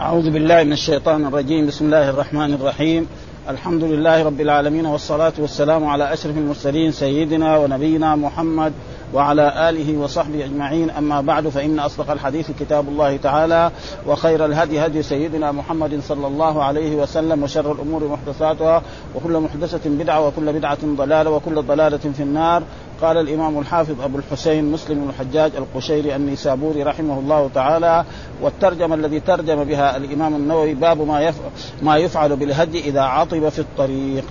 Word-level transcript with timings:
أعوذ 0.00 0.30
بالله 0.30 0.64
من 0.64 0.72
الشيطان 0.72 1.26
الرجيم. 1.26 1.66
بسم 1.66 1.84
الله 1.84 2.10
الرحمن 2.10 2.54
الرحيم. 2.54 3.06
الحمد 3.48 3.84
لله 3.84 4.22
رب 4.22 4.40
العالمين 4.40 4.86
والصلاة 4.86 5.32
والسلام 5.38 5.84
على 5.84 6.12
أشرف 6.12 6.36
المرسلين 6.36 6.92
سيدنا 6.92 7.56
ونبينا 7.58 8.16
محمد 8.16 8.72
وعلى 9.14 9.68
آله 9.68 9.98
وصحبه 9.98 10.44
أجمعين. 10.44 10.90
أما 10.90 11.20
بعد 11.20 11.48
فإن 11.48 11.78
أصدق 11.78 12.10
الحديث 12.10 12.50
كتاب 12.60 12.88
الله 12.88 13.16
تعالى 13.16 13.70
وخير 14.06 14.44
الهدي 14.44 14.86
هدي 14.86 15.02
سيدنا 15.02 15.52
محمد 15.52 16.00
صلى 16.00 16.26
الله 16.26 16.64
عليه 16.64 16.96
وسلم 16.96 17.42
وشر 17.42 17.72
الأمور 17.72 18.08
محدثاتها 18.08 18.82
وكل 19.14 19.40
محدثة 19.40 19.90
بدعة 19.90 20.26
وكل 20.26 20.52
بدعة 20.52 20.78
ضلالة 20.84 21.30
وكل 21.30 21.62
ضلالة 21.62 21.96
في 21.96 22.22
النار. 22.22 22.62
قال 23.02 23.16
الإمام 23.16 23.58
الحافظ 23.58 24.00
أبو 24.00 24.18
الحسين 24.18 24.72
مسلم 24.72 25.08
الحجاج 25.08 25.52
القشيري 25.56 26.16
النيسابوري 26.16 26.82
رحمه 26.82 27.18
الله 27.18 27.50
تعالى 27.54 28.04
والترجمة 28.42 28.94
الذي 28.94 29.20
ترجم 29.20 29.64
بها 29.64 29.96
الإمام 29.96 30.34
النووي 30.34 30.74
باب 30.74 31.06
ما 31.06 31.20
يفعل 31.20 31.50
ما 31.82 31.96
يفعل 31.96 32.36
بالهدي 32.36 32.80
إذا 32.80 33.00
عطب 33.00 33.48
في 33.48 33.58
الطريق. 33.58 34.24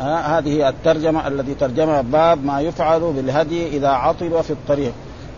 هذه 0.00 0.48
هي 0.48 0.68
الترجمة 0.68 1.28
الذي 1.28 1.54
ترجمها 1.54 2.00
باب 2.00 2.44
ما 2.44 2.60
يفعل 2.60 3.00
بالهدي 3.00 3.66
إذا 3.66 3.88
عطب 3.88 4.40
في 4.40 4.50
الطريق. 4.50 4.92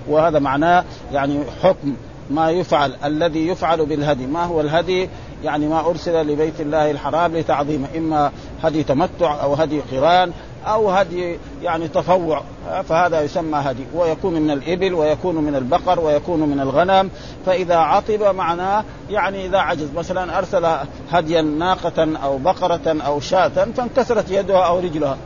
وهذا 0.09 0.39
معناه 0.39 0.85
يعني 1.13 1.41
حكم 1.63 1.95
ما 2.31 2.51
يفعل 2.51 2.93
الذي 3.05 3.49
يفعل 3.49 3.87
بالهدي. 3.87 4.27
ما 4.27 4.45
هو 4.45 4.61
الهدي؟ 4.61 5.09
يعني 5.45 5.67
ما 5.67 5.81
أرسل 5.81 6.27
لبيت 6.27 6.61
الله 6.61 6.91
الحرام 6.91 7.37
لتعظيمه. 7.37 7.89
إما 7.97 8.33
هدي 8.63 8.83
تمتع 8.83 9.43
أو 9.43 9.55
هدي 9.55 9.81
قران 9.81 10.33
أو 10.67 10.91
هدي 10.91 11.39
يعني 11.63 11.89
تفوع 11.89 12.43
فهذا 12.89 13.21
يسمى 13.21 13.59
هدي. 13.59 13.85
ويكون 13.95 14.35
من 14.35 14.51
الإبل 14.51 14.95
ويكون 14.95 15.35
من 15.35 15.55
البقر 15.55 16.01
ويكون 16.01 16.41
من 16.41 16.61
الغنم. 16.61 17.11
فإذا 17.47 17.77
عطب 17.77 18.23
معناه 18.23 18.85
يعني 19.11 19.47
إذا 19.47 19.59
عجز. 19.59 19.89
مثلا 19.97 20.39
أرسل 20.39 20.69
هديا 21.11 21.43
ناقة 21.43 22.17
أو 22.23 22.39
بقرة 22.39 22.97
أو 23.07 23.21
شاة 23.21 23.49
فانكسرت 23.49 24.31
يدها 24.31 24.67
أو 24.67 24.79
رجلها. 24.79 25.17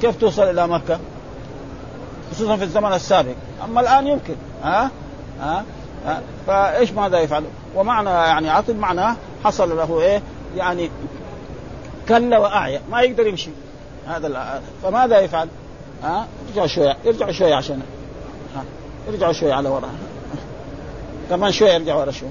كيف 0.00 0.16
توصل 0.16 0.42
إلى 0.42 0.66
مكة؟ 0.66 0.98
خصوصا 2.32 2.56
في 2.56 2.64
الزمن 2.64 2.92
السابق. 2.92 3.34
أما 3.64 3.80
الآن 3.80 4.06
يمكن. 4.06 4.34
ها؟ 4.62 4.90
ها, 5.40 5.64
ها؟ 6.06 6.22
فإيش 6.46 6.92
ماذا 6.92 7.18
يفعل؟ 7.18 7.44
ومعنى 7.76 8.10
يعني 8.10 8.50
عطب 8.50 8.76
معناه 8.76 9.16
حصل 9.44 9.76
له 9.76 10.00
إيه؟ 10.00 10.22
يعني 10.56 10.90
كل 12.08 12.34
وأعيا. 12.34 12.80
ما 12.90 13.00
يقدر 13.00 13.26
يمشي. 13.26 13.50
هذا 14.08 14.62
فماذا 14.82 15.20
يفعل؟ 15.20 15.48
ها؟ 16.02 16.26
يرجع 16.48 16.66
شوية 16.66 16.96
يرجع 17.04 17.30
شوية 17.30 17.54
عشان 17.54 17.82
ها؟ 18.56 18.64
يرجع 19.08 19.32
شوية 19.32 19.52
على 19.54 19.68
وراء. 19.68 19.90
كمان 21.30 21.52
شوية 21.52 21.72
يرجع 21.72 21.94
ورا 21.94 22.10
شوية 22.10 22.30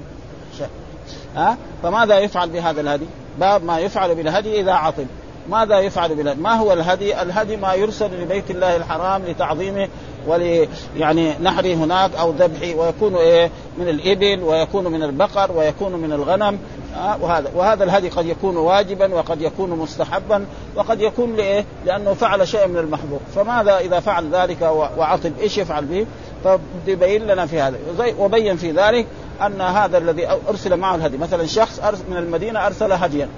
ها؟ 1.36 1.56
فماذا 1.82 2.18
يفعل 2.18 2.50
بهذا 2.50 2.80
الهدي؟ 2.80 3.06
باب 3.38 3.64
ما 3.64 3.78
يفعل 3.78 4.14
بالهدي 4.14 4.60
إذا 4.60 4.72
عطب 4.72 5.06
ماذا 5.48 5.78
يفعل 5.78 6.14
بالهدي؟ 6.14 6.40
ما 6.40 6.54
هو 6.54 6.72
الهدي؟ 6.72 7.22
الهدي 7.22 7.56
ما 7.56 7.74
يرسل 7.74 8.22
لبيت 8.22 8.50
الله 8.50 8.76
الحرام 8.76 9.22
لتعظيمه 9.22 9.88
ول 10.26 10.68
يعني 10.96 11.32
نحره 11.42 11.74
هناك 11.74 12.14
أو 12.14 12.30
ذبحه 12.30 12.74
ويكون 12.74 13.14
إيه 13.14 13.50
من 13.78 13.88
الإبل 13.88 14.42
ويكون 14.42 14.84
من 14.84 15.02
البقر 15.02 15.52
ويكون 15.52 15.92
من 15.92 16.12
الغنم 16.12 16.58
آه 16.96 17.16
وهذا 17.22 17.50
وهذا 17.54 17.84
الهدي 17.84 18.08
قد 18.08 18.26
يكون 18.26 18.56
واجبا 18.56 19.14
وقد 19.14 19.42
يكون 19.42 19.70
مستحبا 19.70 20.46
وقد 20.76 21.00
يكون 21.00 21.36
لإيه؟ 21.36 21.64
لأنه 21.86 22.14
فعل 22.14 22.48
شيء 22.48 22.66
من 22.66 22.76
المحظور، 22.76 23.20
فماذا 23.34 23.78
إذا 23.78 24.00
فعل 24.00 24.30
ذلك 24.34 24.62
وعطب 24.96 25.32
إيش 25.40 25.58
يفعل 25.58 25.84
به؟ 25.84 26.06
فبين 26.44 27.26
لنا 27.26 27.46
في 27.46 27.60
هذا 27.60 27.78
وبين 28.18 28.56
في 28.56 28.70
ذلك 28.70 29.06
أن 29.46 29.60
هذا 29.60 29.98
الذي 29.98 30.28
أرسل 30.48 30.76
معه 30.76 30.94
الهدي، 30.94 31.18
مثلا 31.18 31.46
شخص 31.46 31.80
من 32.10 32.16
المدينة 32.16 32.66
أرسل 32.66 32.92
هديا 32.92 33.28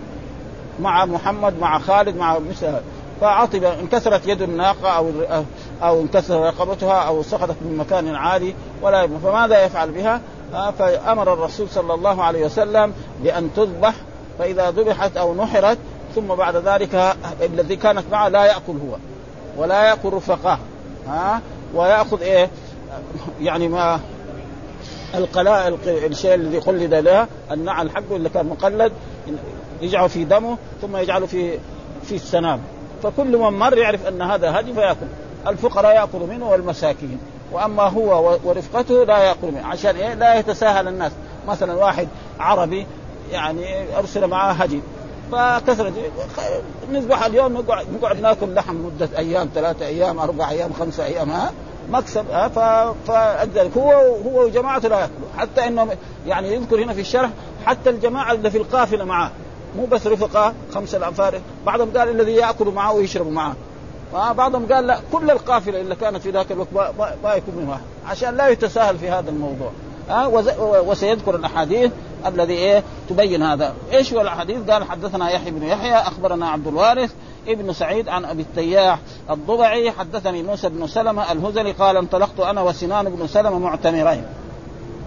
مع 0.83 1.05
محمد 1.05 1.58
مع 1.58 1.78
خالد 1.78 2.16
مع 2.16 2.38
مثل 2.38 2.72
فعطب 3.20 3.64
انكسرت 3.64 4.27
يد 4.27 4.42
الناقة 4.42 4.89
أو 4.89 5.11
أو 5.83 6.01
انكسر 6.01 6.40
رقبتها 6.40 7.02
أو 7.02 7.23
سقطت 7.23 7.56
من 7.62 7.77
مكان 7.77 8.14
عالي 8.14 8.55
ولا 8.83 9.06
فماذا 9.06 9.64
يفعل 9.64 9.90
بها؟ 9.90 10.20
فأمر 10.79 11.33
الرسول 11.33 11.68
صلى 11.68 11.95
الله 11.95 12.23
عليه 12.23 12.45
وسلم 12.45 12.92
بأن 13.23 13.51
تذبح 13.56 13.95
فإذا 14.39 14.70
ذبحت 14.70 15.17
أو 15.17 15.34
نحرت 15.34 15.79
ثم 16.14 16.27
بعد 16.27 16.56
ذلك 16.56 17.17
الذي 17.42 17.77
كانت 17.77 18.05
معه 18.12 18.29
لا 18.29 18.45
يأكل 18.45 18.73
هو 18.73 18.96
ولا 19.56 19.83
يأكل 19.83 20.08
رفقاه. 20.08 20.58
ها 21.08 21.40
ويأخذ 21.74 22.23
إيه؟ 22.23 22.51
يعني 23.40 23.68
ما 23.68 24.01
القلاء 25.14 25.79
الشيء 25.86 26.35
الذي 26.35 26.58
قلد 26.58 26.95
له 26.95 27.27
النعل 27.51 27.90
حقه 27.90 28.17
اللي 28.17 28.29
كان 28.29 28.46
مقلد 28.46 28.92
يجعله 29.82 30.06
في 30.06 30.24
دمه 30.24 30.58
ثم 30.82 30.96
يجعله 30.96 31.26
في 31.26 31.58
في 32.02 32.14
السنام 32.14 32.60
فكل 33.02 33.36
من 33.36 33.58
مر 33.58 33.78
يعرف 33.78 34.06
أن 34.06 34.22
هذا 34.22 34.60
هدي 34.60 34.72
فيأكل. 34.72 35.06
الفقراء 35.46 35.94
ياكلوا 35.94 36.26
منه 36.26 36.50
والمساكين. 36.50 37.18
وأما 37.52 37.82
هو 37.82 38.38
ورفقته 38.44 39.04
لا 39.04 39.18
يأكل 39.18 39.46
منه. 39.46 39.66
عشان 39.66 39.96
إيه؟ 39.96 40.14
لا 40.14 40.34
يتساهل 40.34 40.88
الناس. 40.88 41.12
مثلا 41.48 41.74
واحد 41.74 42.08
عربي 42.40 42.86
يعني 43.32 43.96
أرسل 43.98 44.26
معاه 44.26 44.52
هدي. 44.52 44.80
فكثرت 45.32 45.92
نذبح 46.92 47.24
اليوم 47.24 47.52
نقعد 47.52 47.86
نقعد 48.00 48.20
نأكل 48.20 48.54
لحم 48.54 48.74
مدة 48.74 49.08
أيام 49.18 49.48
ثلاثة 49.54 49.86
أيام 49.86 50.18
أربع 50.18 50.50
أيام 50.50 50.72
خمسة 50.72 51.04
أيام 51.04 51.30
ها؟ 51.30 51.52
مكسب 51.90 52.30
ها؟ 52.30 52.48
فلذلك 53.06 53.76
هو 53.76 53.92
هو 54.26 54.44
وجماعته 54.44 54.88
لا 54.88 55.00
يأكلوا. 55.00 55.28
حتى 55.38 55.66
انه 55.66 55.88
يعني 56.26 56.54
يذكر 56.54 56.84
هنا 56.84 56.92
في 56.92 57.00
الشرح 57.00 57.30
حتى 57.66 57.90
الجماعة 57.90 58.32
اللي 58.32 58.50
في 58.50 58.58
القافلة 58.58 59.04
معاه 59.04 59.30
مو 59.77 59.86
بس 59.86 60.06
رفقاء 60.06 60.55
خمسة 60.74 60.98
الأنفار. 60.98 61.40
بعضهم 61.66 61.98
قال 61.98 62.08
الذي 62.08 62.33
يأكل 62.33 62.66
معه 62.66 62.92
ويشرب 62.92 63.27
معه. 63.27 63.56
بعضهم 64.12 64.72
قال 64.72 64.86
لا 64.86 64.98
كل 65.12 65.30
القافلة 65.30 65.80
اللي 65.80 65.94
كانت 65.94 66.22
في 66.22 66.30
ذاك 66.30 66.52
الوقت 66.52 66.68
ما 67.24 67.34
يكون 67.34 67.55
منها. 67.55 67.80
عشان 68.06 68.36
لا 68.36 68.48
يتساهل 68.48 68.98
في 68.98 69.11
هذا 69.11 69.30
الموضوع. 69.30 69.70
ها؟ 70.08 70.27
وسيذكر 70.80 71.36
الأحاديث 71.36 71.92
الذي 72.27 72.52
إيه؟ 72.52 72.82
تبين 73.08 73.42
هذا، 73.42 73.74
إيش 73.92 74.12
هو 74.12 74.20
الأحاديث؟ 74.20 74.70
قال 74.70 74.84
حدثنا 74.84 75.30
يحيى 75.30 75.50
بن 75.50 75.62
يحيى 75.62 75.94
أخبرنا 75.94 76.48
عبد 76.48 76.66
الوارث 76.66 77.12
ابن 77.48 77.72
سعيد 77.72 78.08
عن 78.08 78.24
أبي 78.24 78.42
التياح 78.42 78.98
الضبعي 79.30 79.90
حدثني 79.90 80.42
موسى 80.42 80.68
بن 80.68 80.86
سلمة 80.86 81.32
الهذلي 81.32 81.72
قال 81.72 81.96
انطلقت 81.96 82.40
أنا 82.40 82.61
وسنان 82.62 83.08
بن 83.08 83.27
سلمة 83.27 83.58
معتمرين. 83.58 84.24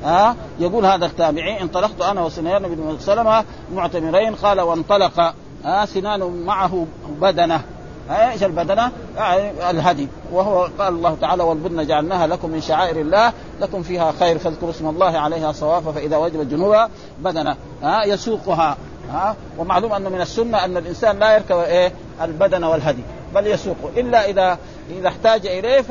ها؟ 0.03 0.35
يقول 0.59 0.85
هذا 0.85 1.05
التابعي 1.05 1.61
انطلقت 1.61 2.01
أنا 2.01 2.21
وسنان 2.21 2.61
بن 2.61 2.97
سلمة 2.99 3.43
معتمرين 3.73 4.35
قال 4.35 4.61
وانطلق 4.61 5.33
ها؟ 5.65 5.85
سنان 5.85 6.43
معه 6.45 6.87
بدنة. 7.21 7.61
إيش 8.09 8.43
البدنة؟ 8.43 8.91
يعني 9.17 9.69
الهدي. 9.69 10.07
وهو 10.31 10.69
قال 10.79 10.93
الله 10.93 11.17
تعالى 11.21 11.43
والبدن 11.43 11.87
جعلناها 11.87 12.27
لكم 12.27 12.49
من 12.49 12.61
شعائر 12.61 13.01
الله 13.01 13.33
لكم 13.61 13.83
فيها 13.83 14.11
خير 14.19 14.37
فاذكروا 14.37 14.71
اسم 14.71 14.89
الله 14.89 15.17
عليها 15.17 15.51
صوافا 15.51 15.91
فإذا 15.91 16.17
وجبت 16.17 16.45
جنوبها 16.45 16.89
بدنة. 17.19 17.55
ها؟ 17.83 18.03
يسوقها. 18.03 18.77
ها؟ 19.11 19.35
ومعلوم 19.57 19.93
انه 19.93 20.09
من 20.09 20.21
السنة 20.21 20.65
أن 20.65 20.77
الإنسان 20.77 21.19
لا 21.19 21.35
يركب 21.35 21.55
إيه؟ 21.55 21.91
البدن 22.21 22.63
والهدي 22.63 23.03
بل 23.35 23.47
يسوقه 23.47 23.89
إلا 23.97 24.29
إذا 24.29 24.57
إذا 24.89 25.07
احتاج 25.07 25.47
إليه 25.47 25.83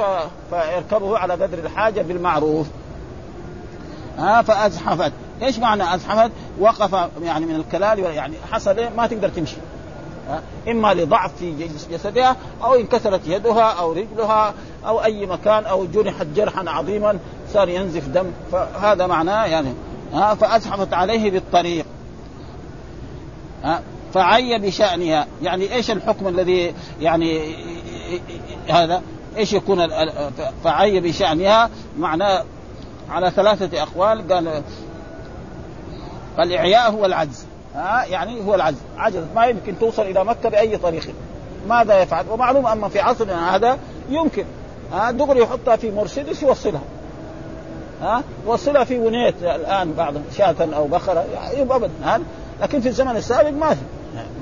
فيركبه 0.50 1.19
على 1.19 1.34
قدر 1.34 1.59
الحاجة 1.59 2.03
بالمعروف. 2.03 2.66
ها 4.19 4.42
فأزحفت. 4.42 5.12
إيش 5.42 5.58
معنى 5.58 5.94
أزحفت؟ 5.94 6.30
وقف 6.60 7.10
يعني 7.22 7.47
من 7.47 7.54
الكلال 7.54 7.98
يعني 7.98 8.34
حصل؟ 8.52 8.76
ما 8.97 9.06
تقدر 9.06 9.28
تمشي. 9.28 9.56
إما 10.69 10.94
لضعف 10.94 11.30
في 11.38 11.69
جسدها 11.91 12.36
أو 12.62 12.75
انكسرت 12.75 13.20
يدها 13.26 13.62
أو 13.62 13.92
رجلها 13.92 14.54
أو 14.86 15.04
أي 15.04 15.26
مكان 15.26 15.64
أو 15.64 15.86
جرحت 15.86 16.26
جرحا 16.36 16.64
عظيما 16.66 17.19
صار 17.52 17.69
ينزف 17.69 18.08
دم. 18.08 18.26
فهذا 18.52 19.06
معناه 19.06 19.44
يعني 19.47 19.75
ها 20.12 20.34
فأزحفت 20.34 20.92
عليه 20.92 21.31
بالطريق. 21.31 21.86
ها؟ 23.64 23.82
فعي 24.14 24.58
بشأنها. 24.58 25.26
يعني 25.43 25.75
إيش 25.75 25.90
الحكم 25.90 26.28
الذي 26.28 26.75
يعني 27.00 27.55
هذا؟ 28.69 29.02
إيش 29.37 29.52
يكون 29.52 29.88
فعي 30.64 31.00
بشأنها؟ 31.00 31.70
معناه 31.99 32.44
على 33.10 33.30
ثلاثة 33.30 33.82
أقوال 33.82 34.32
قال 34.32 34.62
فالإعياء 36.36 36.90
هو 36.90 37.04
العجز. 37.06 37.44
ها 37.74 38.04
يعني 38.04 38.46
هو 38.46 38.54
العجز. 38.54 38.78
عجزت 38.96 39.26
ما 39.34 39.46
يمكن 39.46 39.78
توصل 39.78 40.02
إلى 40.02 40.24
مكة 40.24 40.48
بأي 40.48 40.76
طريق. 40.76 41.02
ماذا 41.68 42.02
يفعل؟ 42.02 42.24
ومعلوم 42.30 42.66
أما 42.66 42.88
في 42.88 43.00
عصرنا 43.00 43.56
هذا 43.56 43.78
يمكن. 44.10 44.44
ها 44.92 45.10
دغري 45.10 45.40
يحطها 45.40 45.76
في 45.76 45.90
مرسيدس 45.90 46.42
يوصلها. 46.42 46.82
ها 48.02 48.22
يوصلها 48.46 48.84
في 48.84 48.98
ونيت 48.98 49.42
الآن 49.42 49.92
بعض 49.92 50.14
شاة 50.36 50.54
أو 50.60 50.86
بقرة 50.86 51.24
يعني 51.34 51.62
أبدا. 51.62 51.90
ها 52.04 52.20
لكن 52.60 52.80
في 52.80 52.88
الزمن 52.88 53.16
السابق 53.16 53.50
ما 53.50 53.70
في. 53.70 53.80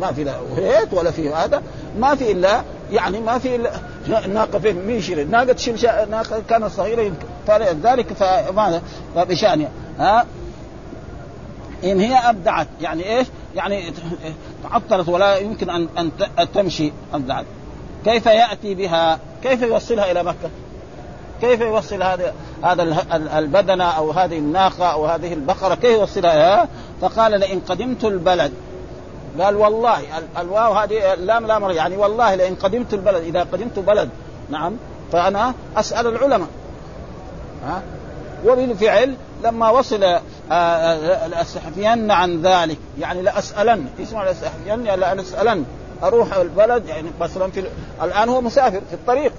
ما 0.01 0.13
في 0.13 0.25
لا 0.25 0.35
ونيت 0.41 0.93
ولا 0.93 1.11
في 1.11 1.33
هذا. 1.33 1.63
ما 1.99 2.15
في 2.15 2.33
إلا 2.33 2.63
يعني 2.91 3.21
ما 3.21 3.39
في 3.39 3.57
إلا 3.57 3.71
الناقه 4.09 4.59
فين 4.59 4.87
مين 4.87 4.97
يشيل 4.97 5.21
الناقه 5.21 5.53
تشيل 5.53 5.79
شا... 5.79 6.05
ناقة 6.05 6.43
كانت 6.49 6.67
صغيرة 6.67 7.03
يمكن 7.03 7.27
فلذلك 7.47 8.13
فماذا 8.13 8.83
فبشانها 9.15 9.69
ها؟ 9.99 10.27
إن 11.85 12.01
هي 12.01 12.15
أبدعت. 12.15 12.67
يعني 12.81 13.19
إيش؟ 13.19 13.27
يعني 13.55 13.93
تعطلت 14.63 15.09
ولا 15.09 15.37
يمكن 15.37 15.71
أن 15.71 15.89
أن 16.39 16.53
تمشي. 16.53 16.93
أبدعت. 17.15 17.45
كيف 18.05 18.27
يأتي 18.27 18.75
بها؟ 18.75 19.19
كيف 19.43 19.63
يوصلها 19.63 20.11
إلى 20.11 20.23
مكة؟ 20.23 20.51
كيف 21.41 21.61
يوصل 21.61 22.03
هذا 22.03 22.35
هذا 22.65 22.83
البدنة 23.39 23.85
أو 23.85 24.11
هذه 24.11 24.39
الناقة 24.39 24.93
أو 24.93 25.07
هذه 25.07 25.33
البقرة؟ 25.33 25.75
كيف 25.75 25.91
يوصلها؟ 25.91 26.69
فقال 27.01 27.41
لئن 27.41 27.61
قدمت 27.61 28.05
البلد 28.05 28.53
قال 29.41 29.57
والله 29.57 30.03
الواو 30.39 30.73
هذه 30.73 31.15
اللام 31.15 31.47
لام 31.47 31.71
يعني 31.71 31.97
والله 31.97 32.35
لئن 32.35 32.55
قدمت 32.55 32.95
البلد 32.95 33.25
إذا 33.25 33.41
قدمت 33.41 33.79
بلد. 33.79 34.09
نعم. 34.51 34.77
فأنا 35.13 35.55
أسأل 35.77 36.07
العلماء. 36.07 36.49
ها؟ 37.67 37.83
وبالفعل 38.47 39.15
لما 39.45 39.71
وصل 39.71 40.03
آه، 40.03 40.21
آه، 40.53 41.27
لأسحفين 41.27 42.11
عن 42.11 42.43
ذلك 42.43 42.79
يعني 42.99 43.23
لأسألن. 43.23 43.87
اسمع 44.03 44.25
لأسحفين 44.25 44.85
لأسألن. 44.85 45.65
أروح 46.03 46.35
البلد 46.35 46.87
يعني 46.89 47.09
مثلا 47.21 47.51
في 47.51 47.65
الآن 48.03 48.29
هو 48.29 48.41
مسافر 48.41 48.81
في 48.89 48.95
الطريق. 48.95 49.33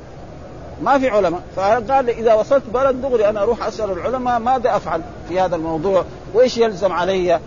ما 0.81 0.99
في 0.99 1.09
علماء. 1.09 1.41
فقال 1.55 2.09
إذا 2.09 2.33
وصلت 2.33 2.63
بلد 2.73 3.01
دغري 3.01 3.29
أنا 3.29 3.41
أروح 3.41 3.67
أسأل 3.67 3.91
العلماء 3.91 4.39
ماذا 4.39 4.75
أفعل 4.75 5.01
في 5.29 5.39
هذا 5.39 5.55
الموضوع؟ 5.55 6.03
وإيش 6.33 6.57
يلزم 6.57 6.91
علي؟ 6.91 7.39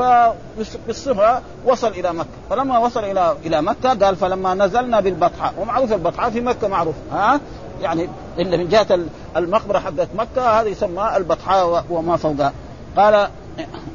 فبالصفة 0.00 1.40
وصل 1.66 1.88
إلى 1.88 2.12
مكة. 2.12 2.28
فلما 2.50 2.78
وصل 2.78 3.04
إلى 3.04 3.36
إلى 3.44 3.62
مكة 3.62 4.04
قال 4.04 4.16
فلما 4.16 4.54
نزلنا 4.54 5.00
بالبطحاء 5.00 5.54
ومعروف 5.58 5.92
البطحاء 5.92 6.30
في 6.30 6.40
مكة 6.40 6.68
معروف 6.68 6.94
ها؟ 7.12 7.40
يعني 7.80 8.08
إلا 8.38 8.56
من 8.56 8.68
جهة 8.68 9.00
المقبرة 9.36 9.78
حقت 9.78 10.08
مكة 10.14 10.60
هذا 10.60 10.68
يسمى 10.68 11.16
البطحاء 11.16 11.84
وما 11.90 12.16
فوقها. 12.16 12.52
قال 12.96 13.28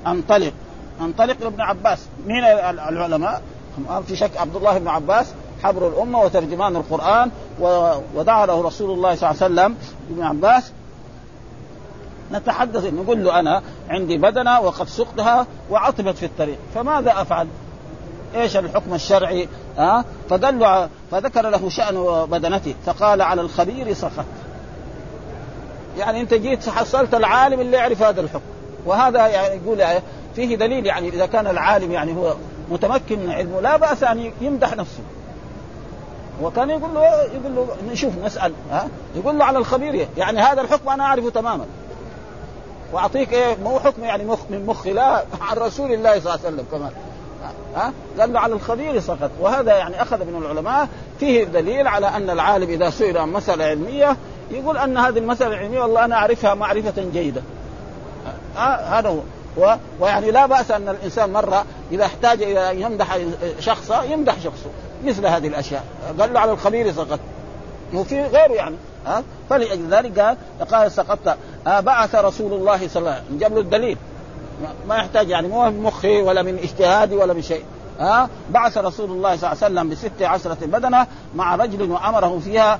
انطلق. 0.07 0.53
انطلق 1.01 1.37
لابن 1.41 1.61
عباس. 1.61 1.99
مين 2.27 2.43
العلماء؟ 2.43 3.41
في 4.07 4.15
شك 4.15 4.37
عبد 4.37 4.55
الله 4.55 4.77
بن 4.77 4.87
عباس 4.87 5.33
حبر 5.63 5.87
الأمة 5.87 6.21
وترجمان 6.21 6.75
القرآن 6.75 7.31
ودعا 8.15 8.45
له 8.45 8.61
رسول 8.61 8.91
الله 8.91 9.15
صلى 9.15 9.31
الله 9.31 9.43
عليه 9.43 9.53
وسلم. 9.53 9.75
ابن 10.11 10.23
عباس 10.23 10.71
نتحدث 12.31 12.93
نقول 12.93 13.23
له 13.23 13.39
أنا 13.39 13.61
عندي 13.89 14.17
بدنة 14.17 14.59
وقد 14.59 14.87
سقتها 14.87 15.47
وعطبت 15.71 16.17
في 16.17 16.25
الطريق 16.25 16.57
فماذا 16.75 17.21
أفعل؟ 17.21 17.47
إيش 18.35 18.57
الحكم 18.57 18.93
الشرعي؟ 18.93 19.47
ها؟ 19.77 19.99
أه؟ 19.99 20.05
فقال 20.29 20.59
له 20.59 20.89
فذكر 21.11 21.49
له 21.49 21.69
شأن 21.69 22.25
بدنته 22.25 22.75
فقال 22.85 23.21
على 23.21 23.41
الخبير 23.41 23.93
سخط 23.93 24.25
يعني 25.97 26.21
أنت 26.21 26.33
جيت 26.33 26.69
حصلت 26.69 27.15
العالم 27.15 27.59
اللي 27.59 27.77
يعرف 27.77 28.03
هذا 28.03 28.21
الحكم 28.21 28.55
وهذا 28.85 29.27
يعني 29.27 29.55
يقول 29.55 29.83
فيه 30.35 30.55
دليل 30.55 30.85
يعني 30.85 31.09
إذا 31.09 31.25
كان 31.25 31.47
العالم 31.47 31.91
يعني 31.91 32.15
هو 32.15 32.35
متمكن 32.71 33.19
من 33.19 33.31
علمه 33.31 33.61
لا 33.61 33.77
بأس 33.77 34.03
أن 34.03 34.31
يمدح 34.41 34.75
نفسه. 34.75 35.03
وكان 36.41 36.69
يقول 36.69 36.93
له 36.93 37.21
يقول 37.21 37.55
له 37.55 37.67
نشوف 37.91 38.13
نسأل 38.25 38.53
ها؟ 38.71 38.87
يقول 39.15 39.39
له 39.39 39.45
على 39.45 39.57
الخبير 39.57 40.07
يعني 40.17 40.39
هذا 40.39 40.61
الحكم 40.61 40.89
أنا 40.89 41.03
أعرفه 41.03 41.29
تماما. 41.29 41.65
وأعطيك 42.95 43.33
إيه 43.33 43.55
مو 43.63 43.79
حكم 43.79 44.03
يعني 44.03 44.25
مخ 44.25 44.39
من 44.49 44.65
مخي 44.65 44.93
لا 44.93 45.23
عن 45.41 45.57
رسول 45.57 45.91
الله 45.93 46.19
صلى 46.19 46.19
الله 46.19 46.31
عليه 46.31 46.55
وسلم 46.55 46.65
كمان. 46.71 46.91
ها؟ 47.75 47.93
قال 48.19 48.33
له 48.33 48.39
على 48.39 48.53
الخبير 48.53 48.99
سقط 48.99 49.31
وهذا 49.39 49.77
يعني 49.77 50.01
أخذ 50.01 50.25
من 50.25 50.41
العلماء 50.43 50.87
فيه 51.19 51.43
دليل 51.43 51.87
على 51.87 52.07
أن 52.07 52.29
العالم 52.29 52.69
إذا 52.69 52.89
سئل 52.89 53.17
عن 53.17 53.29
مسألة 53.29 53.65
علمية 53.65 54.17
يقول 54.51 54.77
أن 54.77 54.97
هذه 54.97 55.17
المسألة 55.17 55.55
العلمية 55.55 55.81
والله 55.81 56.05
أنا 56.05 56.15
أعرفها 56.15 56.53
معرفة 56.53 57.03
جيدة. 57.13 57.41
هذا 58.55 59.09
هو. 59.09 59.19
و... 59.57 59.75
ويعني 59.99 60.31
لا 60.31 60.45
بأس 60.45 60.71
أن 60.71 60.89
الإنسان 60.89 61.33
مرة 61.33 61.65
إذا 61.91 62.05
احتاج 62.05 62.43
إلى 62.43 62.71
أن 62.71 62.79
يمدح 62.79 63.17
شخصا 63.59 64.03
يمدح 64.03 64.39
شخصه. 64.39 64.69
مثل 65.05 65.25
هذه 65.25 65.47
الأشياء. 65.47 65.83
قال 66.19 66.33
له 66.33 66.39
على 66.39 66.51
الخبير 66.51 66.91
سقط 66.91 67.19
وفي 67.93 68.21
غيره 68.21 68.53
يعني. 68.53 68.75
ها؟ 69.05 69.23
فلأجل 69.49 69.89
ذلك 69.89 70.19
قال 70.19 70.37
قال 70.71 70.91
سقطت. 70.91 71.37
بعث 71.65 72.15
رسول 72.15 72.53
الله 72.53 72.87
صلى 72.87 72.99
الله 72.99 73.11
عليه 73.11 73.21
وسلم. 73.23 73.37
جاب 73.37 73.53
له 73.53 73.59
الدليل. 73.59 73.97
ما 74.87 74.95
يحتاج 74.95 75.29
يعني 75.29 75.47
مو 75.47 75.69
من 75.69 75.83
مخي 75.83 76.21
ولا 76.21 76.41
من 76.41 76.57
اجتهادي 76.57 77.15
ولا 77.15 77.33
من 77.33 77.41
شيء. 77.41 77.63
ها؟ 77.99 78.29
بعث 78.49 78.77
رسول 78.77 79.11
الله 79.11 79.35
صلى 79.35 79.51
الله 79.51 79.63
عليه 79.63 79.73
وسلم 79.73 79.89
بست 79.89 80.21
عشرة 80.21 80.57
بدنة 80.61 81.07
مع 81.35 81.55
رجل 81.55 81.91
وأمره 81.91 82.39
فيها. 82.39 82.79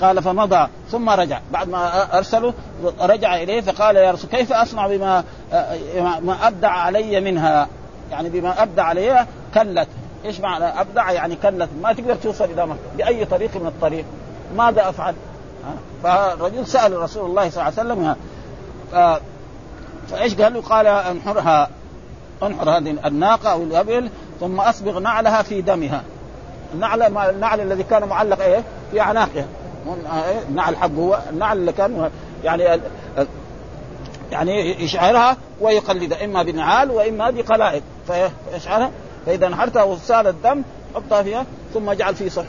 قال 0.00 0.22
فمضى. 0.22 0.68
ثم 0.90 1.10
رجع. 1.10 1.40
بعد 1.52 1.68
ما 1.68 2.16
ارسله 2.18 2.54
رجع 3.00 3.36
إليه 3.36 3.60
فقال 3.60 3.96
يا 3.96 4.10
رسول 4.10 4.30
كيف 4.30 4.52
أصنع 4.52 4.86
بما 4.86 5.24
ما 6.20 6.36
أبدع 6.42 6.70
علي 6.70 7.20
منها؟ 7.20 7.68
يعني 8.10 8.28
بما 8.28 8.62
أبدع 8.62 8.82
علي 8.82 9.26
كلت. 9.54 9.88
إيش 10.24 10.40
معنى 10.40 10.64
أبدع؟ 10.64 11.10
يعني 11.10 11.36
كلت. 11.36 11.68
ما 11.82 11.92
تقدر 11.92 12.14
توصل 12.14 12.44
إلى 12.44 12.66
مكه 12.66 12.78
بأي 12.96 13.24
طريق 13.24 13.56
من 13.56 13.66
الطريق. 13.66 14.04
ماذا 14.56 14.88
أفعل؟ 14.88 15.14
فالرجل 16.02 16.66
سأل 16.66 16.98
رسول 16.98 17.30
الله 17.30 17.50
صلى 17.50 17.68
الله 17.68 17.80
عليه 17.80 17.92
وسلم 17.92 18.16
ف... 18.92 19.20
فإيش 20.10 20.34
قال؟ 20.34 20.54
له؟ 20.54 20.60
قال 20.60 20.86
انحرها 20.86 21.70
انحر 22.42 22.70
هذه 22.70 22.96
الناقة 23.06 23.52
أو 23.52 23.62
الأبل 23.62 24.10
ثم 24.40 24.60
أصبغ 24.60 24.98
نعلها 24.98 25.42
في 25.42 25.62
دمها. 25.62 26.02
النعل 26.74 27.02
النعل 27.30 27.60
الذي 27.60 27.82
كان 27.82 28.08
معلق 28.08 28.40
إيه؟ 28.40 28.62
في 28.90 29.00
أعناقها. 29.00 29.46
النعل 30.48 30.76
حقه 30.76 30.94
هو 30.94 31.20
النعل 31.30 31.58
اللي 31.58 31.72
كان 31.72 32.10
يعني 32.44 32.80
يعني 34.32 34.82
يشعرها 34.84 35.36
ويقلدها 35.60 36.24
إما 36.24 36.42
بنعال 36.42 36.90
وإما 36.90 37.30
بقلائد. 37.30 37.82
فيشعرها 38.06 38.90
فإذا 39.26 39.48
نحرتها 39.48 39.82
وسال 39.82 40.26
الدم 40.26 40.62
حطها 40.94 41.22
فيها 41.22 41.46
ثم 41.74 41.90
اجعل 41.90 42.14
في 42.14 42.30
صح 42.30 42.44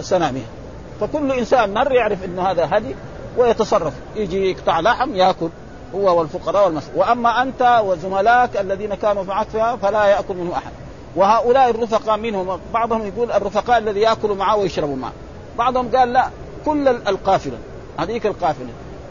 سنامها. 0.00 0.59
فكل 1.00 1.32
إنسان 1.32 1.74
مر 1.74 1.92
يعرف 1.92 2.24
انه 2.24 2.42
هذا 2.42 2.68
هدي 2.72 2.94
ويتصرف. 3.36 3.92
يجي 4.16 4.50
يقطع 4.50 4.80
لحم 4.80 5.14
يأكل 5.14 5.48
هو 5.94 6.18
والفقراء 6.18 6.64
والمسلمين 6.64 7.00
وأما 7.00 7.42
أنت 7.42 7.82
وزملائك 7.84 8.56
الذين 8.56 8.94
كانوا 8.94 9.24
معك 9.24 9.46
فلا 9.82 10.04
يأكل 10.04 10.34
منه 10.34 10.52
أحد. 10.52 10.70
وهؤلاء 11.16 11.70
الرفقاء 11.70 12.16
منهم 12.16 12.60
بعضهم 12.74 13.06
يقول 13.06 13.32
الرفقاء 13.32 13.78
الذي 13.78 14.00
يأكلوا 14.00 14.36
معه 14.36 14.56
ويشربوا 14.56 14.96
معه. 14.96 15.12
بعضهم 15.58 15.96
قال 15.96 16.12
لا 16.12 16.28
كل 16.66 16.88
القافلة. 16.88 17.58
هذيك 17.98 18.26
القافلة. 18.26 18.68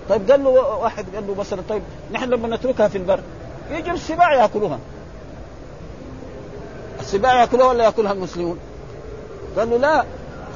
طيب 0.09 0.31
قال 0.31 0.43
له 0.43 0.49
واحد 0.49 1.05
قال 1.15 1.27
له 1.27 1.35
مثلا 1.35 1.61
طيب 1.69 1.81
نحن 2.11 2.29
لما 2.29 2.55
نتركها 2.55 2.87
في 2.87 2.97
البر 2.97 3.19
يجي 3.71 3.91
السباع 3.91 4.33
يأكلوها. 4.33 4.79
السباع 6.99 7.41
يأكلوها 7.41 7.67
ولا 7.67 7.83
يأكلها 7.83 8.11
المسلمون؟ 8.11 8.59
قال 9.57 9.69
له 9.69 9.77
لا 9.77 10.03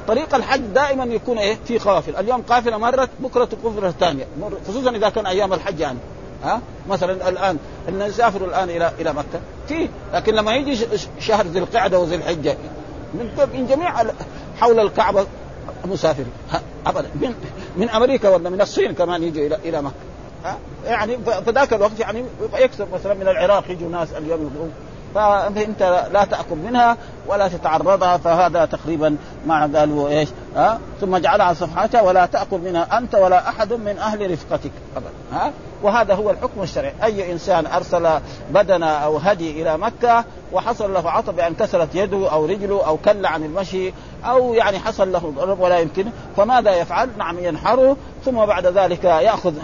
طريق 0.08 0.34
الحج 0.34 0.60
دائما 0.60 1.04
يكون 1.04 1.38
إيه؟ 1.38 1.58
في 1.64 1.78
قافلة، 1.78 2.20
اليوم 2.20 2.42
قافلة 2.42 2.78
مرت 2.78 3.10
بكرة 3.20 3.48
قافله 3.64 3.90
ثانية، 3.90 4.26
خصوصا 4.68 4.90
إذا 4.90 5.08
كان 5.08 5.26
أيام 5.26 5.52
الحج 5.52 5.80
يعني. 5.80 5.98
ها؟ 6.44 6.60
مثلا 6.88 7.28
الآن 7.28 7.58
إن 7.88 7.98
نسافر 7.98 8.44
الآن 8.44 8.70
إلى 8.70 8.92
إلى 9.00 9.12
مكة. 9.12 9.40
في 9.68 9.88
لكن 10.14 10.34
لما 10.34 10.54
يجي 10.54 10.86
شهر 11.20 11.46
ذي 11.46 11.58
القعدة 11.58 11.98
وذي 11.98 12.14
الحجة 12.14 12.56
من 13.14 13.48
من 13.54 13.66
جميع 13.66 13.92
حول 14.60 14.80
الكعبة 14.80 15.26
مسافرين 15.84 16.32
ابدا. 16.86 17.08
من 17.14 17.34
من 17.76 17.90
أمريكا 17.90 18.28
ولا 18.28 18.50
من 18.50 18.60
الصين 18.60 18.94
كمان 18.94 19.22
يجوا 19.22 19.46
إلى 19.46 19.58
إلى 19.64 19.82
مكة. 19.82 19.94
ها؟ 20.44 20.58
يعني 20.86 21.18
فذاك 21.46 21.72
الوقت 21.72 22.00
يعني 22.00 22.24
يكسب 22.58 22.88
مثلا 22.94 23.14
من 23.14 23.28
العراق 23.28 23.70
يجوا 23.70 23.88
ناس 23.88 24.08
اليوم 24.12 24.40
يقولون 24.40 24.72
فأنت 25.14 26.08
لا 26.12 26.24
تأكل 26.24 26.56
منها 26.56 26.96
ولا 27.26 27.48
تتعرضها 27.48 28.16
فهذا 28.16 28.64
تقريبا 28.64 29.16
ما 29.46 29.70
قالوا 29.74 30.08
إيش 30.08 30.28
ها؟ 30.56 30.78
ثم 31.00 31.16
جعلها 31.16 31.54
صفحتها 31.54 32.02
ولا 32.02 32.26
تأكل 32.26 32.58
منها 32.58 32.98
أنت 32.98 33.14
ولا 33.14 33.48
أحد 33.48 33.72
من 33.72 33.98
أهل 33.98 34.30
رفقتك 34.30 34.70
ابدا 34.96 35.10
ها؟ 35.32 35.52
وهذا 35.82 36.14
هو 36.14 36.30
الحكم 36.30 36.62
الشرعي. 36.62 36.92
أي 37.02 37.32
إنسان 37.32 37.66
أرسل 37.66 38.10
بدنه 38.50 38.86
أو 38.86 39.16
هدي 39.16 39.62
إلى 39.62 39.78
مكة 39.78 40.24
وحصل 40.52 40.94
له 40.94 41.10
عطب 41.10 41.36
بان 41.36 41.54
كسرت 41.54 41.94
يده 41.94 42.32
أو 42.32 42.46
رجله 42.46 42.86
أو 42.86 42.96
كل 42.96 43.26
عن 43.26 43.44
المشي 43.44 43.92
أو 44.24 44.54
يعني 44.54 44.78
حصل 44.78 45.12
له 45.12 45.32
ضرب 45.36 45.60
ولا 45.60 45.78
يمكن 45.78 46.06
فماذا 46.36 46.74
يفعل؟ 46.74 47.08
نعم 47.18 47.38
ينحره 47.38 47.96
ثم 48.24 48.46
بعد 48.46 48.66
ذلك 48.66 49.04
يأخذ 49.04 49.54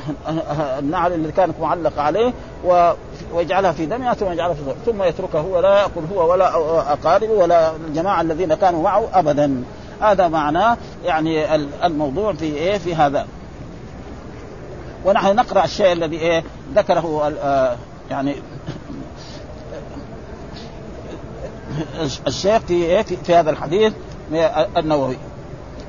النعل 0.78 1.12
اللي 1.12 1.32
كانت 1.32 1.60
معلقه 1.60 2.02
عليه 2.02 2.32
ويجعلها 3.34 3.72
في 3.72 3.86
دمها 3.86 4.14
ثم 4.14 4.32
يجعلها 4.32 4.54
في 4.54 4.60
ثم 4.86 5.02
يتركه 5.02 5.46
ولا 5.46 5.78
يأكل 5.78 6.00
هو 6.14 6.30
ولا 6.30 6.56
أقاربه 6.92 7.32
ولا 7.32 7.76
الجماعة 7.76 8.20
الذين 8.20 8.54
كانوا 8.54 8.82
معه 8.82 9.08
ابدا. 9.12 9.64
هذا 10.00 10.28
معناه 10.28 10.76
يعني 11.04 11.54
الموضوع 11.84 12.32
في 12.32 12.44
إيه؟ 12.44 12.78
في 12.78 12.94
هذا. 12.94 13.26
ونحن 15.04 15.36
نقرأ 15.36 15.64
الشيء 15.64 15.92
الذي 15.92 16.18
إيه؟ 16.18 16.44
ذكره 16.74 17.32
آه، 17.42 17.76
يعني 18.10 18.36
الشيخ 22.26 22.58
في 22.58 23.04
في, 23.04 23.16
في 23.16 23.34
هذا 23.34 23.50
الحديث. 23.50 23.92
النووي. 24.76 25.16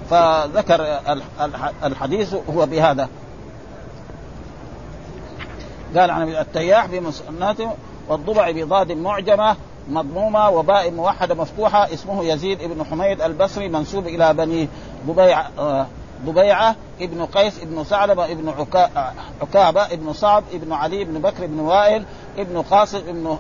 فذكر 0.10 1.00
الحديث 1.84 2.34
هو 2.34 2.66
بهذا. 2.66 3.10
قال 5.98 6.12
عن 6.12 6.30
التياح 6.30 6.86
في 6.86 7.00
مسناته 7.00 7.72
والضبع 8.10 8.52
بضاد 8.52 8.92
معجمة 8.92 9.56
مضمومة 9.90 10.50
وباء 10.50 10.92
موحدة 10.92 11.36
مفتوحة 11.36 11.94
اسمه 11.94 12.24
يزيد 12.24 12.64
بن 12.64 12.86
حميد 12.86 13.22
البصري 13.22 13.70
منسوب 13.70 14.08
إلى 14.08 14.34
بني 14.34 14.70
ضبيع 15.08 15.46
آه، 15.60 15.88
ضبيعة 16.26 16.76
ابن 17.02 17.26
قيس 17.26 17.62
ابن 17.62 17.84
ثعلبة 17.84 18.26
ابن 18.26 18.54
عكابة 19.42 19.86
ابن 19.86 20.14
صعب 20.14 20.44
ابن 20.54 20.74
علي 20.74 21.02
ابن 21.02 21.22
بكر 21.22 21.44
ابن 21.44 21.60
وائل 21.60 22.04
ابن 22.38 22.62
قاسم 22.62 22.98
ابن 22.98 23.38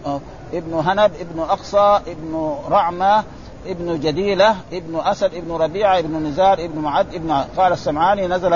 ابن 0.53 0.73
هنب 0.73 1.11
ابن 1.19 1.39
أقصى 1.39 2.01
ابن 2.07 2.55
رعمة 2.69 3.23
ابن 3.67 3.99
جديلة 3.99 4.55
ابن 4.73 4.99
أسد 4.99 5.33
ابن 5.33 5.51
ربيعة 5.51 5.99
ابن 5.99 6.23
نزار 6.23 6.53
ابن 6.53 6.79
معد 6.79 7.15
ابن 7.15 7.31
قال 7.31 7.73
السمعاني 7.73 8.27
نزل 8.27 8.53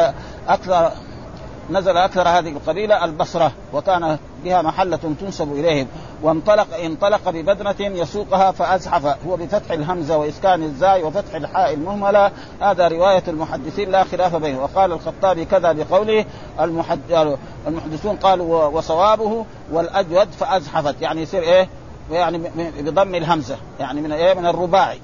أكثر 0.48 0.92
نزل 1.70 1.98
أكثر 1.98 2.28
هذه 2.28 2.50
القبيلة 2.50 3.06
البصرة 3.06 3.52
وكان 3.74 4.18
بها 4.44 4.62
محلة 4.62 5.00
تنسب 5.20 5.54
إليهم. 5.54 5.88
وانطلق 6.24 6.76
انطلق 6.84 7.30
ببدنة 7.30 7.76
يسوقها 7.80 8.52
فأزحف 8.52 9.06
هو 9.28 9.36
بفتح 9.36 9.72
الهمزة 9.72 10.18
وإسكان 10.18 10.64
الزاي 10.64 11.04
وفتح 11.04 11.36
الحاء 11.36 11.74
المهملة. 11.74 12.32
هذا 12.62 12.88
رواية 12.88 13.24
المحدثين 13.28 13.92
لا 13.92 14.04
خلاف 14.04 14.36
بينه. 14.36 14.64
وقال 14.64 14.92
الخطابي 14.92 15.46
كذا 15.46 15.72
بقوله 15.72 16.26
المحدثون 17.68 18.16
قالوا 18.16 18.66
وصوابه 18.66 19.46
والأجود 19.72 20.28
فأزحفت. 20.32 21.02
يعني 21.02 21.22
يصير 21.22 21.42
إيه؟ 21.42 21.70
يعني 22.12 22.38
بضم 22.80 23.16
الهمزة 23.16 23.58
يعني 23.80 24.02
من 24.02 24.12
إيه؟ 24.12 24.34
من 24.34 24.46
الرباعي. 24.46 25.00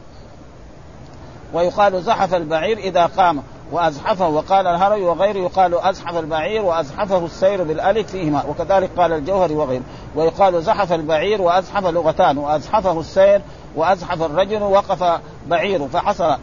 ويقال 1.54 2.04
زحف 2.04 2.34
البعير 2.34 2.78
إذا 2.78 3.06
قام 3.06 3.44
وأزحفه 3.72 4.28
وقال 4.28 4.68
الهروي 4.68 5.04
وغيره 5.04 5.38
يقال 5.38 5.76
أزحف 5.76 6.18
البعير 6.18 6.62
وأزحفه 6.62 7.26
السير 7.26 7.64
بالألف 7.64 8.12
فيهما 8.12 8.44
وكذلك 8.44 8.90
قال 8.98 9.14
الجوهري 9.14 9.56
وغيره. 9.56 9.84
ويقال 10.16 10.64
زحف 10.64 10.94
البعير 10.94 11.42
وأزحف 11.42 11.86
لغتان 11.86 12.38
وأزحفه 12.38 13.00
السير 13.00 13.42
وأزحف 13.76 14.22
الرجل 14.22 14.64
وقف 14.64 15.20
بعيره 15.48 15.90
فحصل 15.94 16.38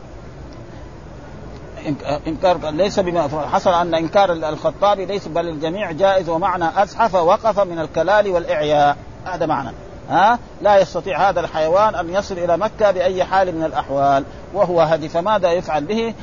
إنكار 2.27 2.71
ليس 2.71 3.01
بما 3.01 3.29
حصل 3.53 3.71
أن 3.71 3.95
إنكار 3.95 4.33
الخطابي 4.33 5.07
ليس 5.07 5.29
بل 5.29 5.49
الجميع 5.49 5.93
جائز 5.93 6.29
ومعنى 6.29 6.83
أزحف 6.83 7.15
وقف 7.15 7.61
من 7.61 7.79
الكلال 7.79 8.29
والإعياء. 8.29 8.97
هذا 9.25 9.47
معنى. 9.47 9.71
ها؟ 10.09 10.39
لا 10.63 10.79
يستطيع 10.79 11.29
هذا 11.29 11.41
الحيوان 11.41 11.95
أن 11.95 12.15
يصل 12.15 12.39
إلى 12.39 12.57
مكة 12.57 12.91
بأي 12.91 13.25
حال 13.25 13.59
من 13.59 13.65
الأحوال. 13.65 14.25
وهو 14.55 14.81
هدي 14.81 15.09
فماذا 15.09 15.53
يفعل 15.53 15.85
به؟ 15.85 16.15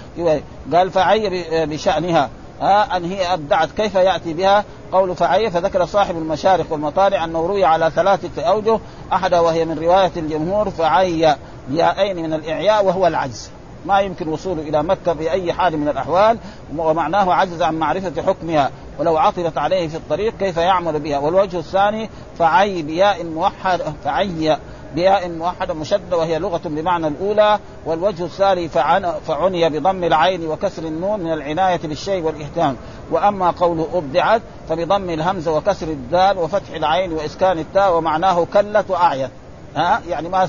قال 0.73 0.91
فعي 0.91 1.45
بشأنها. 1.65 2.29
ها؟ 2.61 2.97
أن 2.97 3.05
هي 3.05 3.33
أبدعت. 3.33 3.69
كيف 3.71 3.95
يأتي 3.95 4.33
بها؟ 4.33 4.63
قول 4.91 5.15
فعي 5.15 5.51
فذكر 5.51 5.85
صاحب 5.85 6.17
المشارق 6.17 6.65
والمطالع 6.69 7.23
أنه 7.23 7.47
روي 7.47 7.65
على 7.65 7.91
ثلاثة 7.95 8.41
أوجه 8.41 8.79
احدها 9.13 9.39
وهي 9.39 9.65
من 9.65 9.79
رواية 9.79 10.11
الجمهور 10.17 10.69
فعي 10.69 11.35
بيائين 11.67 12.15
من 12.15 12.33
الإعياء 12.33 12.85
وهو 12.85 13.07
العجز. 13.07 13.49
ما 13.85 13.99
يمكن 13.99 14.27
وصوله 14.27 14.61
إلى 14.61 14.83
مكة 14.83 15.13
باي 15.13 15.53
حال 15.53 15.77
من 15.77 15.87
الأحوال 15.87 16.37
ومعناه 16.77 17.33
عجز 17.33 17.61
عن 17.61 17.79
معرفة 17.79 18.21
حكمها 18.21 18.71
ولو 18.99 19.17
عطلت 19.17 19.57
عليه 19.57 19.87
في 19.87 19.97
الطريق 19.97 20.37
كيف 20.37 20.57
يعمل 20.57 20.99
بها؟ 20.99 21.17
والوجه 21.17 21.59
الثاني 21.59 22.09
فعي 22.39 22.81
بياء 22.81 23.23
موحد 23.23 23.81
فعي 24.03 24.57
بياء 24.95 25.29
موحدة 25.29 25.73
مشددة 25.73 26.17
وهي 26.17 26.39
لغة 26.39 26.61
بمعنى 26.65 27.07
الأولى 27.07 27.59
والوجه 27.85 28.23
الثاني 28.23 28.69
فعني 28.69 29.69
بضم 29.69 30.03
العين 30.03 30.47
وكسر 30.47 30.83
النون 30.83 31.19
من 31.19 31.33
العناية 31.33 31.79
بالشيء 31.83 32.23
والإهتمام. 32.23 32.75
وأما 33.11 33.51
قوله 33.51 33.87
أبدعت 33.93 34.41
فبضم 34.69 35.09
الهمزة 35.09 35.57
وكسر 35.57 35.87
الدال 35.87 36.37
وفتح 36.37 36.69
العين 36.75 37.13
وإسكان 37.13 37.59
التاء 37.59 37.97
ومعناه 37.97 38.47
كلت 38.53 38.85
وأعيت 38.89 39.31
ها؟ 39.75 40.01
يعني 40.07 40.29
ما 40.29 40.47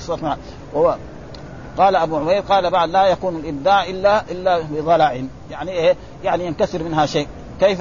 وهو 0.73 0.95
قال 1.77 1.95
أبو 1.95 2.17
عبيد 2.17 2.43
قال 2.43 2.69
بعد 2.69 2.89
لا 2.89 3.05
يكون 3.05 3.35
الإبداع 3.35 3.83
إلا 3.83 4.23
إلا 4.31 4.59
بضلع. 4.59 5.21
يعني 5.51 5.71
إيه؟ 5.71 5.95
يعني 6.23 6.45
ينكسر 6.45 6.83
منها 6.83 7.05
شيء. 7.05 7.27
كيف 7.59 7.79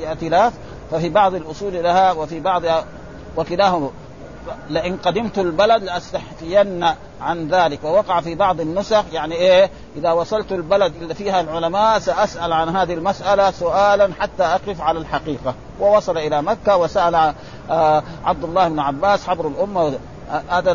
يأتي 0.00 0.28
لاف 0.28 0.52
ففي 0.90 1.08
بعض 1.08 1.34
الأصول 1.34 1.82
لها 1.82 2.12
وفي 2.12 2.40
بعض 2.40 2.62
وكلاهما. 3.36 3.90
لئن 4.70 4.96
قدمت 4.96 5.38
البلد 5.38 5.82
لاستحفين 5.82 6.84
عن 7.20 7.48
ذلك. 7.48 7.84
ووقع 7.84 8.20
في 8.20 8.34
بعض 8.34 8.60
النسخ 8.60 9.04
يعني 9.12 9.34
إيه؟ 9.34 9.70
إذا 9.96 10.12
وصلت 10.12 10.52
البلد 10.52 10.92
اللي 11.02 11.14
فيها 11.14 11.40
العلماء 11.40 11.98
سأسأل 11.98 12.52
عن 12.52 12.76
هذه 12.76 12.94
المسألة 12.94 13.50
سؤالا 13.50 14.10
حتى 14.20 14.42
أقف 14.42 14.80
على 14.80 14.98
الحقيقة. 14.98 15.54
ووصل 15.80 16.18
إلى 16.18 16.42
مكة 16.42 16.76
وسأل 16.76 17.34
آه، 17.70 18.02
عبد 18.24 18.44
الله 18.44 18.68
بن 18.68 18.78
عباس 18.78 19.28
حبر 19.28 19.48
الأمة 19.48 19.98
هذا 20.48 20.72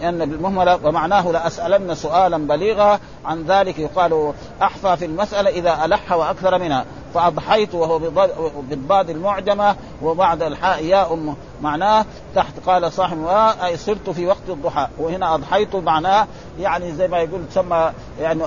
لأن 0.00 0.30
بالمهملة 0.30 0.78
ومعناه 0.84 1.30
لأسألن 1.30 1.94
سؤالا 1.94 2.38
بليغا 2.46 2.98
عن 3.24 3.42
ذلك 3.42 3.78
يقال 3.78 4.32
أحفى 4.62 4.96
في 4.96 5.04
المسألة 5.04 5.50
إذا 5.50 5.84
ألح 5.84 6.12
وأكثر 6.12 6.58
منها. 6.58 6.84
فأضحيت 7.14 7.74
وهو 7.74 7.98
بالضاد 8.62 9.10
المعجمة 9.10 9.76
وبعد 10.02 10.42
الحاء 10.42 10.84
ياء 10.84 11.34
معناه 11.62 12.04
تحت. 12.34 12.52
قال 12.66 12.92
صاحب 12.92 13.26
أي 13.64 13.76
صرت 13.76 14.10
في 14.10 14.26
وقت 14.26 14.48
الضحى. 14.48 14.88
وهنا 14.98 15.34
أضحيت 15.34 15.76
معناه 15.76 16.26
يعني 16.60 16.92
زي 16.92 17.08
ما 17.08 17.18
يقول 17.18 17.40
تسمى 17.50 17.92
يعني 18.20 18.42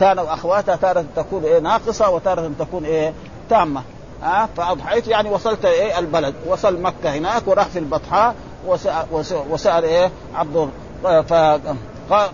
كان 0.00 0.18
أخواتها 0.18 0.76
تارة 0.76 1.04
تكون 1.16 1.44
إيه 1.44 1.58
ناقصة 1.58 2.10
وتارة 2.10 2.50
تكون 2.58 2.84
إيه 2.84 3.12
تامة. 3.50 3.82
ها؟ 4.22 4.48
فأضحيت 4.56 5.08
يعني 5.08 5.30
وصلت 5.30 5.64
إيه 5.64 5.98
البلد. 5.98 6.34
وصل 6.46 6.80
مكة 6.80 7.14
هناك 7.14 7.42
وراح 7.46 7.66
في 7.66 7.78
البطحاء. 7.78 8.34
وسأل, 8.66 9.06
وسأل 9.50 9.84
إيه؟ 9.84 10.10
عبد 10.34 10.70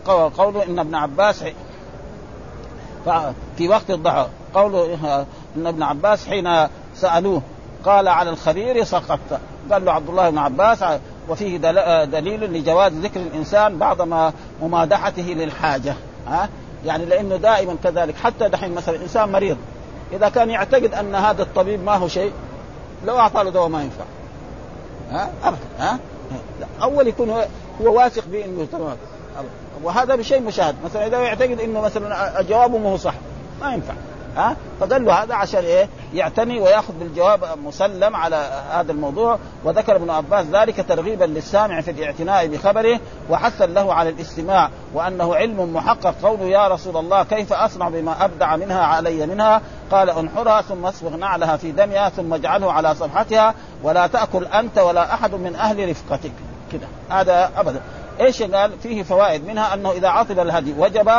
فقوله 0.05 0.65
إن 0.65 0.79
ابن 0.79 0.95
عباس 0.95 1.45
في 3.57 3.69
وقت 3.69 3.91
الضحى 3.91 4.27
قوله 4.55 5.25
إن 5.57 5.67
ابن 5.67 5.83
عباس 5.83 6.29
حين 6.29 6.69
سألوه 6.95 7.43
قال 7.85 8.09
على 8.09 8.31
الخبير 8.31 8.85
سقطت. 8.85 9.41
قال 9.73 9.85
له 9.85 9.93
عبد 9.93 10.09
الله 10.09 10.31
بن 10.31 10.39
عباس 10.39 10.85
وفيه 11.29 11.57
دليل 12.05 12.53
لجواز 12.53 12.93
ذكر 12.93 13.21
الإنسان 13.21 13.79
بعض 13.79 14.03
ما 14.03 14.33
ممادحته 14.63 15.23
للحاجة. 15.23 15.95
ها؟ 16.29 16.49
يعني 16.85 17.05
لأنه 17.05 17.37
دائما 17.37 17.77
كذلك 17.85 18.17
حتى 18.17 18.49
دحين 18.49 18.75
مثلا 18.75 18.97
إنسان 18.97 19.33
مريض 19.33 19.57
إذا 20.13 20.29
كان 20.29 20.51
يعتقد 20.51 20.95
أن 20.95 21.15
هذا 21.15 21.43
الطبيب 21.43 21.85
ما 21.85 21.97
هو 21.97 22.09
شيء 22.09 22.33
لو 23.07 23.19
أعطى 23.19 23.45
له 23.45 23.51
دواء 23.51 23.69
ما 23.69 23.83
ينفع. 23.83 24.05
ها؟ 25.11 25.31
ابدا 25.45 25.59
ها؟ 25.79 25.99
أول 26.83 27.09
يكون 27.09 27.31
هو 27.81 27.97
واثق 27.97 28.25
بانه 28.33 28.67
تمام. 28.73 28.97
وهذا 29.83 30.17
بشيء 30.17 30.41
مشاهد. 30.41 30.75
مثلا 30.85 31.07
إذا 31.07 31.19
يعتقد 31.19 31.61
إنه 31.61 31.81
مثلا 31.81 32.43
جوابه 32.43 32.79
مو 32.79 32.97
صح 32.97 33.15
ما 33.61 33.73
ينفع. 33.73 33.95
ها؟ 34.37 34.57
فقال 34.81 35.05
له 35.05 35.23
هذا 35.23 35.35
عشان 35.35 35.65
إيه؟ 35.65 35.89
يعتني 36.15 36.61
ويأخذ 36.61 36.95
بالجواب 36.95 37.41
مسلم 37.65 38.17
على 38.17 38.65
هذا 38.71 38.93
الموضوع. 38.93 39.39
وذكر 39.65 39.97
ابن 39.97 40.11
عباس 40.11 40.47
ذلك 40.47 40.85
ترغيبا 40.89 41.25
للسامع 41.25 41.81
في 41.81 41.91
الاعتناء 41.91 42.47
بخبره 42.47 43.01
وحثا 43.31 43.67
له 43.67 43.95
على 43.95 44.09
الاستماع 44.09 44.71
وأنه 44.95 45.35
علم 45.35 45.75
محقق. 45.75 46.15
قوله 46.23 46.45
يا 46.45 46.69
رسول 46.69 46.97
الله 46.97 47.23
كيف 47.23 47.53
أصنع 47.53 47.89
بما 47.89 48.25
أبدع 48.25 48.57
منها 48.57 48.81
علي 48.81 49.27
منها؟ 49.27 49.63
قال 49.91 50.11
انحرها 50.11 50.63
ثم 50.63 50.87
اصبغ 50.87 51.17
نعلها 51.17 51.57
في 51.57 51.73
دمها 51.73 52.09
ثم 52.09 52.35
اجعله 52.35 52.73
على 52.73 52.95
صفحتها 52.95 53.55
ولا 53.83 54.07
تأكل 54.07 54.45
أنت 54.45 54.79
ولا 54.79 55.15
أحد 55.15 55.35
من 55.35 55.57
أهل 55.57 55.89
رفقتك. 55.91 56.33
كده. 56.73 56.87
هذا 57.11 57.51
ابدا. 57.57 57.81
إيش 58.21 58.43
قال؟ 58.43 58.73
فيه 58.83 59.03
فوائد 59.03 59.47
منها 59.47 59.75
أنه 59.75 59.91
إذا 59.91 60.09
عطب 60.09 60.39
الهدي 60.39 60.75
وجب 60.79 61.11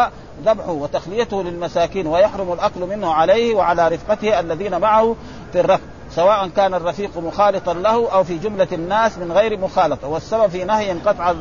ذبحه 0.45 0.71
وتخليته 0.71 1.43
للمساكين 1.43 2.07
ويحرم 2.07 2.53
الأكل 2.53 2.79
منه 2.79 3.13
عليه 3.13 3.55
وعلى 3.55 3.87
رفقته 3.87 4.39
الذين 4.39 4.79
معه 4.79 5.15
في 5.51 5.59
الرفق 5.59 5.81
سواء 6.15 6.47
كان 6.47 6.73
الرفيق 6.73 7.17
مخالطا 7.17 7.73
له 7.73 8.11
أو 8.11 8.23
في 8.23 8.37
جملة 8.37 8.67
الناس 8.71 9.17
من 9.17 9.31
غير 9.31 9.59
مخالطة 9.59 10.07
والسبب 10.07 10.47
في 10.47 10.63
نهي 10.63 10.91
قطع 10.91 11.33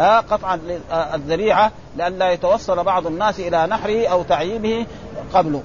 آه، 0.00 0.20
قطع 0.20 0.58
آه، 0.90 1.14
الذريعة 1.14 1.72
لئلا 1.96 2.30
يتوصل 2.30 2.84
بعض 2.84 3.06
الناس 3.06 3.40
إلى 3.40 3.66
نحره 3.66 4.06
أو 4.06 4.22
تعييبه 4.22 4.86
قبله 5.34 5.62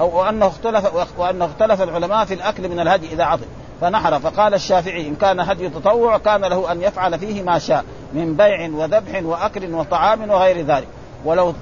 أو 0.00 0.18
وانه 0.18 0.46
اختلف 0.46 0.90
وأنه 1.18 1.44
اختلف 1.44 1.82
العلماء 1.82 2.24
في 2.24 2.34
الأكل 2.34 2.68
من 2.68 2.80
الهدي 2.80 3.12
إذا 3.12 3.24
عطل 3.24 3.46
فنحر 3.80 4.18
فقال 4.18 4.54
الشافعي 4.54 5.08
إن 5.08 5.14
كان 5.14 5.40
هدي 5.40 5.68
تطوع 5.68 6.18
كان 6.18 6.40
له 6.40 6.72
أن 6.72 6.82
يفعل 6.82 7.18
فيه 7.18 7.42
ما 7.42 7.58
شاء 7.58 7.84
من 8.12 8.36
بيع 8.36 8.70
وذبح 8.72 9.22
وأكل 9.22 9.74
وطعام 9.74 10.30
وغير 10.30 10.66
ذلك 10.66 10.88
ولو 11.24 11.54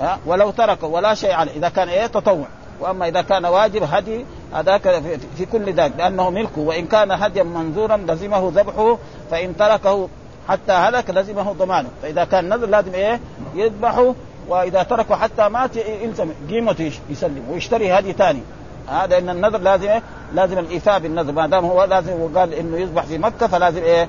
ها 0.00 0.18
ولو 0.26 0.50
ترك 0.50 0.82
ولا 0.82 1.14
شيء 1.14 1.32
عليه. 1.32 1.52
إذا 1.52 1.68
كان 1.68 1.88
إيه 1.88 2.06
تطوع. 2.06 2.46
وأما 2.80 3.08
إذا 3.08 3.22
كان 3.22 3.44
واجب 3.44 3.82
هدي 3.82 4.24
هذاك 4.54 5.02
في 5.36 5.46
كل 5.52 5.72
ذلك 5.72 5.92
لأنه 5.98 6.30
ملكه 6.30 6.60
وإن 6.60 6.86
كان 6.86 7.10
هديا 7.10 7.42
منذورا 7.42 7.96
لزمه 7.96 8.52
ذبحه 8.54 8.98
فإن 9.30 9.56
تركه 9.56 10.08
حتى 10.48 10.72
هلك 10.72 11.10
لزمه 11.10 11.52
ضمانه 11.52 11.88
فإذا 12.02 12.24
كان 12.24 12.48
نذر 12.48 12.66
لازم 12.66 12.94
إيه 12.94 13.20
يذبحه 13.54 14.14
وإذا 14.48 14.82
تركه 14.82 15.16
حتى 15.16 15.48
مات 15.48 15.76
يلزم 15.76 16.30
قيمته 16.50 16.92
يسلم. 17.10 17.42
ويشتري 17.50 17.92
هدي 17.92 18.12
ثاني 18.12 18.42
هذا 18.88 19.18
إن 19.18 19.28
النذر 19.28 19.58
لازم 19.58 19.88
إيه؟ 19.88 20.02
لازم 20.34 20.58
الايفاء 20.58 20.98
بالنذر. 20.98 21.32
ما 21.32 21.46
دام 21.46 21.64
هو 21.64 21.84
لازم 21.84 22.20
وقال 22.20 22.54
إنه 22.54 22.76
يذبح 22.76 23.04
في 23.04 23.18
مكة 23.18 23.46
فلازم 23.46 23.82
إيه 23.82 24.08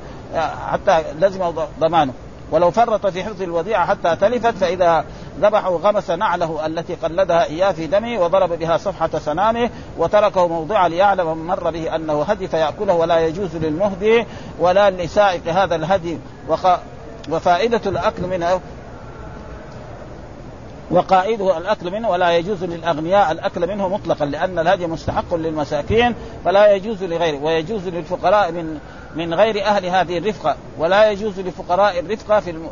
حتى 0.71 1.03
لزم 1.19 1.53
ضمانه. 1.79 2.13
ولو 2.51 2.71
فرط 2.71 3.07
في 3.07 3.23
حفظ 3.23 3.41
الوديعة 3.41 3.85
حتى 3.85 4.15
تلفت 4.15 4.57
فإذا 4.57 5.05
ذبحه 5.41 5.69
غمس 5.69 6.09
نعله 6.09 6.65
التي 6.65 6.95
قلدها 6.95 7.45
إياه 7.45 7.71
في 7.71 7.87
دمه 7.87 8.19
وضرب 8.19 8.53
بها 8.53 8.77
صفحة 8.77 9.19
سنامه 9.19 9.69
وتركه 9.97 10.47
موضعا 10.47 10.89
ليعلم 10.89 11.37
من 11.37 11.47
مر 11.47 11.71
به 11.71 11.95
أنه 11.95 12.23
هدي 12.23 12.47
فيأكله 12.47 12.93
ولا 12.93 13.19
يجوز 13.19 13.55
للمهدي 13.55 14.25
ولا 14.59 14.89
لسائق 14.89 15.47
هذا 15.47 15.75
الهدي. 15.75 16.17
وخ... 16.49 16.67
وفائدة 17.29 17.81
الأكل 17.85 18.27
منه 18.27 18.61
وقائده 20.91 21.57
الأكل 21.57 21.91
منه 21.91 22.09
ولا 22.09 22.31
يجوز 22.31 22.63
للأغنياء 22.63 23.31
الأكل 23.31 23.67
منه 23.67 23.87
مطلقا 23.87 24.25
لأن 24.25 24.59
الهدي 24.59 24.87
مستحق 24.87 25.35
للمساكين 25.35 26.15
فلا 26.45 26.73
يجوز 26.73 27.03
لغيره 27.03 27.43
ويجوز 27.43 27.87
للفقراء 27.87 28.51
من 28.51 28.79
من 29.15 29.33
غير 29.33 29.65
أهل 29.65 29.85
هذه 29.85 30.17
الرفقة 30.17 30.55
ولا 30.77 31.11
يجوز 31.11 31.39
لفقراء 31.39 31.99
الرفقة 31.99 32.39
في 32.39 32.49
الم... 32.49 32.69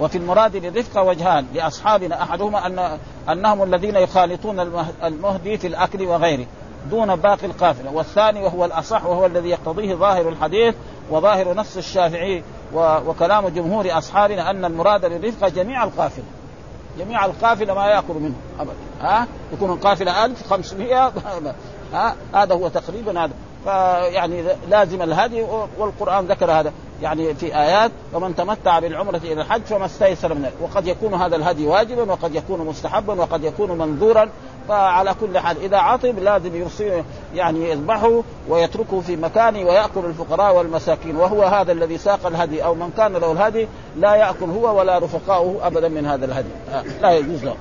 وفي 0.00 0.18
المراد 0.18 0.56
بالرفقه 0.56 1.02
وجهان 1.02 1.46
لأصحابنا 1.54 2.22
أحدهما 2.22 2.66
ان 2.66 2.98
أنهم 3.28 3.62
الذين 3.62 3.96
يخالطون 3.96 4.60
المهدي 5.04 5.58
في 5.58 5.66
الأكل 5.66 6.02
وغيره 6.02 6.46
دون 6.90 7.16
باقي 7.16 7.46
القافلة. 7.46 7.90
والثاني 7.92 8.42
وهو 8.42 8.64
الأصح 8.64 9.06
وهو 9.06 9.26
الذي 9.26 9.48
يقتضيه 9.48 9.94
ظاهر 9.94 10.28
الحديث 10.28 10.74
وظاهر 11.10 11.54
نص 11.54 11.76
الشافعي 11.76 12.42
وكلام 12.74 13.48
جمهور 13.48 13.98
أصحابنا 13.98 14.50
أن 14.50 14.64
المراد 14.64 15.00
بالرفقه 15.00 15.48
جميع 15.48 15.84
القافلة. 15.84 16.24
جميع 16.98 17.24
القافلة 17.24 17.74
ما 17.74 17.86
يأكل 17.86 18.14
منه 18.14 18.34
ابدا. 18.60 18.72
ها؟ 19.00 19.26
يكون 19.52 19.70
القافلة 19.70 20.24
1500 20.24 21.12
ها؟ 21.94 22.14
هذا 22.34 22.54
هو 22.54 22.68
تقريبا 22.68 23.24
هذا. 23.24 23.32
فيعني 23.64 24.44
لازم 24.70 25.02
الهدي 25.02 25.42
والقرآن 25.78 26.26
ذكر 26.26 26.52
هذا. 26.52 26.72
يعني 27.02 27.34
في 27.34 27.56
آيات 27.56 27.90
ومن 28.14 28.36
تمتع 28.36 28.78
بالعمرة 28.78 29.16
إلى 29.24 29.40
الحج 29.40 29.62
فما 29.62 29.86
استيسر 29.86 30.34
منه 30.34 30.50
وقد 30.62 30.86
يكون 30.86 31.14
هذا 31.14 31.36
الهدي 31.36 31.66
واجبا 31.66 32.12
وقد 32.12 32.34
يكون 32.34 32.66
مستحبا 32.66 33.20
وقد 33.20 33.44
يكون 33.44 33.78
منذورا 33.78 34.28
فعلى 34.68 35.14
كل 35.20 35.38
حال 35.38 35.56
إذا 35.62 35.76
عطب 35.76 36.18
لازم 36.18 36.56
يرسل 36.56 37.02
يعني 37.34 37.70
يذبحه 37.70 38.22
ويتركه 38.48 39.00
في 39.00 39.16
مكانه 39.16 39.58
ويأكل 39.58 40.04
الفقراء 40.04 40.54
والمساكين. 40.56 41.16
وهو 41.16 41.42
هذا 41.42 41.72
الذي 41.72 41.98
ساق 41.98 42.26
الهدي 42.26 42.64
أو 42.64 42.74
من 42.74 42.90
كان 42.96 43.12
له 43.12 43.32
الهدي 43.32 43.68
لا 43.96 44.14
يأكل 44.14 44.50
هو 44.50 44.78
ولا 44.78 44.98
رفقاؤه 44.98 45.66
أبدا 45.66 45.88
من 45.88 46.06
هذا 46.06 46.24
الهدي. 46.24 46.50
لا 47.02 47.10
يجوز 47.10 47.44
له. 47.44 47.54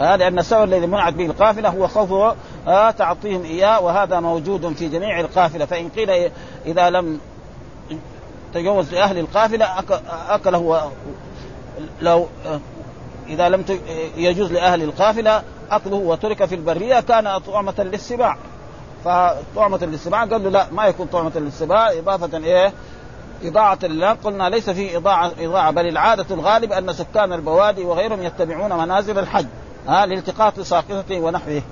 آه 0.00 0.16
لأن 0.16 0.38
السبب 0.38 0.64
الذي 0.64 0.86
منعت 0.86 1.12
به 1.12 1.26
القافلة 1.26 1.68
هو 1.68 1.88
خوف 1.88 2.36
آه 2.68 2.90
تعطيهم 2.90 3.42
إياه 3.42 3.80
وهذا 3.80 4.20
موجود 4.20 4.72
في 4.72 4.88
جميع 4.88 5.20
القافلة. 5.20 5.64
فإن 5.64 5.88
قيل 5.88 6.30
إذا 6.66 6.90
لم 6.90 7.20
تجوز 8.54 8.94
لأهل 8.94 9.18
القافلة 9.18 9.66
أكله 10.28 10.90
لو 12.02 12.26
إذا 13.28 13.48
لم 13.48 13.64
يجوز 14.16 14.52
لأهل 14.52 14.82
القافلة 14.82 15.42
أكله 15.70 15.96
وترك 15.96 16.44
في 16.44 16.54
البرية 16.54 17.00
كان 17.00 17.38
طعمة 17.38 17.74
للسباع. 17.78 18.36
فطعمة 19.04 19.78
للسباع 19.82 20.24
قال 20.24 20.44
له 20.44 20.50
لا 20.50 20.66
ما 20.72 20.86
يكون 20.86 21.06
طعمة 21.06 21.32
للسباع 21.34 21.92
إضافة 21.92 22.38
إيه؟ 22.38 22.72
إضاعة 23.42 23.78
لله 23.82 24.12
قلنا 24.12 24.48
ليس 24.48 24.70
في 24.70 24.96
إضاعة 24.96 25.32
إضاعة 25.40 25.70
بل 25.70 25.88
العادة 25.88 26.26
الغالب 26.30 26.72
أن 26.72 26.92
سكان 26.92 27.32
البوادي 27.32 27.84
وغيرهم 27.84 28.22
يتبعون 28.22 28.72
منازل 28.72 29.18
الحج. 29.18 29.46
ها 29.88 30.06
لالتقاط 30.06 30.60
ساقطته 30.60 31.20
ونحوه. 31.20 31.62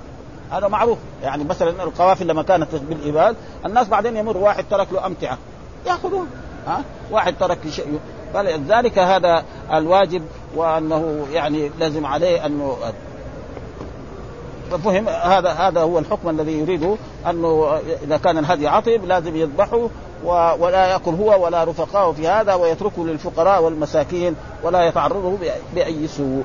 هذا 0.51 0.67
معروف. 0.67 0.97
يعني 1.23 1.43
مثلا 1.43 1.83
القوافل 1.83 2.27
لما 2.27 2.43
كانت 2.43 2.75
بالإباد 2.75 3.35
الناس 3.65 3.87
بعدين 3.87 4.17
يمر 4.17 4.37
واحد 4.37 4.65
ترك 4.69 4.87
له 4.93 5.05
أمتعة. 5.05 5.37
يأخذون 5.87 6.27
ها؟ 6.67 6.83
واحد 7.11 7.35
ترك 7.39 7.59
شيء. 7.69 7.99
فلذلك 8.33 8.99
هذا 8.99 9.43
الواجب 9.73 10.23
وأنه 10.55 11.27
يعني 11.31 11.71
لازم 11.79 12.05
عليه 12.05 12.45
أنه 12.45 12.77
ففهم 14.71 15.09
هذا 15.09 15.49
هذا 15.49 15.81
هو 15.81 15.99
الحكم 15.99 16.29
الذي 16.29 16.59
يريده 16.59 16.95
أنه 17.29 17.79
إذا 18.03 18.17
كان 18.17 18.37
الهدي 18.37 18.67
عطب 18.67 19.05
لازم 19.05 19.35
يذبحه 19.35 19.89
ولا 20.59 20.87
يأكل 20.87 21.11
هو 21.11 21.45
ولا 21.45 21.63
رفقاءه 21.63 22.11
في 22.11 22.27
هذا 22.27 22.53
ويتركه 22.53 23.05
للفقراء 23.05 23.63
والمساكين 23.63 24.35
ولا 24.63 24.87
يتعرضه 24.87 25.37
بأي 25.75 26.07
سوء. 26.07 26.43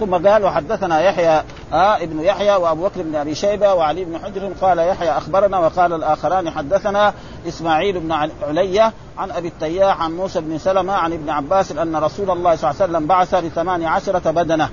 ثم 0.00 0.28
قال 0.28 0.44
وحدثنا 0.44 1.00
يحيى 1.00 1.42
آه 1.72 1.96
ابن 1.96 2.20
يحيى 2.20 2.56
وأبو 2.56 2.84
بكر 2.84 3.02
بن 3.02 3.14
أبي 3.14 3.34
شيبة 3.34 3.74
وعلي 3.74 4.04
بن 4.04 4.18
حجر 4.18 4.52
قال 4.60 4.78
يحيى 4.78 5.10
أخبرنا 5.10 5.58
وقال 5.58 5.92
الآخران 5.92 6.50
حدثنا 6.50 7.14
إسماعيل 7.48 8.00
بن 8.00 8.12
علية 8.42 8.92
عن 9.18 9.30
أبي 9.30 9.48
التياح 9.48 10.02
عن 10.02 10.16
موسى 10.16 10.40
بن 10.40 10.58
سلمة 10.58 10.92
عن 10.92 11.12
ابن 11.12 11.30
عباس 11.30 11.72
أن 11.72 11.96
رسول 11.96 12.30
الله 12.30 12.56
صلى 12.56 12.70
الله 12.70 12.82
عليه 12.82 12.92
وسلم 12.92 13.06
بعث 13.06 13.34
لثمان 13.34 13.84
عشرة 13.84 14.30
بدنة 14.30 14.68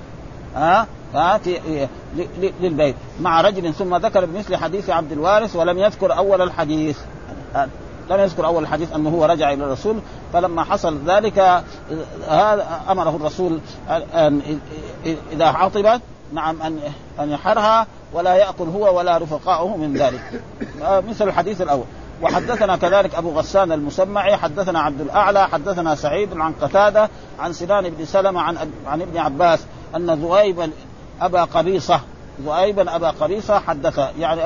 ها 0.54 0.86
ها 1.14 1.38
في 1.38 1.88
للبيت 2.60 2.96
مع 3.20 3.40
رجل 3.40 3.74
ثم 3.74 3.96
ذكر 3.96 4.24
بمثل 4.24 4.56
حديث 4.56 4.90
عبد 4.90 5.12
الوارث 5.12 5.56
ولم 5.56 5.78
يذكر 5.78 6.16
أول 6.16 6.42
الحديث 6.42 6.98
لم 8.10 8.20
يذكر 8.20 8.46
أول 8.46 8.62
الحديث 8.62 8.92
أنه 8.92 9.10
هو 9.10 9.24
رجع 9.24 9.52
إلى 9.52 9.64
الرسول 9.64 9.96
فلما 10.32 10.64
حصل 10.64 10.98
ذلك 11.06 11.38
هذا 12.28 12.80
أمره 12.88 13.16
الرسول 13.16 13.60
ان 14.14 14.60
إذا 15.32 15.46
عطبت 15.46 16.00
نعم 16.32 16.62
ان 16.62 16.78
أن 17.20 17.30
يحرها 17.30 17.86
ولا 18.12 18.34
يأكل 18.34 18.64
هو 18.64 18.98
ولا 18.98 19.18
رفقاؤه 19.18 19.76
من 19.76 19.94
ذلك. 19.94 20.42
مثل 21.08 21.28
الحديث 21.28 21.62
الأول. 21.62 21.84
وحدثنا 22.22 22.76
كذلك 22.76 23.14
أبو 23.14 23.30
غسان 23.30 23.72
المسمعي 23.72 24.36
حدثنا 24.36 24.80
عبد 24.80 25.00
الأعلى 25.00 25.48
حدثنا 25.48 25.94
سعيد 25.94 26.36
عن 26.36 26.52
قتادة 26.52 27.10
عن 27.38 27.52
سنان 27.52 27.90
بن 27.90 28.04
سلمة 28.04 28.40
عن 28.40 28.56
عن 28.86 29.02
ابن 29.02 29.18
عباس 29.18 29.60
أن 29.96 30.10
ذؤيب 30.10 30.70
أبا 31.20 31.44
قبيصة 31.44 32.00
ذؤيبا 32.44 32.96
أبا 32.96 33.10
قبيصة 33.10 33.58
حدث 33.58 34.00
يعني 34.18 34.42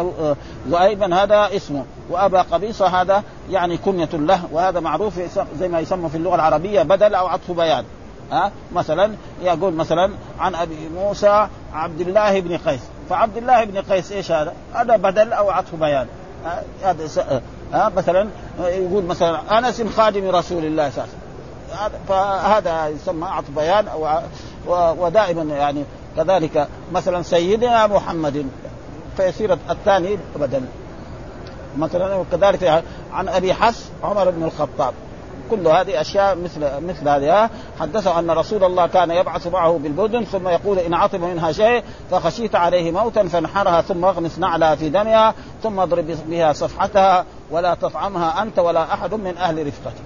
ذؤيبا 0.68 1.22
هذا 1.22 1.56
اسمه. 1.56 1.84
وأبا 2.10 2.42
قبيصة 2.42 2.86
هذا 2.86 3.22
يعني 3.50 3.76
كنية 3.76 4.08
له 4.12 4.40
وهذا 4.52 4.80
معروف 4.80 5.20
زي 5.58 5.68
ما 5.68 5.80
يسمى 5.80 6.08
في 6.08 6.16
اللغة 6.16 6.34
العربية 6.34 6.82
بدل 6.82 7.14
أو 7.14 7.26
عطف 7.26 7.50
بيان 7.50 7.84
ها؟ 8.32 8.50
مثلا 8.74 9.12
يقول 9.42 9.74
مثلا 9.74 10.10
عن 10.38 10.54
أبي 10.54 10.88
موسى 10.94 11.46
عبد 11.74 12.00
الله 12.00 12.40
بن 12.40 12.56
قيس. 12.56 12.80
فعبد 13.10 13.36
الله 13.36 13.64
بن 13.64 13.78
قيس 13.78 14.12
إيش 14.12 14.32
هذا؟ 14.32 14.52
هذا 14.74 14.96
بدل 14.96 15.32
أو 15.32 15.50
عطف 15.50 15.74
بيان 15.74 16.06
هذا 16.84 17.08
ها؟ 17.72 17.92
مثلا 17.96 18.28
يقول 18.60 19.04
مثلا 19.04 19.58
أنس 19.58 19.82
خادم 19.96 20.30
رسول 20.30 20.64
الله 20.64 20.90
صلى 20.90 21.04
الله 21.04 21.14
عليه 21.80 21.92
وسلم. 21.92 22.00
فهذا 22.08 22.88
يسمى 22.88 23.26
عطف 23.26 23.50
بيان 23.50 23.88
أو 23.88 24.08
ودائما 24.98 25.54
يعني 25.54 25.84
كذلك 26.16 26.68
مثلا 26.92 27.22
سيدنا 27.22 27.86
محمد 27.86 28.46
فيصير 29.16 29.52
الثاني 29.70 30.18
بدل 30.36 30.62
مثلا 31.78 32.24
كذلك 32.32 32.84
عن 33.12 33.28
أبي 33.28 33.54
حفص 33.54 33.84
عمر 34.02 34.30
بن 34.30 34.42
الخطاب. 34.42 34.94
كل 35.50 35.68
هذه 35.68 36.00
أشياء 36.00 36.36
مثل 36.36 36.60
مثل 36.86 37.08
هذه. 37.08 37.50
حدثه 37.80 38.18
أن 38.18 38.30
رسول 38.30 38.64
الله 38.64 38.86
كان 38.86 39.10
يبعث 39.10 39.46
معه 39.46 39.78
بالبدن 39.82 40.24
ثم 40.24 40.48
يقول 40.48 40.78
إن 40.78 40.94
عطب 40.94 41.20
منها 41.20 41.52
شيء 41.52 41.82
فخشيت 42.10 42.54
عليه 42.54 42.92
موتا 42.92 43.28
فانحرها 43.28 43.82
ثم 43.82 44.04
اغمس 44.04 44.38
نعلها 44.38 44.74
في 44.74 44.88
دمها 44.88 45.34
ثم 45.62 45.80
اضرب 45.80 46.16
بها 46.26 46.52
صفحتها 46.52 47.24
ولا 47.50 47.74
تطعمها 47.74 48.42
أنت 48.42 48.58
ولا 48.58 48.94
أحد 48.94 49.14
من 49.14 49.36
أهل 49.36 49.66
رفقتك. 49.66 50.02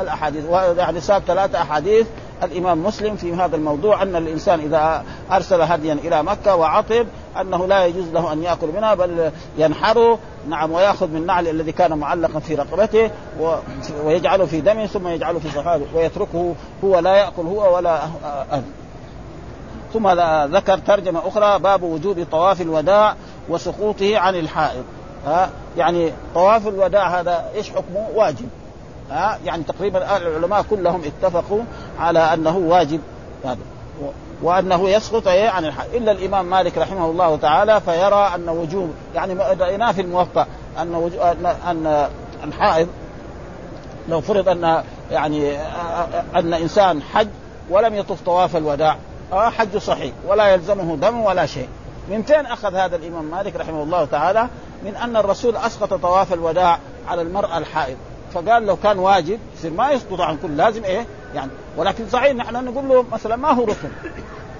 الأحاديث 0.00 0.44
يعني 0.78 1.00
ساق 1.00 1.18
ثلاثة 1.18 1.62
أحاديث 1.62 2.06
الإمام 2.42 2.84
مسلم 2.84 3.16
في 3.16 3.34
هذا 3.34 3.56
الموضوع 3.56 4.02
أن 4.02 4.16
الإنسان 4.16 4.60
إذا 4.60 5.04
أرسل 5.32 5.62
هديا 5.62 5.92
إلى 5.92 6.22
مكة 6.22 6.56
وعطب 6.56 7.06
أنه 7.40 7.66
لا 7.66 7.86
يجوز 7.86 8.08
له 8.08 8.32
أن 8.32 8.42
يأكل 8.42 8.66
منها 8.76 8.94
بل 8.94 9.30
ينحره 9.58 10.18
نعم 10.48 10.72
ويأخذ 10.72 11.08
من 11.08 11.16
النعل 11.16 11.48
الذي 11.48 11.72
كان 11.72 11.98
معلقا 11.98 12.38
في 12.38 12.54
رقبته 12.54 13.10
ويجعله 14.04 14.46
في 14.46 14.60
دمه 14.60 14.86
ثم 14.86 15.08
يجعله 15.08 15.38
في 15.38 15.48
صفاده 15.48 15.84
ويتركه 15.94 16.54
هو 16.84 16.98
لا 16.98 17.16
يأكل 17.16 17.42
هو 17.42 17.76
ولا 17.76 18.00
أهل. 18.52 18.62
ثم 19.92 20.08
ذكر 20.56 20.78
ترجمة 20.78 21.28
أخرى 21.28 21.58
باب 21.58 21.82
وجوب 21.82 22.26
طواف 22.30 22.60
الوداع 22.60 23.14
وسقوطه 23.48 24.18
عن 24.18 24.34
الحائض 24.34 24.84
ها 25.26 25.50
يعني 25.76 26.12
طواف 26.34 26.68
الوداع 26.68 27.20
هذا 27.20 27.50
إيش 27.54 27.70
حكمه؟ 27.70 28.08
واجب 28.14 28.48
ها؟ 29.10 29.38
يعني 29.44 29.62
تقريبا 29.62 30.16
العلماء 30.16 30.62
كلهم 30.70 31.02
اتفقوا 31.04 31.62
على 31.98 32.18
أنه 32.18 32.56
واجب 32.56 33.00
هذا. 33.44 33.58
وأنه 34.42 34.88
يسقط 34.88 35.28
عن 35.28 35.64
الحج 35.64 35.94
إلا 35.94 36.12
الإمام 36.12 36.50
مالك 36.50 36.78
رحمه 36.78 37.10
الله 37.10 37.36
تعالى 37.36 37.80
فيرى 37.80 38.30
أن 38.34 38.48
وجوب 38.48 38.90
يعني 39.14 39.34
رأيناه 39.34 39.92
في 39.92 40.00
الموطأ 40.00 40.46
أن 40.78 41.10
أن 41.66 42.08
الحائض 42.44 42.88
لو 44.08 44.20
فرض 44.20 44.48
أن 44.48 44.82
يعني 45.10 45.56
أن 46.36 46.54
إنسان 46.54 47.02
حج 47.02 47.28
ولم 47.70 47.94
يطف 47.94 48.20
طواف 48.20 48.56
الوداع 48.56 48.96
آه 49.32 49.50
حج 49.50 49.76
صحيح 49.76 50.12
ولا 50.26 50.46
يلزمه 50.46 50.96
دم 50.96 51.20
ولا 51.20 51.46
شيء. 51.46 51.68
من 52.08 52.22
فين 52.22 52.46
أخذ 52.46 52.74
هذا 52.74 52.96
الإمام 52.96 53.24
مالك 53.24 53.56
رحمه 53.56 53.82
الله 53.82 54.04
تعالى؟ 54.04 54.48
من 54.84 54.96
أن 54.96 55.16
الرسول 55.16 55.56
أسقط 55.56 55.94
طواف 55.94 56.32
الوداع 56.32 56.78
على 57.08 57.22
المرأة 57.22 57.58
الحائض. 57.58 57.96
فقال 58.34 58.66
لو 58.66 58.76
كان 58.76 58.98
واجب 58.98 59.38
يصير 59.56 59.70
ما 59.70 59.90
يسقط 59.90 60.20
عن 60.20 60.36
كل 60.36 60.56
لازم 60.56 60.84
إيه؟ 60.84 61.06
يعني 61.34 61.50
ولكن 61.76 62.08
صحيح 62.08 62.34
نحن 62.34 62.64
نقول 62.64 62.88
له 62.88 63.04
مثلا 63.12 63.36
ما 63.36 63.50
هو 63.50 63.64
ركن 63.64 63.88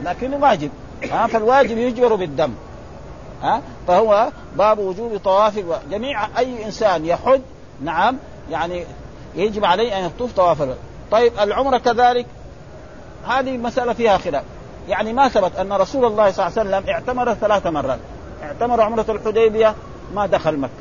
لكنه 0.04 0.36
واجب. 0.36 0.70
ها 1.10 1.26
فالواجب 1.26 1.78
يجبر 1.78 2.14
بالدم. 2.14 2.52
ها 3.42 3.62
فهو 3.88 4.30
باب 4.56 4.78
وجوب 4.78 5.16
طواف 5.16 5.60
جميع 5.90 6.38
أي 6.38 6.64
إنسان 6.64 7.06
يحج 7.06 7.40
نعم 7.80 8.16
يعني 8.50 8.84
يجب 9.34 9.64
عليه 9.64 9.98
أن 9.98 10.04
يطوف 10.04 10.32
طواف 10.32 10.68
طيب 11.10 11.32
العمرة 11.40 11.78
كذلك؟ 11.78 12.26
هذه 13.28 13.56
مسألة 13.56 13.92
فيها 13.92 14.18
خلاف. 14.18 14.44
يعني 14.88 15.12
ما 15.12 15.28
ثبت 15.28 15.56
أن 15.56 15.72
رسول 15.72 16.04
الله 16.04 16.30
صلى 16.30 16.46
الله 16.46 16.60
عليه 16.60 16.70
وسلم 16.70 16.90
اعتمر 16.90 17.34
ثلاث 17.34 17.66
مرات. 17.66 17.98
اعتمر 18.42 18.80
عمرة 18.80 19.06
الحديبية 19.08 19.74
ما 20.14 20.26
دخل 20.26 20.56
مكة. 20.56 20.72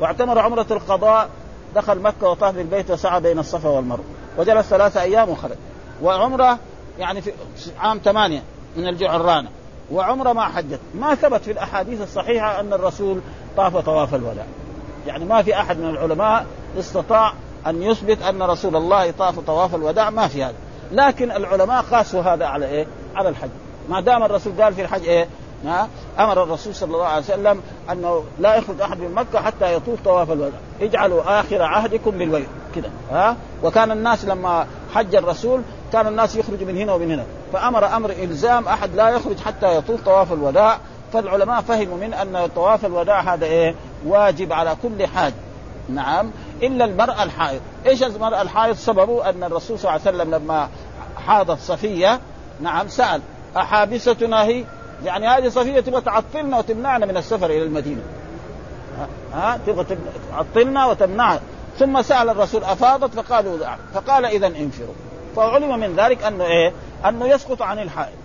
واعتمر 0.00 0.38
عمرة 0.38 0.66
القضاء 0.70 1.28
دخل 1.74 1.98
مكة 1.98 2.28
وطاف 2.28 2.54
بالبيت 2.54 2.90
وسعى 2.90 3.20
بين 3.20 3.38
الصفا 3.38 3.68
والمروة. 3.68 4.04
وجلس 4.38 4.66
ثلاثة 4.66 5.02
أيام 5.02 5.28
وخرج. 5.28 5.56
وعمرة 6.02 6.58
يعني 6.98 7.20
في 7.20 7.32
عام 7.78 7.98
ثمانية 8.04 8.42
من 8.76 8.88
الجعرانة. 8.88 9.48
وعمرة 9.92 10.32
ما 10.32 10.44
حجت 10.44 10.80
ما 10.94 11.14
ثبت 11.14 11.40
في 11.40 11.52
الأحاديث 11.52 12.02
الصحيحة 12.02 12.60
أن 12.60 12.72
الرسول 12.72 13.20
طاف 13.56 13.76
طواف 13.76 14.14
الوداع. 14.14 14.46
يعني 15.06 15.24
ما 15.24 15.42
في 15.42 15.56
أحد 15.56 15.78
من 15.78 15.90
العلماء 15.90 16.46
استطاع 16.78 17.32
أن 17.66 17.82
يثبت 17.82 18.22
أن 18.22 18.42
رسول 18.42 18.76
الله 18.76 19.10
طاف 19.10 19.38
طواف 19.38 19.74
الوداع. 19.74 20.10
ما 20.10 20.28
في 20.28 20.44
هذا. 20.44 20.54
لكن 20.92 21.30
العلماء 21.30 21.82
قاسوا 21.82 22.22
هذا 22.22 22.46
على 22.46 22.66
إيه؟ 22.66 22.86
على 23.14 23.28
الحج. 23.28 23.50
ما 23.88 24.00
دام 24.00 24.22
الرسول 24.22 24.62
قال 24.62 24.74
في 24.74 24.82
الحج 24.82 25.04
إيه؟ 25.04 25.28
أمر 26.18 26.42
الرسول 26.42 26.74
صلى 26.74 26.94
الله 26.94 27.06
عليه 27.06 27.24
وسلم 27.24 27.62
أنه 27.92 28.24
لا 28.38 28.54
يخرج 28.54 28.80
أحد 28.80 29.00
من 29.00 29.14
مكة 29.14 29.40
حتى 29.40 29.74
يطوف 29.74 30.00
طواف 30.04 30.32
الوداع، 30.32 30.60
اجعلوا 30.80 31.40
آخر 31.40 31.62
عهدكم 31.62 32.10
بالبيت 32.10 32.48
كده 32.74 32.90
ها 33.10 33.36
وكان 33.62 33.90
الناس 33.90 34.24
لما 34.24 34.66
حج 34.94 35.14
الرسول 35.14 35.62
كان 35.92 36.06
الناس 36.06 36.36
يخرج 36.36 36.62
من 36.62 36.76
هنا 36.76 36.92
ومن 36.92 37.12
هنا، 37.12 37.24
فأمر 37.52 37.96
أمر 37.96 38.10
إلزام 38.10 38.68
أحد 38.68 38.94
لا 38.94 39.08
يخرج 39.08 39.38
حتى 39.38 39.76
يطوف 39.76 40.00
طواف 40.04 40.32
الوداع، 40.32 40.78
فالعلماء 41.12 41.60
فهموا 41.60 41.96
من 41.96 42.14
أن 42.14 42.48
طواف 42.56 42.86
الوداع 42.86 43.34
هذا 43.34 43.46
إيه؟ 43.46 43.74
واجب 44.06 44.52
على 44.52 44.76
كل 44.82 45.06
حاج 45.06 45.32
نعم 45.88 46.30
إلا 46.62 46.84
المرأة 46.84 47.22
الحائض، 47.22 47.60
إيش 47.86 48.02
المرأة 48.02 48.42
الحائض؟ 48.42 48.74
سببه 48.74 49.30
أن 49.30 49.44
الرسول 49.44 49.78
صلى 49.78 49.90
الله 49.90 50.06
عليه 50.06 50.16
وسلم 50.16 50.34
لما 50.34 50.68
حاضت 51.26 51.60
صفية 51.60 52.20
نعم 52.60 52.88
سأل 52.88 53.20
أحابستنا 53.56 54.44
هي؟ 54.44 54.64
يعني 55.04 55.26
هذه 55.28 55.48
صفية 55.48 55.80
تبغى 55.80 56.00
تعطلنا 56.00 56.58
وتمنعنا 56.58 57.06
من 57.06 57.16
السفر 57.16 57.46
إلى 57.46 57.62
المدينة. 57.62 58.02
ها؟ 59.34 59.58
تبغى 59.66 59.96
تعطلنا 60.32 60.86
وتمنعنا 60.86 61.40
ثم 61.78 62.02
سأل 62.02 62.28
الرسول 62.28 62.64
أفاضت؟ 62.64 63.20
فقالوا 63.20 63.58
فقال 63.94 64.24
اذا 64.24 64.46
انفروا. 64.46 64.94
فعلم 65.36 65.80
من 65.80 65.96
ذلك 65.96 66.22
أنه 66.22 66.44
إيه؟ 66.44 66.72
أنه 67.08 67.26
يسقط 67.26 67.62
عن 67.62 67.78
الحائض. 67.78 68.16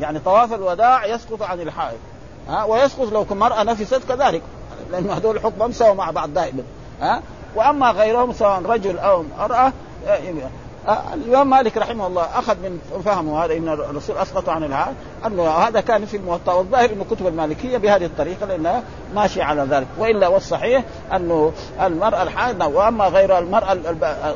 يعني 0.00 0.18
طواف 0.18 0.52
الوداع 0.52 1.06
يسقط 1.06 1.42
عن 1.42 1.60
الحائض. 1.60 1.98
ها؟ 2.48 2.64
ويسقط 2.64 3.12
لو 3.12 3.26
مرأة 3.30 3.62
نفست 3.62 4.00
كذلك. 4.08 4.42
لأنه 4.90 5.12
هذول 5.12 5.36
الحكم 5.36 5.72
سوا 5.72 5.94
مع 5.94 6.10
بعض 6.10 6.34
دائما. 6.34 6.62
ها؟ 7.00 7.22
وأما 7.54 7.90
غيرهم 7.90 8.32
سواء 8.32 8.62
رجل 8.62 8.98
أو 8.98 9.24
امرأة 9.40 9.72
الإمام 10.88 11.50
مالك 11.50 11.76
رحمه 11.76 12.06
الله 12.06 12.22
أخذ 12.22 12.56
من 12.56 13.00
فهمه 13.04 13.44
هذا 13.44 13.56
إن 13.56 13.68
الرسول 13.68 14.16
أسقط 14.16 14.48
عن 14.48 14.64
العهد 14.64 14.94
انه 15.26 15.48
هذا 15.48 15.80
كان 15.80 16.06
في 16.06 16.16
الموطأ 16.16 16.52
والظاهر 16.52 16.92
انه 16.92 17.04
كتب 17.10 17.26
المالكية 17.26 17.76
بهذه 17.76 18.04
الطريقة 18.04 18.46
لانها 18.46 18.82
ماشيه 19.14 19.42
على 19.42 19.62
ذلك. 19.62 19.86
وإلا 19.98 20.28
والصحيح 20.28 20.84
انه 21.12 21.52
المرأة 21.80 22.22
الحائض 22.22 22.60
وأما 22.60 23.04
غير 23.04 23.38
المرأة 23.38 23.72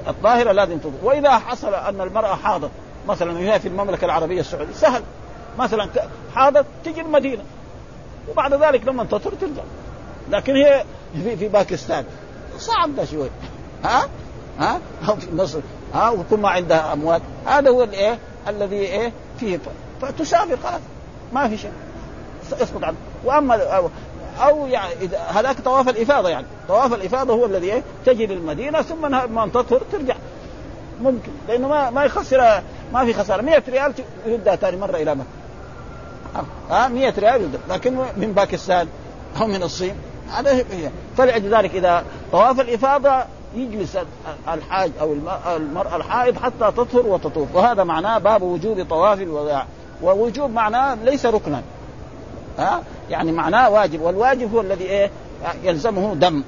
الطاهره 0.09 0.53
لازم 0.53 0.79
تطهر 0.79 0.93
وإذا 1.03 1.39
حصل 1.39 1.75
أن 1.75 2.01
المرأة 2.01 2.35
حاضت 2.35 2.71
مثلا 3.09 3.39
هي 3.39 3.61
في 3.61 3.69
المملكة 3.69 4.05
العربية 4.05 4.41
السعودية 4.41 4.73
سهل. 4.73 5.03
مثلا 5.59 5.89
حاضت 6.35 6.67
تجي 6.85 7.01
المدينة. 7.01 7.43
وبعد 8.31 8.55
ذلك 8.55 8.87
لما 8.87 9.05
تطهر 9.05 9.33
ترجع 9.33 9.63
لكن 10.31 10.57
هي 10.57 10.85
في 11.37 11.49
باكستان. 11.49 12.05
صعب 12.59 12.97
ده 12.97 13.05
شوي. 13.05 13.29
ها؟ 13.85 14.09
ها؟ 14.59 14.81
أو 15.09 15.17
في 15.17 15.35
مصر. 15.35 15.61
ها 15.95 16.25
ما 16.33 16.49
عندها 16.49 16.93
اموال 16.93 17.21
هذا 17.47 17.71
هو 17.71 17.83
الإيه؟ 17.83 18.19
الذي 18.49 18.77
إيه؟ 18.77 19.13
فيه 19.41 19.59
فتسافر 20.03 20.57
خلاص 20.57 20.81
ما 21.33 21.49
في 21.49 21.59
شيء. 21.59 21.73
يسقط 22.61 22.85
عنه. 22.85 22.97
وأما 23.25 23.63
أو, 23.63 23.91
أو 24.39 24.67
يعني 24.67 24.93
اذا 25.01 25.19
هذاك 25.19 25.61
طواف 25.61 25.89
الإفاضة 25.89 26.29
يعني. 26.29 26.47
طواف 26.69 26.95
الإفاضة 26.95 27.35
هو 27.35 27.45
الذي 27.45 27.73
إيه؟ 27.73 27.83
تجي 28.07 28.27
للمدينة 28.27 28.83
ثم 28.83 29.11
ما 29.35 29.51
تطهر 29.55 29.81
ترجع. 29.93 30.15
ممكن. 31.03 31.33
لأنه 31.49 31.69
ما 31.69 31.91
ما 31.91 32.05
يخسر 32.05 32.63
ما 32.93 33.05
في 33.05 33.13
خسارة. 33.13 33.43
100 33.43 33.63
ريال 33.69 33.93
يردها 34.27 34.57
ثاني 34.57 34.77
مرة 34.77 34.97
إلى 34.97 35.15
مكة. 35.15 35.27
ها؟ 36.71 36.89
100 36.89 37.15
ريال 37.19 37.43
يردها 37.43 37.61
لكن 37.69 37.97
من 38.17 38.33
باكستان 38.33 38.89
أو 39.41 39.47
من 39.47 39.63
الصين. 39.63 39.95
هذا 40.31 40.53
هي 40.53 40.91
فلذلك 41.17 41.75
إذا 41.75 42.05
طواف 42.33 42.61
الإفاضة 42.61 43.25
يجلس 43.55 43.99
الحاج 44.49 44.91
أو 45.01 45.13
المرأة 45.57 45.97
الحائض 45.97 46.39
حتى 46.39 46.73
تطهر 46.77 47.07
وتطوف. 47.07 47.55
وهذا 47.55 47.85
معناه 47.85 48.19
باب 48.19 48.43
وجوب 48.43 48.87
طواف 48.91 49.21
الوداع 49.21 49.67
ووجوب 50.03 50.51
معناه 50.51 50.95
ليس 50.95 51.27
ركنا. 51.27 51.63
ها؟ 52.59 52.83
يعني 53.11 53.33
معناه 53.33 53.71
واجب. 53.71 54.01
والواجب 54.01 54.55
هو 54.55 54.61
الذي 54.61 54.85
إيه؟ 54.85 55.11
يلزمه 55.63 56.15
دم. 56.15 56.43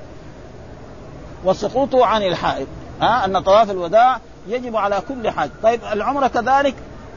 وسقوطه 1.44 2.06
عن 2.06 2.22
الحائض. 2.22 2.66
ها؟ 3.00 3.24
أن 3.24 3.40
طواف 3.40 3.70
الوداع 3.70 4.20
يجب 4.48 4.76
على 4.76 5.02
كل 5.08 5.30
حاج. 5.30 5.50
طيب 5.62 5.80
العمرة 5.92 6.26
كذلك 6.26 6.74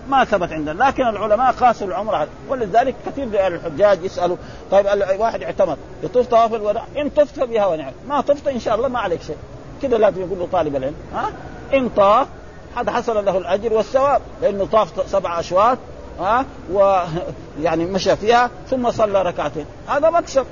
ما 0.09 0.23
ثبت 0.23 0.51
عندنا. 0.51 0.83
لكن 0.83 1.03
العلماء 1.03 1.51
قاسوا 1.51 1.87
العمرة. 1.87 2.27
ولذلك 2.49 2.95
كثير 3.05 3.25
من 3.25 3.35
الحجاج 3.35 4.03
يسألوا 4.03 4.37
طيب 4.71 4.85
واحد 5.19 5.43
اعتمر 5.43 5.77
يطوف 6.03 6.27
طواف 6.27 6.53
الوداع 6.53 6.85
إن 6.97 7.09
طفت 7.09 7.39
بها 7.39 7.65
ونعم 7.65 7.91
ما 8.07 8.21
طفت 8.21 8.47
إن 8.47 8.59
شاء 8.59 8.75
الله 8.75 8.87
ما 8.87 8.99
عليك 8.99 9.21
شيء. 9.21 9.37
كذا 9.81 9.97
لازم 9.97 10.21
يقول 10.21 10.39
له 10.39 10.47
طالب 10.51 10.75
العلم. 10.75 10.95
ها؟ 11.13 11.31
إن 11.73 11.89
طاف 11.89 12.27
هذا 12.75 12.91
حصل 12.91 13.25
له 13.25 13.37
الأجر 13.37 13.73
والثواب 13.73 14.21
لأنه 14.41 14.65
طاف 14.65 15.11
سبع 15.11 15.39
أشواط 15.39 15.77
ها؟ 16.19 16.45
ويعني 16.71 17.85
مشى 17.95 18.15
فيها 18.15 18.49
ثم 18.69 18.91
صلى 18.91 19.21
ركعتين. 19.21 19.65
هذا 19.87 20.09
مكسب 20.09 20.45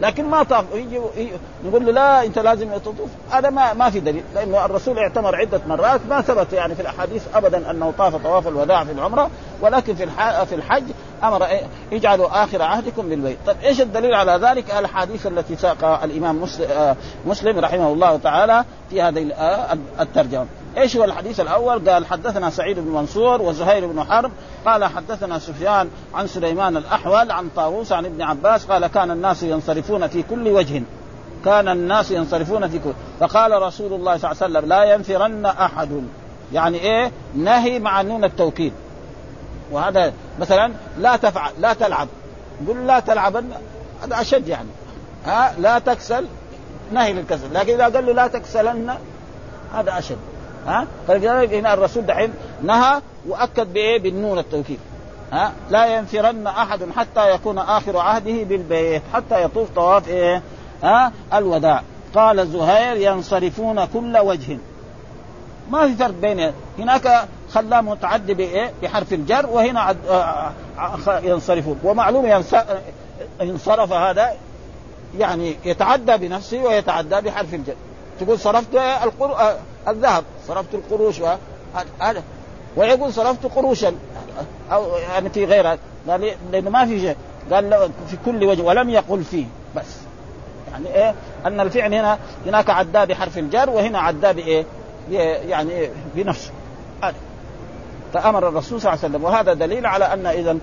لكن 0.00 0.24
ما 0.24 0.42
طاف 0.42 0.64
يجي 0.74 1.00
نقول 1.64 1.86
له 1.86 1.92
لا 1.92 2.24
أنت 2.24 2.38
لازم 2.38 2.72
تطوف. 2.72 3.10
هذا 3.30 3.50
ما 3.50 3.72
ما 3.72 3.90
في 3.90 4.00
دليل 4.00 4.22
لأنه 4.34 4.64
الرسول 4.64 4.98
اعتمر 4.98 5.36
عدة 5.36 5.60
مرات 5.68 6.00
ما 6.10 6.20
ثبت 6.20 6.52
يعني 6.52 6.74
في 6.74 6.82
الأحاديث 6.82 7.22
ابدا 7.34 7.70
أنه 7.70 7.92
طاف 7.98 8.16
طواف 8.16 8.48
الوداع 8.48 8.84
في 8.84 8.92
العمرة 8.92 9.30
ولكن 9.60 9.94
في 9.94 10.06
في 10.46 10.54
الحج 10.54 10.84
أمر 11.24 11.46
اجعلوا 11.92 12.44
آخر 12.44 12.62
عهدكم 12.62 13.08
بالبيت، 13.08 13.38
طيب 13.46 13.56
إيش 13.64 13.80
الدليل 13.80 14.14
على 14.14 14.32
ذلك؟ 14.32 14.70
الأحاديث 14.70 15.26
التي 15.26 15.56
ساقها 15.56 16.04
الإمام 16.04 16.46
مسلم 17.26 17.58
رحمه 17.58 17.92
الله 17.92 18.16
تعالى 18.16 18.64
في 18.90 19.02
هذه 19.02 19.32
الترجمة، 20.00 20.46
إيش 20.76 20.96
هو 20.96 21.04
الحديث 21.04 21.40
الأول؟ 21.40 21.90
قال 21.90 22.06
حدثنا 22.06 22.50
سعيد 22.50 22.78
بن 22.78 22.90
منصور 22.90 23.42
وزهير 23.42 23.86
بن 23.86 24.04
حرب. 24.04 24.30
قال 24.66 24.84
حدثنا 24.84 25.38
سفيان 25.38 25.90
عن 26.14 26.26
سليمان 26.26 26.76
الأحول 26.76 27.30
عن 27.30 27.48
طاووس 27.56 27.92
عن 27.92 28.06
ابن 28.06 28.22
عباس. 28.22 28.66
قال 28.66 28.86
كان 28.86 29.10
الناس 29.10 29.42
ينصرفون 29.42 30.06
في 30.06 30.22
كل 30.22 30.48
وجه. 30.48 30.82
كان 31.44 31.68
الناس 31.68 32.10
ينصرفون 32.10 32.68
في 32.68 32.78
كل. 32.78 32.92
فقال 33.20 33.62
رسول 33.62 33.92
الله 33.92 34.16
صلى 34.16 34.32
الله 34.32 34.42
عليه 34.42 34.58
وسلم 34.58 34.68
لا 34.68 34.84
ينفرن 34.94 35.46
أحد. 35.46 36.02
يعني 36.52 36.78
إيه؟ 36.78 37.12
نهي 37.34 37.78
مع 37.78 38.02
نون 38.02 38.24
التوكيد. 38.24 38.72
وهذا 39.70 40.12
مثلا 40.40 40.72
لا 40.98 41.16
تفعل 41.16 41.52
لا 41.60 41.72
تلعب. 41.72 42.08
قل 42.68 42.86
لا 42.86 43.00
تلعبن 43.00 43.50
هذا 44.02 44.20
أشد 44.20 44.48
يعني. 44.48 44.68
ها؟ 45.24 45.54
لا 45.58 45.78
تكسل 45.78 46.26
نهي 46.92 47.12
للكسل. 47.12 47.54
لكن 47.54 47.74
إذا 47.74 47.84
قال 47.84 48.06
له 48.06 48.12
لا 48.12 48.26
تكسلن 48.26 48.94
هذا 49.74 49.98
أشد. 49.98 50.18
ها؟ 50.66 50.86
فلذلك 51.08 51.54
هنا 51.54 51.74
الرسول 51.74 52.06
دحين 52.06 52.32
نهى 52.62 53.00
وأكد 53.28 53.72
بإيه؟ 53.72 53.98
بالنون 53.98 54.38
التوكيد. 54.38 54.78
ها؟ 55.32 55.52
لا 55.70 55.86
ينفرن 55.86 56.46
أحد 56.46 56.80
حتى 56.96 57.30
يكون 57.34 57.58
آخر 57.58 57.98
عهده 57.98 58.42
بالبيت 58.42 59.02
حتى 59.14 59.42
يطوف 59.42 59.68
طواف 59.76 60.08
إيه؟ 60.08 60.42
ها؟ 60.82 61.12
الوداع. 61.34 61.82
قال 62.14 62.48
زهير 62.48 62.96
ينصرفون 62.96 63.84
كل 63.84 64.18
وجه. 64.18 64.58
ما 65.70 65.86
في 65.86 65.94
فرق 65.94 66.14
بين 66.22 66.52
هناك 66.78 67.28
خلاه 67.50 67.80
متعدي 67.80 68.34
بإيه؟ 68.34 68.72
بحرف 68.82 69.12
الجر 69.12 69.46
وهنا 69.46 69.96
ينصرفون. 71.22 71.80
ومعلوم 71.84 72.42
انصرف 73.40 73.92
هذا 73.92 74.30
يعني 75.18 75.56
يتعدى 75.64 76.16
بنفسه 76.16 76.58
ويتعدى 76.58 77.20
بحرف 77.20 77.54
الجر. 77.54 77.74
تقول 78.20 78.38
صرفت 78.38 78.74
القر... 78.74 79.56
الذهب 79.88 80.24
صرفت 80.48 80.74
القروش 80.74 81.20
هذا 82.00 82.22
ويقول 82.76 83.12
صرفت 83.12 83.46
قروشا. 83.46 83.92
أو 84.72 84.96
يعني 84.96 85.30
في 85.30 85.44
غيرها. 85.44 85.78
قال 86.08 86.34
لأنه 86.52 86.70
ما 86.70 86.86
في 86.86 87.00
شيء. 87.00 87.16
قال 87.52 87.90
في 88.08 88.16
كل 88.24 88.44
وجه. 88.44 88.62
ولم 88.62 88.90
يقل 88.90 89.24
فيه. 89.24 89.46
بس. 89.76 89.96
يعني 90.72 90.94
إيه؟ 90.94 91.14
أن 91.46 91.60
الفعل 91.60 91.94
هنا 91.94 92.18
هناك 92.46 92.70
عداه 92.70 93.04
بحرف 93.04 93.38
الجر 93.38 93.70
وهنا 93.70 93.98
عداه 93.98 94.32
بايه؟ 94.32 94.64
يعني 95.48 95.70
إيه؟ 95.70 95.90
بنفسه. 96.14 96.50
فأمر 98.12 98.48
الرسول 98.48 98.80
صلى 98.80 98.92
الله 98.92 99.04
عليه 99.04 99.14
وسلم. 99.14 99.24
وهذا 99.24 99.52
دليل 99.52 99.86
على 99.86 100.04
أن 100.04 100.26
إذا 100.26 100.58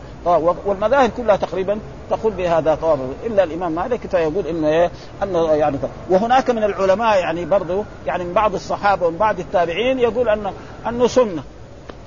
والمذاهب 0.66 1.12
كلها 1.18 1.36
تقريبا 1.36 1.80
تقول 2.10 2.34
بهذا 2.34 2.76
طواف. 2.76 3.00
إلا 3.26 3.44
الإمام 3.44 3.72
مالك 3.72 4.08
فيقول 4.08 4.48
انه 4.48 4.68
إيه؟ 4.68 4.92
انه 5.24 5.52
يعني 5.54 5.78
وهناك 6.10 6.50
من 6.50 6.64
العلماء 6.64 7.20
يعني 7.20 7.46
برضه 7.46 7.84
يعني 8.06 8.24
من 8.24 8.34
بعض 8.34 8.54
الصحابة 8.54 9.08
ومن 9.08 9.18
بعض 9.18 9.40
التابعين 9.40 10.00
يقول 10.00 10.30
انه 10.30 10.54
أنه 10.88 11.08
سنة 11.08 11.44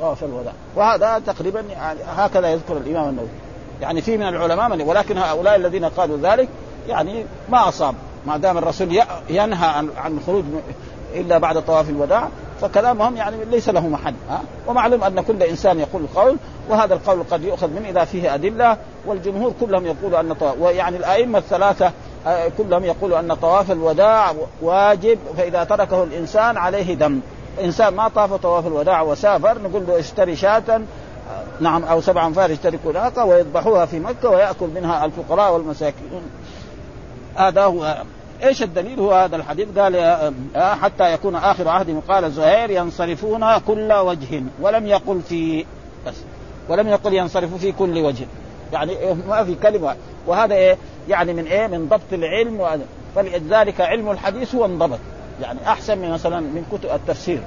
طواف 0.00 0.24
الوداع 0.24 0.52
وهذا 0.76 1.18
تقريبا 1.18 1.60
يعني 1.60 2.00
هكذا 2.16 2.48
يذكر 2.48 2.76
الإمام 2.76 3.08
النووي. 3.08 3.28
يعني 3.80 4.02
في 4.02 4.16
من 4.16 4.28
العلماء 4.28 4.68
من 4.68 4.80
ولكن 4.80 5.18
هؤلاء 5.18 5.56
الذين 5.56 5.84
قالوا 5.84 6.18
ذلك 6.22 6.48
يعني 6.88 7.24
ما 7.48 7.68
أصاب. 7.68 7.94
ما 8.26 8.36
دام 8.36 8.58
الرسول 8.58 9.02
ينهى 9.30 9.68
عن 9.96 10.18
الخروج 10.18 10.44
إلا 11.14 11.38
بعد 11.38 11.64
طواف 11.64 11.90
الوداع 11.90 12.28
فكلامهم 12.60 13.16
يعني 13.16 13.44
ليس 13.44 13.68
له 13.68 13.88
محل 13.88 14.14
ها؟ 14.30 14.40
ومعلوم 14.66 15.04
أن 15.04 15.20
كل 15.20 15.42
إنسان 15.42 15.80
يقول 15.80 16.02
قول 16.14 16.36
وهذا 16.68 16.94
القول 16.94 17.22
قد 17.30 17.44
يؤخذ 17.44 17.70
منه 17.70 17.88
إذا 17.88 18.04
فيه 18.04 18.34
أدلة 18.34 18.76
والجمهور 19.06 19.52
كلهم 19.60 19.86
يقولوا 19.86 20.20
أن 20.20 20.32
طواف 20.32 20.60
ويعني 20.60 20.96
الأئمة 20.96 21.38
الثلاثة 21.38 21.92
آه، 22.26 22.48
كلهم 22.58 22.84
يقولوا 22.84 23.20
أن 23.20 23.34
طواف 23.34 23.70
الوداع 23.70 24.34
واجب 24.62 25.18
فإذا 25.36 25.64
تركه 25.64 26.02
الإنسان 26.02 26.56
عليه 26.56 26.94
دم. 26.94 27.20
إنسان 27.64 27.94
ما 27.94 28.08
طاف 28.08 28.32
طواف 28.34 28.66
الوداع 28.66 29.02
وسافر 29.02 29.58
نقول 29.62 29.86
له 29.86 29.98
اشتري 29.98 30.36
شاة 30.36 30.62
آه، 30.70 30.80
نعم 31.60 31.84
أو 31.84 32.00
سبع 32.00 32.26
أنفار 32.26 32.50
يشتركوا 32.50 32.92
ناقه 32.92 33.24
ويذبحوها 33.24 33.86
في 33.86 33.98
مكة 33.98 34.30
ويأكل 34.30 34.66
منها 34.74 35.04
الفقراء 35.04 35.52
والمساكين. 35.52 36.22
هذا 37.36 37.64
هو 37.64 37.96
إيش 38.42 38.62
الدليل؟ 38.62 39.00
هو 39.00 39.12
هذا 39.12 39.36
الحديث. 39.36 39.78
قال 39.78 39.96
آه، 39.96 40.74
حتى 40.74 41.12
يكون 41.12 41.36
آخر 41.36 41.68
عهدهم 41.68 42.00
قال 42.08 42.32
زهير 42.32 42.70
ينصرفون 42.70 43.58
كل 43.58 43.92
وجه 43.92 44.42
ولم 44.60 44.86
يقل 44.86 45.20
في 45.20 45.64
بس 46.06 46.14
ولم 46.68 46.88
يقل 46.88 47.14
ينصرفوا 47.14 47.58
في 47.58 47.72
كل 47.72 47.98
وجه. 47.98 48.26
يعني 48.72 48.96
ما 49.28 49.44
في 49.44 49.54
كلمة. 49.54 49.96
وهذا 50.26 50.54
إيه 50.54 50.76
يعني 51.08 51.32
من 51.32 51.46
إيه 51.46 51.66
من 51.66 51.88
ضبط 51.88 52.12
العلم. 52.12 52.80
فلذلك 53.14 53.80
علم 53.80 54.10
الحديث 54.10 54.54
هو 54.54 54.64
انضبط. 54.64 54.98
يعني 55.42 55.58
أحسن 55.66 55.98
من 55.98 56.10
مثلا 56.10 56.40
من 56.40 56.64
كتب 56.72 56.90
التفسير. 56.94 57.40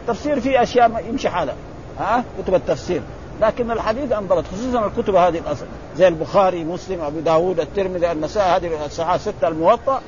التفسير 0.00 0.40
فيه 0.40 0.62
أشياء 0.62 1.04
يمشي 1.08 1.28
حالها. 1.28 1.54
ها؟ 1.98 2.24
كتب 2.42 2.54
التفسير. 2.54 3.02
لكن 3.40 3.70
الحديث 3.70 4.12
انضبط 4.12 4.44
خصوصا 4.46 4.86
الكتب 4.86 5.14
هذه 5.14 5.38
الاصل 5.38 5.66
زي 5.96 6.08
البخاري 6.08 6.64
مسلم 6.64 7.00
أبو 7.00 7.20
داود 7.20 7.60
الترمذي 7.60 8.12
النسائي 8.12 8.56
هذه 8.56 8.84
الصحاح 8.86 9.14
السته 9.14 9.48
الموطأ. 9.48 10.00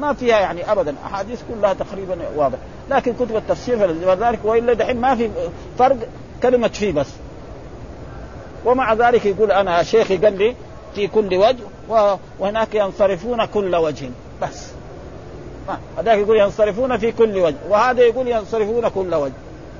ما 0.00 0.12
فيها 0.12 0.40
يعني 0.40 0.72
ابدا. 0.72 0.94
أحاديث 1.06 1.40
كلها 1.48 1.72
تقريبا 1.72 2.16
واضح. 2.36 2.58
لكن 2.90 3.12
كتب 3.12 3.36
التفسير 3.36 3.78
فلذلك 3.78 4.38
وإلا 4.44 4.72
دحين 4.72 5.00
ما 5.00 5.14
في 5.14 5.30
فرق 5.78 5.96
كلمة 6.42 6.68
في 6.68 6.92
بس. 6.92 7.08
ومع 8.64 8.94
ذلك 8.94 9.26
يقول 9.26 9.52
أنا 9.52 9.82
شيخي 9.82 10.16
قال 10.16 10.38
لي 10.38 10.54
في 10.94 11.06
كل 11.06 11.34
وجه 11.34 11.64
وهناك 12.38 12.74
ينصرفون 12.74 13.44
كل 13.44 13.76
وجه 13.76 14.10
بس. 14.42 14.68
هذاك 15.98 16.18
يقول 16.18 16.36
ينصرفون 16.36 16.98
في 16.98 17.12
كل 17.12 17.38
وجه 17.38 17.56
وهذا 17.68 18.02
يقول 18.02 18.28
ينصرفون 18.28 18.88
كل 18.88 19.14
وجه. 19.14 19.32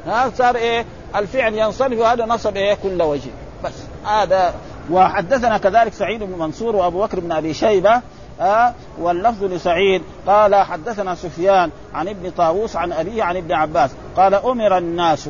ها 0.07 0.31
صار 0.39 0.57
إيه؟ 0.57 0.85
الفعل 1.17 1.55
ينصرف 1.55 1.99
وهذا 1.99 2.27
نصب 2.27 2.57
إيه؟ 2.57 2.75
كل 2.83 3.03
وجه 3.03 3.31
بس. 3.65 3.73
هذا. 4.05 4.55
وحدثنا 4.91 5.59
كذلك 5.59 5.93
سعيد 5.93 6.23
بن 6.23 6.39
منصور 6.39 6.77
وأبو 6.77 7.03
بكر 7.03 7.21
بن 7.21 7.33
أبي 7.33 7.55
شيبة 7.55 8.03
آه 8.41 8.75
واللفظ 8.99 9.45
لسعيد. 9.45 10.03
قال 10.27 10.55
حدثنا 10.55 11.15
سفيان 11.15 11.71
عن 11.95 12.09
ابن 12.09 12.31
طاووس 12.31 12.77
عن 12.77 12.93
أبيه 12.93 13.23
عن 13.23 13.37
ابن 13.37 13.53
عباس. 13.53 13.91
قال 14.17 14.35
أمر 14.35 14.79
الناس. 14.79 15.29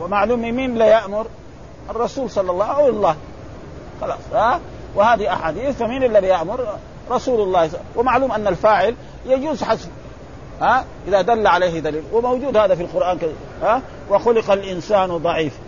ومعلوم 0.00 0.40
مين 0.40 0.74
لا 0.74 0.86
يأمر 0.86 1.26
الرسول 1.90 2.30
صلى 2.30 2.50
الله 2.50 2.64
عليه 2.64 2.88
الله 2.88 3.16
خلاص 4.00 4.18
ها؟ 4.32 4.60
وهذه 4.94 5.32
أحاديث 5.32 5.76
فمين 5.76 6.02
اللي 6.02 6.20
بيأمر 6.20 6.66
رسول 7.10 7.40
الله 7.40 7.70
ومعلوم 7.96 8.32
أن 8.32 8.46
الفاعل 8.46 8.94
يجوز 9.26 9.62
حذف 9.62 9.88
ها؟ 10.60 10.84
إذا 11.08 11.22
دل 11.22 11.46
عليه 11.46 11.80
دليل. 11.80 12.02
وموجود 12.12 12.56
هذا 12.56 12.74
في 12.74 12.82
القرآن 12.82 13.18
كذا 13.18 13.32
ها؟ 13.62 13.82
وخلق 14.10 14.50
الإنسان 14.50 15.16
ضعيف. 15.16 15.58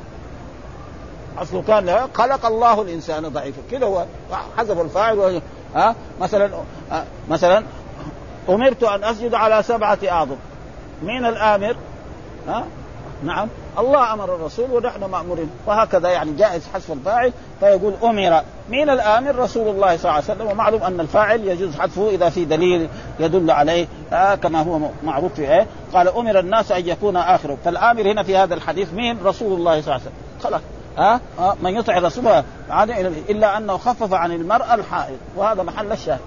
اصله 1.39 1.63
كان 1.63 2.09
خلق 2.15 2.47
الله 2.47 2.83
الإنسان 2.83 3.29
ضعيفا. 3.29 3.63
كذا 3.71 3.87
هو 3.87 4.05
حذف 4.57 4.81
الفاعل 4.81 5.41
ها؟ 5.75 5.95
مثلا 6.21 6.51
مثلا 7.29 7.65
أمرت 8.49 8.83
أن 8.83 9.05
أسجد 9.05 9.35
على 9.35 9.63
سبعة 9.63 9.99
أعظم. 10.09 10.37
مين 11.03 11.27
الآمر؟ 11.27 11.77
ها؟ 12.49 12.65
نعم. 13.25 13.49
الله 13.79 14.13
أمر 14.13 14.35
الرسول 14.35 14.71
ونحن 14.71 15.05
مأمورين. 15.05 15.51
وهكذا 15.67 16.09
يعني 16.09 16.33
جائز 16.33 16.69
حذف 16.75 16.93
الفاعل 16.93 17.33
فيقول 17.61 17.95
أمر. 18.03 18.43
مين 18.71 18.91
الآمر؟ 18.91 19.37
رسول 19.37 19.69
الله 19.69 19.97
صلى 19.97 20.05
الله 20.05 20.13
عليه 20.13 20.25
وسلم. 20.25 20.47
ومعلوم 20.47 20.83
أن 20.83 21.01
الفاعل 21.01 21.41
يجوز 21.41 21.77
حذفه 21.77 22.09
إذا 22.09 22.29
في 22.29 22.45
دليل 22.45 22.89
يدل 23.21 23.51
عليه 23.51 23.87
آه 24.13 24.35
كما 24.35 24.63
هو 24.63 24.79
معروف 25.05 25.35
في 25.35 25.53
إيه؟ 25.53 25.67
قال 25.95 26.09
أمر 26.09 26.39
الناس 26.39 26.73
أن 26.73 26.89
يكون 26.89 27.17
آخره. 27.17 27.57
فالآمر 27.65 28.13
هنا 28.13 28.23
في 28.23 28.37
هذا 28.37 28.55
الحديث 28.55 28.93
مين؟ 28.95 29.19
رسول 29.25 29.53
الله 29.59 29.81
صلى 29.81 29.81
الله 29.81 29.93
عليه 29.93 30.03
وسلم. 30.03 30.13
خلاص. 30.43 30.61
ها؟ 30.99 31.21
أه؟ 31.39 31.57
من 31.63 31.77
يطع 31.77 31.99
الرسول 31.99 32.43
الا 33.29 33.57
أنه 33.57 33.77
خفف 33.77 34.13
عن 34.13 34.33
المرأة 34.33 34.75
الحائض. 34.75 35.19
وهذا 35.37 35.63
محل 35.63 35.93
الشاهد. 35.93 36.21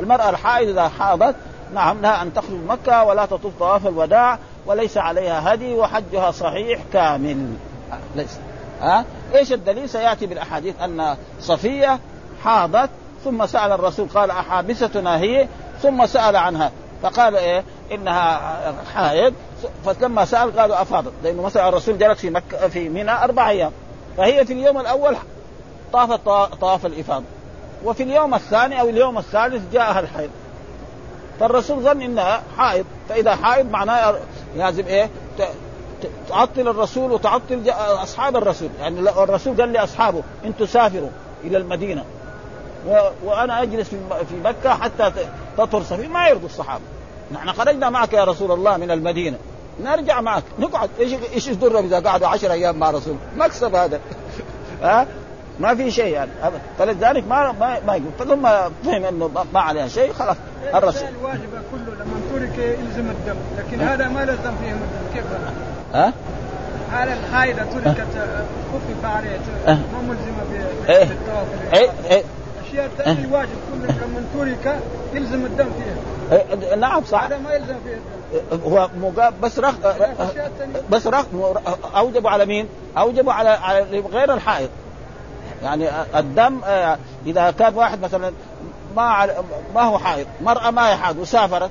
المرأة 0.00 0.30
الحائض 0.30 0.68
إذا 0.68 0.88
حاضت 0.88 1.34
نعم 1.74 2.00
لها 2.02 2.22
أن 2.22 2.34
تخرج 2.34 2.58
مكة 2.68 3.04
ولا 3.04 3.26
تطوف 3.26 3.52
طواف 3.58 3.86
الوداع 3.86 4.38
وليس 4.66 4.98
عليها 4.98 5.54
هدي 5.54 5.74
وحجها 5.74 6.30
صحيح 6.30 6.80
كامل. 6.92 7.54
ليس. 8.16 8.38
ها؟ 8.80 9.00
أه؟ 9.00 9.04
إيش 9.34 9.52
الدليل؟ 9.52 9.88
سيأتي 9.88 10.26
بالأحاديث 10.26 10.82
أن 10.82 11.16
صفية 11.40 11.98
حاضت 12.44 12.90
ثم 13.24 13.46
سأل 13.46 13.72
الرسول 13.72 14.08
قال 14.08 14.30
أحابستنا 14.30 15.18
هي؟ 15.18 15.48
ثم 15.82 16.06
سأل 16.06 16.36
عنها. 16.36 16.70
فقال 17.02 17.36
إيه؟ 17.36 17.64
إنها 17.92 18.40
حائض. 18.94 19.34
فلما 19.84 20.24
سأل 20.24 20.58
قالوا 20.58 20.82
أفاضت 20.82 21.12
لأنه 21.24 21.42
مثلا 21.42 21.68
الرسول 21.68 21.98
جلس 21.98 22.18
في 22.18 22.30
مكة 22.30 22.68
في 22.68 22.88
منى 22.88 23.12
أربع 23.12 23.50
أيام. 23.50 23.72
فهي 24.16 24.44
في 24.44 24.52
اليوم 24.52 24.80
الأول 24.80 25.16
طافت 25.92 26.20
طواف 26.60 26.86
الإفاضة. 26.86 27.24
وفي 27.84 28.02
اليوم 28.02 28.34
الثاني 28.34 28.80
أو 28.80 28.88
اليوم 28.88 29.18
الثالث 29.18 29.72
جاءها 29.72 30.00
الحيض. 30.00 30.30
فالرسول 31.40 31.82
ظن 31.82 32.02
إنها 32.02 32.42
حائض. 32.56 32.84
فإذا 33.08 33.36
حائض 33.36 33.70
معناه 33.70 34.14
لازم 34.56 34.86
إيه؟ 34.86 35.10
تعطل 36.28 36.68
الرسول 36.68 37.12
وتعطل 37.12 37.70
أصحاب 38.02 38.36
الرسول. 38.36 38.68
يعني 38.80 39.00
الرسول 39.00 39.60
قال 39.60 39.72
لأصحابه 39.72 40.22
أنتم 40.44 40.66
سافروا 40.66 41.10
إلى 41.44 41.56
المدينة. 41.56 42.04
و... 42.88 42.98
وأنا 43.24 43.62
أجلس 43.62 43.88
في 43.88 44.36
مكة 44.44 44.74
حتى 44.74 45.12
تطهر 45.58 45.82
صفي 45.82 46.08
ما 46.08 46.28
يرضوا 46.28 46.46
الصحابة. 46.46 46.84
نحن 47.32 47.52
خرجنا 47.52 47.90
معك 47.90 48.12
يا 48.12 48.24
رسول 48.24 48.52
الله 48.52 48.76
من 48.76 48.90
المدينة. 48.90 49.38
نرجع 49.82 50.20
معك. 50.20 50.42
نقعد. 50.58 50.90
إيش 51.00 51.12
إيش 51.34 51.48
يضرهم 51.48 51.84
إذا 51.84 52.00
قعدوا 52.00 52.28
10 52.28 52.52
أيام 52.52 52.78
مع 52.78 52.90
رسول؟ 52.90 53.16
مكسب 53.36 53.74
هذا. 53.74 54.00
ها؟ 54.82 55.06
ما 55.60 55.74
في 55.74 55.90
شيء 55.90 56.12
يعني. 56.12 56.30
فلذلك 56.78 57.28
ما 57.28 57.52
ما, 57.52 57.78
ما 57.86 57.94
يقول. 57.94 58.12
فثم 58.18 58.42
فهم 58.84 59.04
إنه 59.04 59.30
ما 59.54 59.60
عليها 59.60 59.88
شيء 59.88 60.12
خلاص. 60.12 60.36
الرسول. 60.74 61.08
الواجب 61.20 61.50
كله 61.72 61.94
لما 61.94 62.20
ترك 62.32 62.58
يلزم 62.58 63.10
الدم. 63.10 63.36
لكن 63.58 63.80
أه؟ 63.80 63.94
هذا 63.94 64.08
ما 64.08 64.24
لزم 64.24 64.54
فيه 64.62 64.72
الدم. 64.72 65.14
كيف؟ 65.14 65.24
ها؟ 65.94 66.12
على 66.92 67.12
الحائضة 67.12 67.62
تركت 67.62 68.06
خفف 68.72 69.04
عليه 69.04 69.38
أه؟ 69.66 69.72
ما 69.72 70.00
ملزمة 70.08 70.68
إيه؟ 70.88 71.04
بالطواف 71.04 71.46
إيه. 71.74 71.90
إيه. 72.10 72.22
الاشياء 72.60 72.86
الثانية 72.86 73.24
الواجب 73.24 73.48
كله 73.72 73.94
لما 73.94 74.24
ترك 74.34 74.78
يلزم 75.14 75.44
الدم 75.44 75.66
فيها. 75.78 76.38
إيه. 76.38 76.74
نعم 76.74 77.04
صح. 77.04 77.24
هذا 77.24 77.38
ما 77.38 77.52
يلزم 77.52 77.76
فيه. 77.84 77.98
هو 78.66 78.88
مقاب 79.00 79.40
بس 79.40 79.58
رخ 79.58 79.74
بس 80.90 81.06
رخ 81.06 81.24
اوجبوا 81.96 82.30
على 82.30 82.46
مين؟ 82.46 82.68
اوجبوا 82.98 83.32
على 83.32 83.48
على 83.48 84.00
غير 84.12 84.34
الحائض 84.34 84.68
يعني 85.62 85.88
الدم 86.16 86.60
إذا 87.26 87.50
كان 87.50 87.74
واحد 87.74 88.00
مثلا 88.00 88.32
ما 88.96 89.28
ما 89.74 89.82
هو 89.82 89.98
حائض 89.98 90.26
مرأة 90.40 90.70
ما 90.70 90.88
هي 90.88 90.96
حائض 90.96 91.18
وسافرت. 91.18 91.70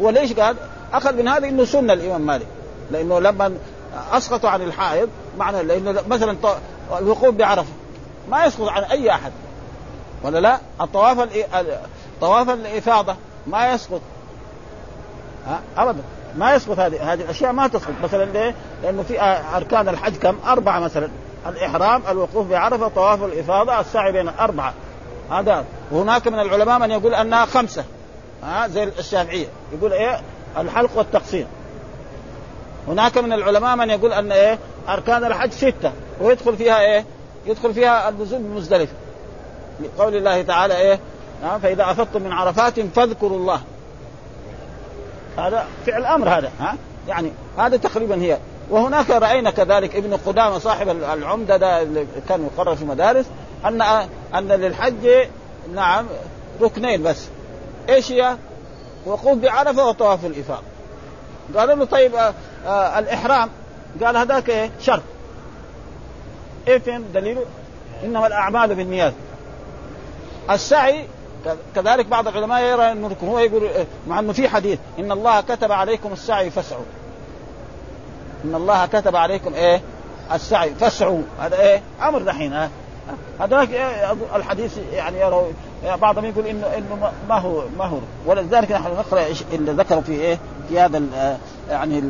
هو 0.00 0.10
ليش 0.10 0.32
قال؟ 0.32 0.56
أخذ 0.92 1.16
من 1.16 1.28
هذا 1.28 1.48
إنه 1.48 1.64
سنة 1.64 1.92
الإمام 1.92 2.20
مالك. 2.20 2.46
لأنه 2.90 3.20
لما 3.20 3.54
أسقطوا 4.12 4.50
عن 4.50 4.62
الحائض 4.62 5.08
معنى 5.38 5.62
لأنه 5.62 6.02
مثلا 6.08 6.36
الوقوف 6.98 7.34
بعرفة. 7.34 7.72
ما 8.30 8.44
يسقط 8.44 8.68
عن 8.68 8.82
أي 8.82 9.10
أحد. 9.10 9.32
ولا 10.22 10.38
لا؟ 10.38 10.58
الطواف 10.80 11.28
طواف 12.20 12.50
الإفاضة 12.50 13.16
ما 13.46 13.72
يسقط. 13.72 14.00
ابدا 15.76 16.02
ما 16.36 16.54
يسقط 16.54 16.78
هذه 16.78 17.12
هذه 17.12 17.20
الأشياء 17.20 17.52
ما 17.52 17.66
تسقط 17.66 17.94
مثلا 18.02 18.24
ليه؟ 18.24 18.54
لأنه 18.82 19.02
في 19.02 19.20
أركان 19.56 19.88
الحج 19.88 20.16
كم؟ 20.16 20.36
أربعة 20.46 20.80
مثلا 20.80 21.08
الإحرام، 21.46 22.02
الوقوف 22.08 22.46
بعرفة، 22.46 22.88
طواف 22.88 23.24
الإفاضة، 23.24 23.80
السعي 23.80 24.12
بين 24.12 24.28
الأربعة 24.28 24.74
هذا 25.30 25.64
وهناك 25.90 26.28
من 26.28 26.38
العلماء 26.38 26.78
من 26.78 26.90
يقول 26.90 27.14
أنها 27.14 27.44
خمسة 27.44 27.84
ها 28.42 28.68
زي 28.68 28.84
الشافعية 28.84 29.46
يقول 29.72 29.92
إيه؟ 29.92 30.20
الحلق 30.58 30.90
والتقصير 30.98 31.46
هناك 32.88 33.18
من 33.18 33.32
العلماء 33.32 33.76
من 33.76 33.90
يقول 33.90 34.12
أن 34.12 34.32
إيه؟ 34.32 34.58
أركان 34.88 35.24
الحج 35.24 35.50
ستة 35.50 35.92
ويدخل 36.20 36.56
فيها 36.56 36.80
إيه؟ 36.80 37.04
يدخل 37.46 37.74
فيها 37.74 38.08
النزول 38.08 38.38
بمزدلفه 38.38 38.92
لقول 39.80 40.16
الله 40.16 40.42
تعالى 40.42 40.76
إيه؟ 40.76 41.00
فإذا 41.62 41.90
أفضتم 41.90 42.22
من 42.22 42.32
عرفات 42.32 42.80
فاذكروا 42.80 43.38
الله 43.38 43.60
هذا 45.38 45.66
فعل 45.86 46.04
أمر 46.04 46.28
هذا 46.28 46.50
ها؟ 46.60 46.76
يعني 47.08 47.32
هذا 47.58 47.76
تقريبا 47.76 48.22
هي. 48.22 48.38
وهناك 48.70 49.10
رأينا 49.10 49.50
كذلك 49.50 49.96
ابن 49.96 50.16
قدامة 50.26 50.58
صاحب 50.58 50.88
العمدة 50.88 51.56
ده 51.56 51.82
اللي 51.82 52.06
كان 52.28 52.46
يقرر 52.46 52.76
في 52.76 52.82
المدارس 52.82 53.26
ان 53.64 53.82
أن 54.34 54.48
للحج 54.48 55.08
نعم 55.74 56.06
ركنين 56.60 57.02
بس. 57.02 57.28
إيش 57.88 58.12
هي؟ 58.12 58.36
وقوف 59.06 59.38
بعرفة 59.38 59.88
وطواف 59.88 60.24
الافاضه 60.24 60.62
قالوا 61.56 61.74
له 61.74 61.84
طيب 61.84 62.14
آآ 62.14 62.34
آآ 62.66 62.98
الإحرام. 62.98 63.48
قال 64.04 64.16
هذاك 64.16 64.48
إيه؟ 64.50 64.70
شرط. 64.80 65.02
إيه 66.68 66.78
فين؟ 66.78 67.04
دليله؟ 67.14 67.44
إنما 68.04 68.26
الأعمال 68.26 68.74
بالنيات. 68.74 69.12
السعي 70.50 71.04
كذلك 71.74 72.06
بعض 72.06 72.28
العلماء 72.28 72.62
يرى 72.62 72.92
أنه 72.92 73.16
هو 73.24 73.38
يقول 73.38 73.70
مع 74.08 74.18
أنه 74.18 74.32
في 74.32 74.48
حديث 74.48 74.78
إن 74.98 75.12
الله 75.12 75.40
كتب 75.40 75.72
عليكم 75.72 76.12
السعي 76.12 76.50
فاسعوا. 76.50 76.84
إن 78.44 78.54
الله 78.54 78.86
كتب 78.86 79.16
عليكم 79.16 79.54
إيه 79.54 79.80
السعي 80.32 80.74
فاسعوا. 80.74 81.22
هذا 81.40 81.60
إيه 81.60 81.82
أمر 82.02 82.22
دحين 82.22 82.52
ها. 82.52 82.70
هذاك 83.40 83.70
إيه 83.70 84.12
الحديث 84.36 84.78
يعني 84.92 85.20
يرى 85.20 85.42
بعضهم 85.84 86.24
يقول 86.24 86.46
إنه 86.46 86.66
إنه 86.66 87.12
ما 87.28 87.38
هو 87.38 87.62
ما 87.78 87.84
هو. 87.84 87.98
ولذلك 88.26 88.72
نحن 88.72 88.92
نقرأ 88.92 89.26
اللي 89.52 89.72
ذكروا 89.72 90.02
في 90.02 90.12
إيه 90.12 90.38
في 90.68 90.80
هذا 90.80 91.02
يعني 91.70 92.02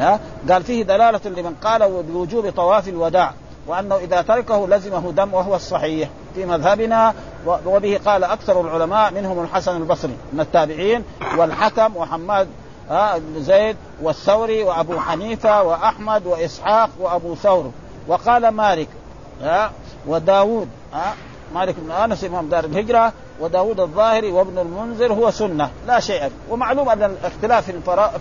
ها. 0.00 0.20
قال 0.50 0.64
فيه 0.64 0.82
دلالة 0.82 1.20
لمن 1.24 1.54
قال 1.64 2.02
بوجوب 2.02 2.50
طواف 2.50 2.88
الوداع. 2.88 3.34
وأنه 3.66 3.96
إذا 3.96 4.22
تركه 4.22 4.68
لزمه 4.68 5.12
دم 5.12 5.34
وهو 5.34 5.54
الصحيح 5.54 6.08
في 6.34 6.46
مذهبنا 6.46 7.14
وبه 7.46 8.00
قال 8.06 8.24
أكثر 8.24 8.60
العلماء 8.60 9.12
منهم 9.12 9.42
الحسن 9.42 9.76
البصري 9.76 10.16
من 10.32 10.40
التابعين 10.40 11.04
والحكم 11.38 11.96
وحماد 11.96 12.48
بن 12.90 13.42
زيد 13.42 13.76
والثوري 14.02 14.62
وأبو 14.62 15.00
حنيفة 15.00 15.62
وأحمد 15.62 16.26
وإسحاق 16.26 16.90
وأبو 17.00 17.34
ثور 17.34 17.70
وقال 18.08 18.48
مالك 18.48 18.88
ها 19.42 19.70
وداود 20.06 20.68
ها 20.92 21.14
مالك 21.54 21.74
بن 21.78 21.90
أنس 21.90 22.24
إمام 22.24 22.48
دار 22.48 22.64
الهجرة 22.64 23.12
وداود 23.40 23.80
الظاهري 23.80 24.32
وابن 24.32 24.58
المنذر 24.58 25.12
هو 25.12 25.30
سنة 25.30 25.70
لا 25.86 26.00
شيء 26.00 26.30
ومعلوم 26.50 26.88
أن 26.88 27.02
الاختلاف 27.02 27.70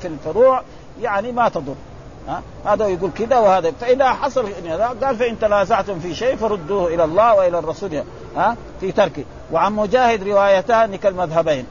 في 0.01 0.07
الفروع 0.07 0.61
يعني 1.01 1.31
ما 1.31 1.49
تضر. 1.49 1.75
ها؟ 2.27 2.41
هذا 2.65 2.87
يقول 2.87 3.11
كذا 3.17 3.37
وهذا. 3.37 3.71
فإذا 3.81 4.09
حصل 4.09 4.49
قال 5.03 5.15
فإن 5.17 5.39
تنازعتم 5.39 5.99
في 5.99 6.15
شيء 6.15 6.35
فردوه 6.35 6.87
إلى 6.87 7.03
الله 7.03 7.35
وإلى 7.35 7.59
الرسول 7.59 8.03
ها؟ 8.35 8.55
في 8.81 8.91
تركه 8.91 9.23
وعن 9.51 9.73
مجاهد 9.73 10.23
روايتان 10.23 10.95
كالمذهبين 10.95 11.65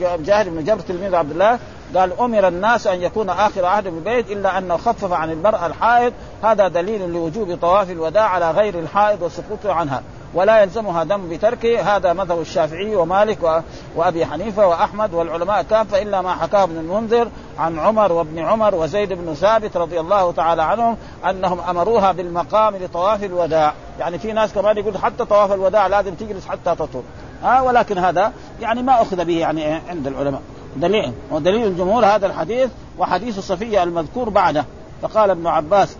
مجاهد 0.00 0.48
بن 0.48 0.64
جبر 0.64 0.80
تلميذ 0.80 1.14
عبد 1.14 1.30
الله 1.30 1.58
قال 1.96 2.20
أمر 2.20 2.48
الناس 2.48 2.86
أن 2.86 3.02
يكون 3.02 3.30
آخر 3.30 3.64
عهد 3.64 3.84
بالبيت 3.84 4.30
إلا 4.30 4.58
أنه 4.58 4.76
خفف 4.76 5.12
عن 5.12 5.30
المرأة 5.30 5.66
الحائض. 5.66 6.12
هذا 6.42 6.68
دليل 6.68 7.12
لوجوب 7.12 7.58
طواف 7.60 7.90
الوداع 7.90 8.28
على 8.28 8.50
غير 8.50 8.78
الحائض 8.78 9.22
وسقوطه 9.22 9.72
عنها. 9.72 10.02
ولا 10.34 10.62
يلزمها 10.62 11.04
دم 11.04 11.28
بتركه 11.28 11.96
هذا 11.96 12.12
مذهب 12.12 12.40
الشافعي 12.40 12.96
ومالك. 12.96 13.64
وأبي 13.96 14.26
حنيفة 14.26 14.68
وأحمد 14.68 15.14
والعلماء 15.14 15.62
كافه 15.62 16.02
إلا 16.02 16.22
ما 16.22 16.34
حكاه 16.34 16.62
ابن 16.62 16.76
المنذر 16.76 17.28
عن 17.58 17.78
عمر 17.78 18.12
وابن 18.12 18.38
عمر 18.38 18.74
وزيد 18.74 19.12
بن 19.12 19.34
ثابت 19.34 19.76
رضي 19.76 20.00
الله 20.00 20.32
تعالى 20.32 20.62
عنهم 20.62 20.96
أنهم 21.30 21.60
أمروها 21.60 22.12
بالمقام 22.12 22.76
لطواف 22.76 23.24
الوداع، 23.24 23.74
يعني 24.00 24.18
في 24.18 24.32
ناس 24.32 24.52
كمان 24.52 24.76
يقول 24.78 24.98
حتى 24.98 25.24
طواف 25.24 25.52
الوداع 25.52 25.86
لازم 25.86 26.14
تجلس 26.14 26.46
حتى 26.46 26.74
تطول، 26.74 27.02
ها 27.42 27.60
ولكن 27.60 27.98
هذا 27.98 28.32
يعني 28.60 28.82
ما 28.82 29.02
أخذ 29.02 29.24
به 29.24 29.38
يعني 29.38 29.64
عند 29.64 30.06
العلماء، 30.06 30.42
دليل 30.76 31.12
ودليل 31.30 31.66
الجمهور 31.66 32.06
هذا 32.06 32.26
الحديث 32.26 32.70
وحديث 32.98 33.38
صفيه 33.38 33.82
المذكور 33.82 34.28
بعده، 34.28 34.64
فقال 35.02 35.30
ابن 35.30 35.46
عباس 35.46 35.96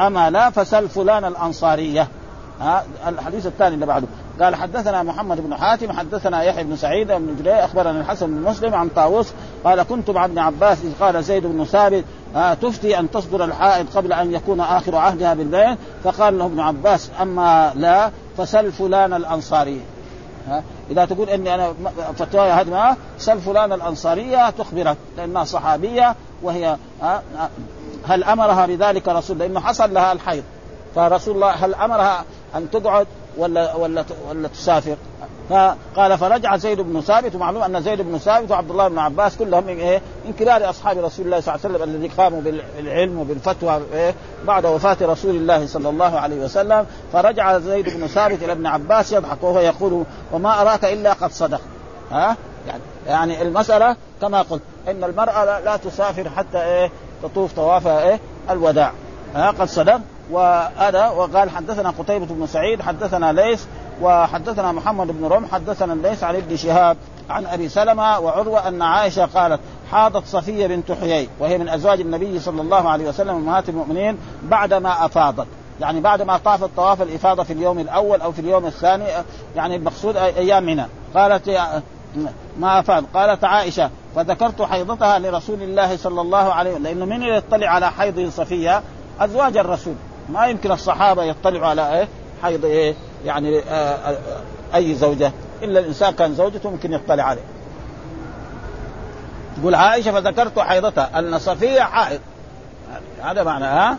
أما 0.00 0.30
لا 0.30 0.50
فسل 0.50 0.88
فلان 0.88 1.24
الأنصارية. 1.24 2.08
ها 2.60 2.84
الحديث 3.08 3.46
الثاني 3.46 3.74
اللي 3.74 3.86
بعده. 3.86 4.06
قال 4.40 4.54
حدثنا 4.54 5.02
محمد 5.02 5.40
بن 5.40 5.56
حاتم 5.56 5.92
حدثنا 5.92 6.42
يحيى 6.42 6.64
بن 6.64 6.76
سعيد 6.76 7.06
بن 7.12 7.36
جرير 7.38 7.64
أخبرنا 7.64 8.00
الحسن 8.00 8.26
بن 8.26 8.50
مسلم 8.50 8.74
عن 8.74 8.88
طاووس 8.88 9.32
قال 9.64 9.82
كنت 9.82 10.10
مع 10.10 10.24
ابن 10.24 10.38
عباس 10.38 10.78
إذ 10.84 10.92
قال 11.00 11.24
زيد 11.24 11.46
بن 11.46 11.64
ثابت 11.64 12.04
آه 12.36 12.54
تفتي 12.54 12.98
أن 12.98 13.10
تصدر 13.10 13.44
الحائض 13.44 13.86
قبل 13.96 14.12
أن 14.12 14.32
يكون 14.34 14.60
آخر 14.60 14.96
عهدها 14.96 15.34
بالبيت؟ 15.34 15.78
فقال 16.04 16.38
له 16.38 16.46
ابن 16.46 16.60
عباس 16.60 17.10
أما 17.20 17.72
لا 17.74 18.10
فسل 18.38 18.72
فلان 18.72 19.14
الأنصاري. 19.14 19.80
ها 20.48 20.62
إذا 20.90 21.04
تقول 21.04 21.28
إني 21.28 21.54
أنا 21.54 21.74
فتواي 22.16 22.64
ما 22.64 22.96
سل 23.18 23.40
فلان 23.40 23.72
الأنصارية 23.72 24.50
تخبرك 24.50 24.96
لأنها 25.16 25.44
صحابية 25.44 26.14
وهي 26.42 26.76
هل 28.06 28.24
أمرها 28.24 28.66
بذلك 28.66 29.08
رسول 29.08 29.38
لأنه 29.38 29.60
حصل 29.60 29.94
لها 29.94 30.12
الحيض. 30.12 30.42
فرسول 30.94 31.34
الله 31.34 31.50
هل 31.50 31.74
أمرها 31.74 32.24
أن 32.56 32.70
تقعد 32.70 33.06
ولا 33.36 33.74
ولا 33.74 34.04
ولا 34.28 34.48
تسافر. 34.48 34.96
فقال 35.50 36.18
فرجع 36.18 36.56
زيد 36.56 36.80
بن 36.80 37.00
ثابت 37.00 37.34
ومعلوم 37.34 37.62
أن 37.62 37.82
زيد 37.82 38.00
بن 38.00 38.18
ثابت 38.18 38.50
وعبد 38.50 38.70
الله 38.70 38.88
بن 38.88 38.98
عباس 38.98 39.36
كلهم 39.36 39.64
من 39.64 39.78
إيه؟ 39.78 40.00
من 40.24 40.32
كبار 40.32 40.70
أصحاب 40.70 40.98
رسول 40.98 41.26
الله 41.26 41.40
صلى 41.40 41.54
الله 41.54 41.64
عليه 41.64 41.76
وسلم 41.76 41.94
الذي 41.94 42.08
قاموا 42.08 42.40
بالعلم 42.40 43.18
وبالفتوى 43.18 43.80
إيه؟ 43.92 44.14
بعد 44.46 44.66
وفاة 44.66 44.96
رسول 45.02 45.36
الله 45.36 45.66
صلى 45.66 45.88
الله 45.88 46.20
عليه 46.20 46.36
وسلم. 46.36 46.86
فرجع 47.12 47.58
زيد 47.58 47.96
بن 47.96 48.06
ثابت 48.06 48.42
إلى 48.42 48.52
ابن 48.52 48.66
عباس 48.66 49.12
يضحك 49.12 49.42
وهو 49.42 49.60
يقول 49.60 50.04
وما 50.32 50.60
أراك 50.60 50.84
إلا 50.84 51.12
قد 51.12 51.32
صدق. 51.32 51.60
ها؟ 52.10 52.36
يعني 52.66 52.82
يعني 53.06 53.42
المسألة 53.42 53.96
كما 54.20 54.42
قلت 54.42 54.62
إن 54.88 55.04
المرأة 55.04 55.60
لا, 55.60 55.76
تسافر 55.76 56.28
حتى 56.28 56.58
إيه؟ 56.58 56.90
تطوف 57.22 57.52
طواف 57.52 57.86
إيه؟ 57.86 58.20
الوداع. 58.50 58.92
ها؟ 59.34 59.50
قد 59.50 59.68
صدق. 59.68 60.00
وهذا 60.30 61.08
وقال 61.08 61.50
حدثنا 61.50 61.90
قتيبة 61.90 62.26
بن 62.26 62.46
سعيد 62.46 62.82
حدثنا 62.82 63.32
ليس 63.32 63.66
وحدثنا 64.02 64.72
محمد 64.72 65.06
بن 65.06 65.24
رمح 65.24 65.50
حدثنا 65.50 66.08
ليس 66.08 66.24
عن 66.24 66.36
ابن 66.36 66.56
شهاب 66.56 66.96
عن 67.30 67.46
أبي 67.46 67.68
سلمة 67.68 68.18
وعروة 68.18 68.68
أن 68.68 68.82
عائشة 68.82 69.24
قالت 69.24 69.60
حاضت 69.90 70.26
صفية 70.26 70.66
بنت 70.66 70.92
حيي 70.92 71.28
وهي 71.38 71.58
من 71.58 71.68
أزواج 71.68 72.00
النبي 72.00 72.40
صلى 72.40 72.62
الله 72.62 72.88
عليه 72.88 73.08
وسلم 73.08 73.34
أمهات 73.34 73.68
المؤمنين 73.68 74.18
بعدما 74.42 75.06
أفاضت. 75.06 75.46
يعني 75.80 76.00
بعد 76.00 76.22
ما 76.22 76.36
طافت 76.36 76.70
طواف 76.76 77.02
الإفاضة 77.02 77.42
في 77.42 77.52
اليوم 77.52 77.78
الأول 77.78 78.20
أو 78.20 78.32
في 78.32 78.38
اليوم 78.38 78.66
الثاني 78.66 79.04
يعني 79.56 79.76
المقصود 79.76 80.16
أيام 80.16 80.66
منى. 80.66 80.86
قالت 81.14 81.48
ما 82.58 82.80
أفاض. 82.80 83.04
قالت 83.14 83.44
عائشة 83.44 83.90
فذكرت 84.16 84.62
حيضتها 84.62 85.18
لرسول 85.18 85.62
الله 85.62 85.96
صلى 85.96 86.20
الله 86.20 86.52
عليه 86.52 86.70
وسلم 86.70 86.84
لأنه 86.84 87.04
من 87.04 87.22
يطلع 87.22 87.68
على 87.68 87.90
حيض 87.90 88.30
صفية؟ 88.30 88.82
أزواج 89.20 89.56
الرسول. 89.56 89.94
ما 90.32 90.46
يمكن 90.46 90.72
الصحابة 90.72 91.24
يطلعوا 91.24 91.66
على 91.66 91.98
إيه؟ 91.98 92.08
حيض 92.42 92.64
إيه؟ 92.64 92.94
يعني 93.24 93.58
آه 93.58 94.16
أي 94.74 94.94
زوجة. 94.94 95.32
إلا 95.62 95.80
الإنسان 95.80 96.10
كان 96.14 96.34
زوجته 96.34 96.70
ممكن 96.70 96.92
يطلع 96.92 97.24
عليه. 97.24 97.42
تقول 99.56 99.74
عائشة 99.74 100.12
فذكرت 100.12 100.58
حيضتها. 100.58 101.18
ان 101.18 101.38
صفية 101.38 101.80
حائض. 101.80 102.20
هذا 103.22 103.42
معنى 103.42 103.64
ها؟ 103.64 103.96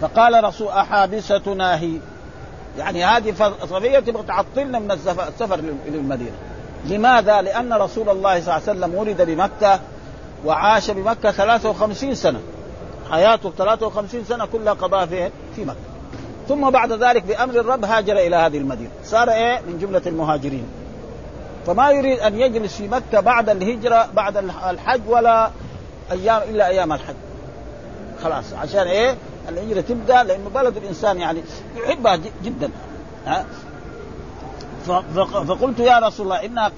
فقال 0.00 0.44
رسول 0.44 0.68
احابستنا 0.68 1.78
هي. 1.80 1.98
يعني 2.78 3.04
هذه 3.04 3.34
صفية 3.70 3.98
تبغى 3.98 4.22
تعطلنا 4.22 4.78
من 4.78 4.90
السفر 4.90 5.60
للمدينة. 5.86 6.36
لماذا؟ 6.84 7.42
لأن 7.42 7.72
رسول 7.72 8.08
الله 8.08 8.40
صلى 8.40 8.56
الله 8.56 8.68
عليه 8.68 8.78
وسلم 8.80 8.94
ولد 8.94 9.22
بمكة 9.22 9.80
وعاش 10.44 10.90
بمكة 10.90 11.30
53 11.30 12.14
سنة. 12.14 12.40
حياته 13.10 13.52
53 13.58 14.24
سنة 14.24 14.46
كلها 14.46 14.72
قضاها 14.72 15.06
في 15.06 15.30
في 15.56 15.64
مكة. 15.64 15.76
ثم 16.48 16.70
بعد 16.70 16.92
ذلك 16.92 17.22
بأمر 17.22 17.54
الرب 17.54 17.84
هاجر 17.84 18.12
إلى 18.12 18.36
هذه 18.36 18.58
المدينة. 18.58 18.90
صار 19.04 19.30
إيه؟ 19.30 19.60
من 19.60 19.78
جملة 19.78 20.02
المهاجرين. 20.06 20.66
فما 21.66 21.90
يريد 21.90 22.18
أن 22.18 22.40
يجلس 22.40 22.76
في 22.76 22.88
مكة 22.88 23.20
بعد 23.20 23.48
الهجرة 23.48 24.08
بعد 24.14 24.36
الحج 24.36 25.00
ولا 25.06 25.50
أيام 26.12 26.42
إلا 26.42 26.68
أيام 26.68 26.92
الحج. 26.92 27.14
خلاص 28.24 28.44
عشان 28.52 28.86
إيه؟ 28.86 29.16
الهجرة 29.48 29.80
تبدأ 29.80 30.22
لأنه 30.22 30.50
بلد 30.54 30.76
الإنسان 30.76 31.20
يعني 31.20 31.42
يحبها 31.76 32.18
جدا. 32.44 32.70
ها؟ 33.26 33.44
فقلت 35.48 35.78
يا 35.78 35.98
رسول 35.98 36.26
الله 36.26 36.44
إنها 36.44 36.70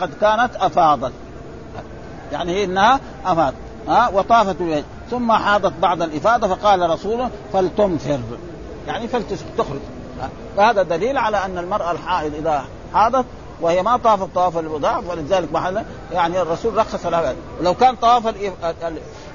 قد 0.00 0.10
كانت 0.20 0.56
أفاضت. 0.56 1.12
يعني 2.32 2.52
هي 2.52 2.64
إنها 2.64 3.00
افاض 3.24 3.54
ها؟ 3.88 4.08
وطافت 4.08 4.56
بالبيت 4.56 4.84
ثم 5.10 5.32
حاضت 5.32 5.72
بعد 5.82 6.02
الافاضه 6.02 6.48
فقال 6.54 6.90
رسوله 6.90 7.30
فلتنفر. 7.52 8.18
يعني 8.86 9.08
فلتخرج 9.08 9.80
فهذا 10.56 10.82
دليل 10.82 11.18
على 11.18 11.44
أن 11.44 11.58
المرأة 11.58 11.90
الحائض 11.90 12.34
إذا 12.34 12.64
حاضت 12.94 13.24
وهي 13.60 13.82
ما 13.82 13.96
طافت 13.96 14.34
طواف 14.34 14.58
الوداع 14.58 14.98
ولذلك 14.98 15.52
محل 15.52 15.82
يعني 16.12 16.42
الرسول 16.42 16.76
رخص 16.76 17.06
لها. 17.06 17.34
ولو 17.60 17.74
كان 17.74 17.96
طواف 17.96 18.34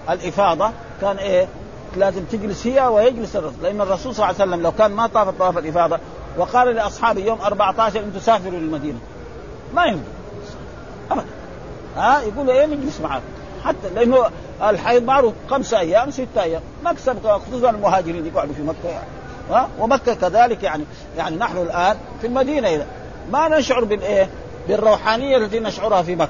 الافاضه 0.09 0.71
كان 1.01 1.17
إيه؟ 1.17 1.47
لازم 1.97 2.23
تجلس 2.23 2.67
هي 2.67 2.87
ويجلس 2.87 3.35
الرسول. 3.35 3.63
لأن 3.63 3.81
الرسول 3.81 4.15
صلى 4.15 4.29
الله 4.29 4.41
عليه 4.41 4.51
وسلم 4.51 4.63
لو 4.63 4.71
كان 4.71 4.91
ما 4.91 5.07
طاف 5.07 5.29
طواف 5.29 5.57
الافاضه 5.57 5.99
وقال 6.37 6.75
لأصحابه 6.75 7.21
يوم 7.21 7.41
14 7.41 7.99
أنتم 7.99 8.19
سافروا 8.19 8.59
للمدينة. 8.59 8.99
ما 9.73 9.85
يمكن. 9.85 10.03
ها؟ 11.97 12.21
يقول 12.21 12.49
إيه؟ 12.49 12.65
نجلس 12.65 13.01
معاكم 13.01 13.25
حتى 13.63 13.89
لأنه 13.95 14.25
الحيض 14.61 15.03
معروف 15.03 15.33
خمسة 15.49 15.79
أيام 15.79 16.11
ستة 16.11 16.43
أيام. 16.43 16.61
مكسب 16.85 17.27
خصوصا 17.27 17.69
المهاجرين 17.69 18.25
يقعدوا 18.25 18.53
في 18.53 18.61
مكة 18.61 18.89
يعني. 18.89 19.07
ها؟ 19.51 19.67
ومكة 19.79 20.13
كذلك 20.13 20.63
يعني 20.63 20.83
يعني 21.17 21.35
نحن 21.35 21.57
الآن 21.57 21.97
في 22.21 22.27
المدينة 22.27 22.67
إذا. 22.67 22.85
ما 23.31 23.59
نشعر 23.59 23.83
بالايه 23.83 24.29
بالروحانية 24.67 25.37
التي 25.37 25.59
نشعرها 25.59 26.01
في 26.01 26.15
مكة. 26.15 26.29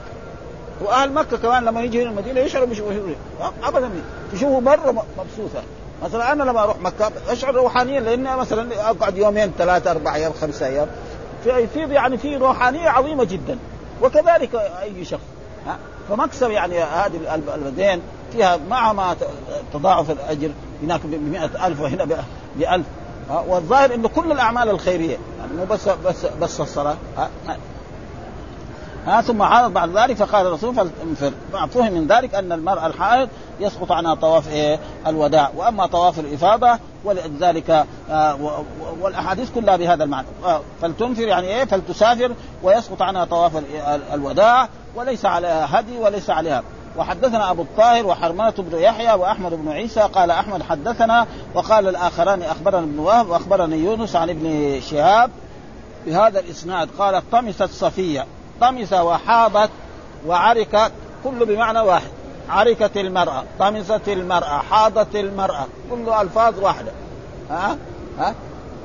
وأهل 0.82 1.13
مكة 1.13 1.38
كمان 1.38 1.65
لما 1.65 1.82
يجي 1.82 2.03
المدينة 2.03 2.39
يشعروا 2.39 2.67
بشعور 2.67 3.15
ابدا. 3.63 3.89
تشوفوا 4.34 4.61
مرة 4.61 4.91
مبسوطة. 4.91 5.63
مثلا 6.03 6.32
أنا 6.32 6.43
لما 6.43 6.63
أروح 6.63 6.80
مكة 6.80 7.11
أشعر 7.30 7.55
روحانيا 7.55 7.99
لأن 7.99 8.38
مثلا 8.38 8.89
أقعد 8.89 9.17
يومين 9.17 9.51
ثلاثة 9.57 9.91
أربع 9.91 10.15
أيام 10.15 10.34
خمسة 10.41 10.65
أيام. 10.65 10.88
في 11.43 11.80
يعني 11.80 12.17
في 12.17 12.36
روحانية 12.36 12.89
عظيمة 12.89 13.24
جدا. 13.24 13.57
وكذلك 14.01 14.55
أي 14.55 15.05
شخص. 15.05 15.22
فمكسب 16.12 16.51
يعني 16.51 16.80
هذه 16.80 17.36
البلدين 17.36 18.01
فيها 18.32 18.57
مع 18.70 18.93
ما 18.93 19.16
تضاعف 19.74 20.12
الأجر. 20.12 20.51
هناك 20.84 21.01
ب 21.05 21.36
ألف 21.66 21.82
وهنا 21.82 22.05
ب 22.05 22.12
1000 22.62 22.86
والظاهر 23.47 23.93
إنه 23.93 24.07
كل 24.07 24.32
الأعمال 24.32 24.70
الخيرية. 24.70 25.18
يعني 25.39 25.53
مو 25.57 25.66
بس 25.66 25.89
بس 25.89 26.26
بس 26.41 26.62
الصلاة. 26.62 26.95
ها, 27.18 27.30
ها. 29.07 29.22
ثم 29.22 29.41
عرض 29.41 29.74
بعد 29.74 29.97
ذلك 29.97 30.16
فقال 30.16 30.47
الرسول 30.47 30.76
فهم 30.76 31.91
من 31.91 32.07
ذلك 32.07 32.36
أن 32.36 32.51
المراه 32.51 32.88
الحائض 32.88 33.30
يسقط 33.59 33.91
عنها 33.91 34.16
طواف 34.16 34.49
إيه 34.49 34.80
الوداع. 35.07 35.51
وأما 35.55 35.86
طواف 35.86 36.20
الإفاضة 36.20 36.80
ولذلك 37.03 37.86
آه 38.12 38.53
والأحاديث 39.01 39.51
كلها 39.55 39.76
بهذا 39.76 40.03
المعنى. 40.03 40.28
آه 40.45 40.62
فلتنفر 40.82 41.22
يعني 41.28 41.47
إيه؟ 41.47 41.66
فلتسافر 41.66 42.32
ويسقط 42.64 43.01
عنها 43.01 43.26
طواف 43.26 43.51
الوداع. 44.14 44.70
وليس 44.96 45.26
عليها 45.26 45.80
هدي 45.80 45.98
وليس 45.98 46.30
عليها. 46.30 46.64
وحدثنا 46.98 47.52
أبو 47.52 47.62
الطاهر 47.62 48.06
وحرملة 48.06 48.54
بن 48.58 48.78
يحيى 48.78 49.14
وأحمد 49.14 49.54
بن 49.54 49.72
عيسى 49.72 50.00
قال 50.00 50.32
أحمد 50.32 50.64
حدثنا 50.64 51.28
وقال 51.54 51.88
الآخران 51.88 52.44
أخبرنا 52.44 52.84
ابن 52.84 53.00
وهب 53.00 53.30
واخبرني 53.30 53.78
يونس 53.78 54.16
عن 54.16 54.30
ابن 54.30 54.80
شهاب 54.82 55.32
بهذا 56.06 56.39
الإسناد. 56.39 56.89
قال 57.00 57.32
طمست 57.32 57.64
صفية. 57.64 58.26
طمس 58.62 58.94
وحاضت 58.94 59.70
وعركت 60.28 60.92
كل 61.24 61.46
بمعنى 61.46 61.80
واحد. 61.80 62.12
عركت 62.50 62.98
المرأة. 62.98 63.44
طمست 63.60 64.08
المرأة. 64.08 64.62
حاضت 64.72 65.16
المرأة. 65.16 65.66
كل 65.92 66.10
ألفاظ 66.10 66.60
واحدة. 66.60 66.92
ها؟ 67.50 67.78
ها؟ 68.20 68.36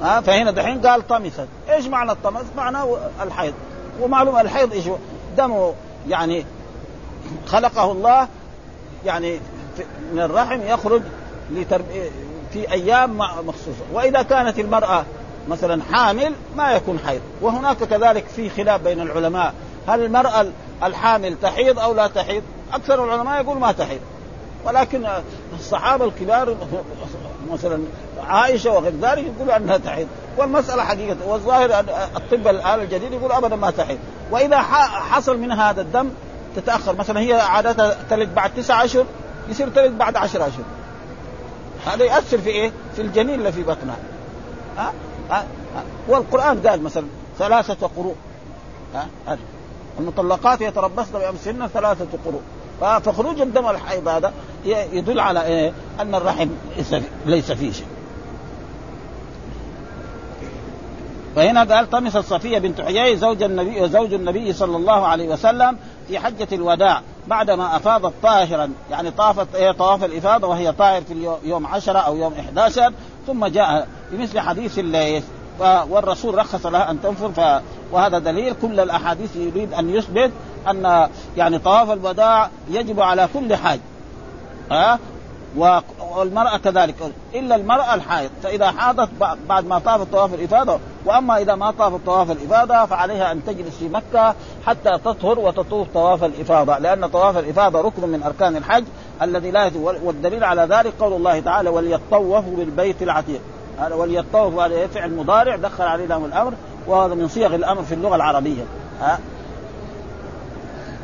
ها؟ 0.03 0.21
فهنا 0.21 0.51
دحين 0.51 0.87
قال 0.87 1.07
طمست. 1.07 1.49
إيش 1.71 1.87
معنى 1.87 2.13
الطمس؟ 2.13 2.45
معناه 2.57 2.99
الحيض. 3.23 3.55
ومعلوم 4.01 4.39
الحيض 4.39 4.73
إيش؟ 4.73 4.85
دمه 5.37 5.75
يعني 6.09 6.45
خلقه 7.47 7.93
الله 7.93 8.29
يعني 9.05 9.41
من 10.13 10.21
الرحم 10.21 10.61
يخرج 10.63 11.03
في 12.53 12.73
أيام 12.73 13.19
مخصوصة. 13.19 13.85
وإذا 13.93 14.23
كانت 14.23 14.59
المرأة 14.59 15.05
مثلا 15.49 15.83
حامل 15.93 16.33
ما 16.57 16.73
يكون 16.73 16.99
حيض. 17.07 17.21
وهناك 17.41 17.77
كذلك 17.77 18.27
في 18.37 18.51
خلاف 18.51 18.81
بين 18.81 19.01
العلماء. 19.01 19.55
هل 19.89 20.05
المرأة 20.05 20.47
الحامل 20.83 21.37
تحيض 21.43 21.79
أو 21.79 21.95
لا 21.95 22.07
تحيض؟ 22.07 22.43
أكثر 22.73 23.05
العلماء 23.05 23.43
يقول 23.43 23.59
ما 23.59 23.73
تحيض. 23.73 24.01
ولكن 24.65 25.07
الصحابة 25.59 26.05
الكبار 26.05 26.57
مثلا 27.53 27.83
عائشة 28.29 28.71
وغير 28.71 28.93
ذلك 29.03 29.25
يقولوا 29.37 29.57
أنها 29.57 29.77
تحيض. 29.77 30.07
والمسألة 30.39 30.85
حقيقة 30.85 31.17
والظاهر 31.27 31.85
الطب 32.17 32.49
الآن 32.49 32.81
الجديد 32.81 33.13
يقول 33.13 33.33
ابدا 33.33 33.57
ما 33.57 33.71
تحيض. 33.71 33.99
وإذا 34.31 34.59
حصل 35.11 35.39
منها 35.39 35.71
هذا 35.71 35.81
الدم 35.81 36.11
تتأخر 36.57 36.97
مثلا 36.97 37.21
هي 37.21 37.33
عادتها 37.33 37.97
تلد 38.11 38.35
بعد 38.35 38.55
تسعة 38.55 38.85
أشهر 38.85 39.07
يصير 39.49 39.69
تلد 39.69 39.99
بعد 39.99 40.17
عشر 40.17 40.47
أشهر 40.47 40.65
هذا 41.87 42.05
ياثر 42.05 42.39
في 42.39 42.51
إيه؟ 42.51 42.73
في 42.97 43.03
الجنين 43.03 43.35
اللي 43.35 43.53
في 43.53 43.63
بطنها 43.63 43.97
ها؟ 44.77 44.93
ها؟ 45.31 45.45
والقرآن 46.09 46.61
قال 46.67 46.83
مثلا 46.83 47.07
ثلاثة 47.39 47.91
قروء 47.97 48.15
ها؟ 48.95 49.09
المطلقات 49.99 50.61
يتربصن 50.61 51.13
بانفسهن 51.13 51.67
ثلاثة 51.67 52.07
قروء 52.25 52.41
فخروج 52.81 53.41
الدم 53.41 53.69
الحيض 53.69 54.09
هذا 54.09 54.33
يدل 54.65 55.21
على 55.21 55.45
إيه؟ 55.45 55.73
أن 56.01 56.15
الرحم 56.15 56.49
ليس 57.27 57.53
فيه 57.53 57.73
شيء 57.73 57.87
فهنا 61.37 61.65
قال 61.75 61.91
طمس 61.91 62.17
الصفية 62.17 62.59
بنت 62.59 62.81
حيي 62.81 63.17
زوج 63.17 63.43
النبي 63.43 63.81
وزوج 63.81 64.15
النبي 64.15 64.53
صلى 64.53 64.77
الله 64.77 65.07
عليه 65.07 65.29
وسلم 65.29 65.77
في 66.09 66.19
حجة 66.19 66.49
الوداع 66.53 67.01
بعدما 67.27 67.77
أفاضت 67.77 68.13
طاهرا. 68.23 68.71
يعني 68.91 69.11
طافت 69.11 69.57
هي 69.57 69.73
طواف 69.73 70.05
الإفاضة 70.05 70.49
وهي 70.49 70.73
طاهر 70.73 71.03
في 71.03 71.37
يوم 71.45 71.67
عشرة 71.67 71.99
أو 71.99 72.17
يوم 72.17 72.33
11 72.41 72.93
ثم 73.27 73.47
جاء 73.47 73.89
بمثل 74.13 74.41
حديث 74.41 74.79
الليث. 74.79 75.25
والرسول 75.61 76.39
رخص 76.39 76.67
لها 76.67 76.91
أن 76.91 77.03
تنفر. 77.03 77.33
ف... 77.33 77.63
وهذا 77.93 78.19
دليل 78.19 78.55
كل 78.63 78.81
الأحاديث 78.81 79.37
يريد 79.37 79.73
أن 79.73 79.91
يثبت 79.91 80.31
أن 80.71 81.09
يعني 81.37 81.59
طواف 81.59 81.91
الوداع 81.91 82.51
يجب 82.71 83.01
على 83.01 83.29
كل 83.35 83.55
حاج. 83.55 83.81
ها؟ 84.71 84.99
والمرأة 85.57 86.57
كذلك. 86.57 86.95
إلا 87.35 87.57
المرأة 87.57 87.95
الحائض. 87.95 88.31
فإذا 88.43 88.71
حاضت 88.71 89.09
بعد 89.49 89.67
ما 89.67 89.79
طافت 89.79 90.13
طواف 90.13 90.35
الإفاضة 90.35 90.79
وأما 91.07 91.39
إذا 91.39 91.55
ما 91.55 91.71
طافت 91.71 92.07
طواف 92.07 92.31
الإفاضة 92.31 92.87
فعليها 92.87 93.33
أن 93.33 93.45
تجلس 93.45 93.77
في 93.77 93.89
مكة 93.89 94.35
حتى 94.67 94.99
تطهر 95.05 95.39
وتطوف 95.39 95.89
طواف 95.95 96.25
الإفاضة 96.25 96.79
لأن 96.79 97.07
طواف 97.07 97.39
الإفاضة 97.39 97.81
ركن 97.81 98.09
من 98.09 98.23
أركان 98.23 98.57
الحج 98.57 98.85
الذي 99.23 99.51
لا 99.51 99.71
والدليل 100.03 100.45
على 100.45 100.63
ذلك 100.63 100.93
قول 101.01 101.13
الله 101.13 101.41
تعالى 101.41 101.71
وليطوفوا 101.71 102.57
بالبيت 102.57 103.03
العتيق 103.03 103.41
وليطوفوا 103.91 104.67
هذا 104.67 104.87
فعل 104.87 105.17
مضارع 105.17 105.57
دخل 105.57 105.85
عليه 105.85 106.05
الأمر 106.05 106.53
وهذا 106.87 107.15
من 107.15 107.29
صيغ 107.29 107.55
الأمر 107.55 107.83
في 107.83 107.95
اللغة 107.95 108.17
العربية. 108.17 108.63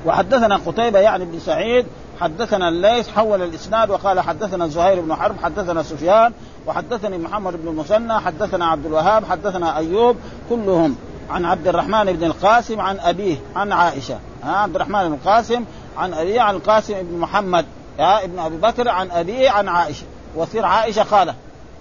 وحدثنا 0.07 0.57
قتيبة 0.57 0.99
يعني 0.99 1.25
بن 1.25 1.39
سعيد 1.39 1.87
حدثنا 2.23 2.69
الليث 2.69 3.09
حول 3.09 3.43
الإسناد 3.43 3.91
وقال 3.91 4.21
حدثنا 4.21 4.67
زهير 4.69 5.01
بن 5.01 5.15
حرب 5.15 5.37
حدثنا 5.43 5.83
سفيان 5.83 6.33
وحدثني 6.67 7.19
محمد 7.19 7.63
بن 7.63 7.69
المثنى 7.69 8.21
حدثنا 8.21 8.67
عبد 8.67 8.87
الوهاب 8.87 9.25
حدثنا 9.25 9.77
أيوب 9.77 10.17
كلهم 10.51 10.97
عن 11.31 11.45
عبد 11.45 11.69
الرحمن 11.69 12.05
بن 12.13 12.25
القاسم 12.25 12.81
عن 12.81 12.99
أبيه 12.99 13.37
عن 13.57 13.73
عائشة 13.73 14.19
ها 14.45 14.57
عبد 14.57 14.75
الرحمن 14.75 15.09
بن 15.09 15.15
القاسم 15.15 15.65
عن 15.97 16.15
أبيه 16.15 16.41
عن 16.41 16.55
القاسم 16.55 16.95
بن 17.03 17.19
محمد 17.19 17.65
يا 17.99 18.25
ابن 18.25 18.39
أبي 18.39 18.57
بكر 18.57 18.89
عن 18.89 19.11
أبيه 19.11 19.51
عن 19.51 19.69
عائشة 19.69 20.05
وصير 20.37 20.65
عائشة 20.65 21.03
قالت 21.03 21.35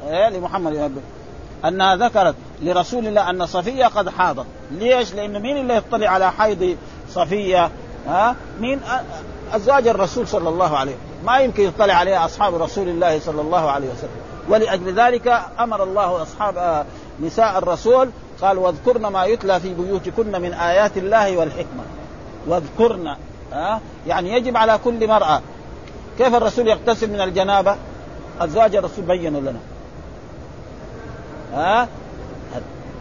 إيه 0.07 0.29
لمحمد 0.29 0.73
بن 0.73 1.01
أنها 1.65 1.95
ذكرت 1.95 2.35
لرسول 2.61 3.07
الله 3.07 3.29
أن 3.29 3.45
صفية 3.45 3.85
قد 3.85 4.09
حاضت 4.09 4.45
ليش؟ 4.71 5.13
لأنه 5.13 5.39
مين 5.39 5.57
اللي 5.57 5.75
يطلع 5.75 6.09
على 6.09 6.31
حيض 6.31 6.77
صفية؟ 7.09 7.71
ها؟ 8.07 8.35
مين 8.59 8.79
أزواج 9.55 9.87
الرسول 9.87 10.27
صلى 10.27 10.49
الله 10.49 10.77
عليه 10.77 10.95
ما 11.25 11.39
يمكن 11.39 11.63
يطلع 11.63 11.93
عليها 11.93 12.25
أصحاب 12.25 12.55
رسول 12.61 12.89
الله 12.89 13.19
صلى 13.19 13.41
الله 13.41 13.71
عليه 13.71 13.87
وسلم. 13.87 14.09
ولأجل 14.49 14.99
ذلك 14.99 15.41
أمر 15.59 15.83
الله 15.83 16.21
أصحاب 16.21 16.85
نساء 17.21 17.57
الرسول 17.57 18.09
قال 18.41 18.57
واذكرن 18.57 19.07
ما 19.07 19.25
يتلى 19.25 19.59
في 19.59 19.73
بيوتكن 19.73 20.41
من 20.41 20.53
آيات 20.53 20.97
الله 20.97 21.37
والحكمة. 21.37 21.83
واذكرن 22.47 23.15
ها 23.53 23.81
يعني 24.07 24.33
يجب 24.33 24.57
على 24.57 24.79
كل 24.83 25.07
مرأة. 25.07 25.41
كيف 26.17 26.35
الرسول 26.35 26.67
يغتسل 26.67 27.09
من 27.09 27.21
الجنابة؟ 27.21 27.75
أزواج 28.41 28.75
الرسول 28.75 29.05
بينوا 29.05 29.41
لنا. 29.41 29.59
ها 31.53 31.87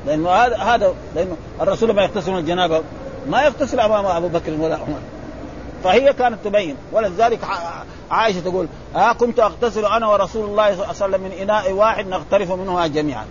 لأنه 0.07 0.30
هذا 0.30 0.57
هذا 0.57 0.94
لأنه 1.14 1.36
الرسول 1.61 1.88
لما 1.88 2.03
يغتسل 2.03 2.32
من 2.32 2.38
الجنابة 2.38 2.82
ما 3.28 3.42
يغتسل 3.42 3.80
أمام 3.80 4.07
أبو 4.07 4.28
بكر 4.28 4.53
ولا 4.53 4.74
عمر. 4.74 5.01
فهي 5.85 6.12
كانت 6.12 6.39
تبين. 6.45 6.76
ولذلك 6.93 7.39
عائشة 8.11 8.41
تقول 8.41 8.68
ها 8.95 9.12
كنت 9.12 9.41
أغتسل 9.41 9.85
أنا 9.85 10.07
ورسول 10.07 10.45
الله 10.45 10.64
صلى 10.64 10.72
الله 10.72 10.87
عليه 10.87 10.97
وسلم 10.97 11.20
من 11.20 11.33
إناء 11.33 11.72
واحد 11.72 12.07
نغترف 12.07 12.53
منها 12.53 12.87
جميعا. 12.87 13.24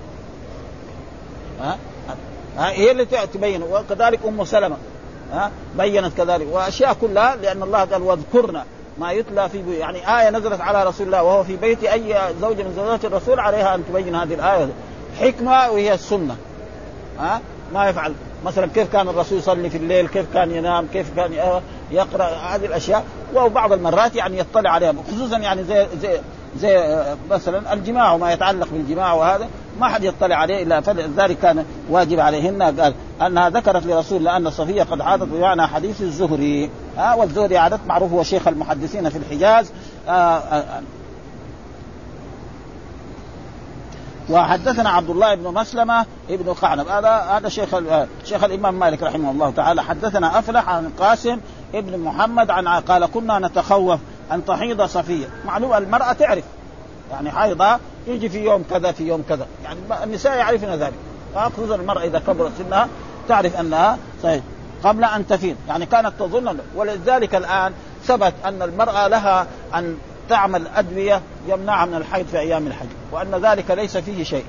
ها؟ 1.62 1.78
هي 2.58 2.92
اللي 2.92 3.06
تبين. 3.06 3.64
وكذلك 3.64 4.20
أم 4.28 4.46
سلمة. 4.46 4.78
ها؟ 5.34 5.52
بينت 5.78 6.18
كذلك. 6.18 6.48
وأشياء 6.52 6.94
كلها 6.94 7.36
لأن 7.36 7.64
الله 7.64 7.80
قال 7.80 8.02
واذكرنا 8.02 8.66
ما 8.98 9.12
يتلى 9.12 9.50
في 9.50 9.62
بي 9.62 9.78
يعني 9.78 10.20
آية 10.20 10.30
نزلت 10.30 10.62
على 10.62 10.84
رسول 10.84 11.08
الله 11.08 11.24
وهو 11.24 11.44
في 11.44 11.56
بيت 11.56 11.84
أي 11.84 12.34
زوجة 12.42 12.64
من 12.64 12.74
زوجات 12.76 13.06
الرسول 13.06 13.40
عليها 13.40 13.76
أن 13.76 13.84
تبين 13.90 14.16
هذه 14.16 14.34
الآية. 14.34 14.70
حكمة 15.20 15.72
وهي 15.72 15.94
السنة. 15.94 16.36
ها؟ 17.20 17.42
ما 17.74 17.90
يفعل. 17.90 18.14
مثلا 18.46 18.68
كيف 18.68 18.92
كان 18.92 19.10
الرسول 19.10 19.38
يصلي 19.38 19.70
في 19.70 19.78
الليل؟ 19.78 20.08
كيف 20.08 20.26
كان 20.34 20.52
ينام؟ 20.52 20.88
كيف 20.94 21.16
كان 21.16 21.62
يقرأ؟ 21.92 22.26
هذه 22.26 22.66
الأشياء. 22.66 23.04
وبعض 23.36 23.74
المرات 23.74 24.16
يعني 24.16 24.40
يطلع 24.40 24.72
عليها 24.72 24.94
خصوصا 25.08 25.38
يعني 25.38 25.64
زي 25.64 25.88
زي 26.02 26.20
زي 26.58 27.04
مثلا 27.32 27.74
الجماع 27.74 28.14
وما 28.14 28.34
يتعلق 28.34 28.68
بالجماع 28.72 29.14
وهذا 29.14 29.48
ما 29.80 29.88
حد 29.88 30.04
يطلع 30.04 30.36
عليه 30.36 30.64
إلا 30.64 30.82
فلذلك 30.82 31.40
كان 31.40 31.66
واجب 31.90 32.20
عليهن. 32.20 32.62
قال 32.62 32.94
أنها 33.22 33.50
ذكرت 33.50 33.86
لرسول 33.86 34.24
لأن 34.24 34.50
صفية 34.50 34.84
قد 34.84 35.02
عادت 35.02 35.24
بمعنى 35.24 35.68
حديث 35.68 36.02
الزهري. 36.02 36.70
ها 36.98 37.14
آه 37.14 37.18
والزهري 37.18 37.58
عادت 37.58 37.80
معروف 37.88 38.12
هو 38.12 38.24
شيخ 38.24 38.48
المحدثين 38.48 39.10
في 39.10 39.18
الحجاز. 39.18 39.72
آه 40.08 40.12
آه. 40.12 40.82
وحدثنا 44.30 44.90
عبد 44.90 45.10
الله 45.10 45.36
بن 45.36 45.54
مسلمة 45.54 46.06
ابن 46.30 46.54
قعنب 46.54 46.88
هذا 46.88 47.10
هذا 47.10 47.50
شيخ 47.50 47.70
شيخ 48.26 48.44
الإمام 48.44 48.80
مالك 48.80 49.04
رحمه 49.04 49.32
الله 49.32 49.52
تعالى. 49.52 49.84
حدثنا 49.84 50.40
أفلح 50.40 50.70
عن 50.70 50.92
قاسم 51.00 51.40
ابن 51.76 52.00
محمد 52.00 52.50
عن 52.50 52.68
قال 52.68 53.06
كنا 53.06 53.40
نتخوف 53.40 54.00
أن 54.32 54.46
تحيض 54.46 54.82
صفية. 54.82 55.28
معلوم 55.46 55.74
المرأة 55.74 56.14
تعرف. 56.14 56.44
يعني 57.12 57.32
حيضة 57.32 57.78
يجي 58.08 58.30
في 58.30 58.44
يوم 58.44 58.64
كذا 58.70 58.92
في 58.92 59.08
يوم 59.08 59.24
كذا. 59.30 59.48
يعني 59.64 59.80
النساء 60.04 60.38
يعرفن 60.38 60.70
ذلك. 60.70 60.94
خصوصا 61.36 61.76
المرأة 61.76 62.04
إذا 62.04 62.20
كبرت 62.20 62.52
سنها 62.58 62.88
تعرف 63.28 63.60
أنها 63.60 63.98
صحيح. 64.24 64.44
قبل 64.84 65.04
أن 65.04 65.28
تفيض. 65.28 65.56
يعني 65.68 65.86
كانت 65.86 66.14
تظن 66.20 66.58
ولذلك 66.76 67.36
الآن 67.36 67.74
ثبت 68.06 68.34
أن 68.46 68.62
المرأة 68.62 69.08
لها 69.08 69.48
أن 69.76 69.98
تعمل 70.30 70.68
أدوية 70.68 71.22
يمنعها 71.48 71.86
من 71.86 71.96
الحيض 71.96 72.26
في 72.28 72.40
أيام 72.40 72.68
الحج 72.68 72.88
وأن 73.12 73.36
ذلك 73.36 73.72
ليس 73.72 73.98
فيه 73.98 74.24
شيء. 74.24 74.46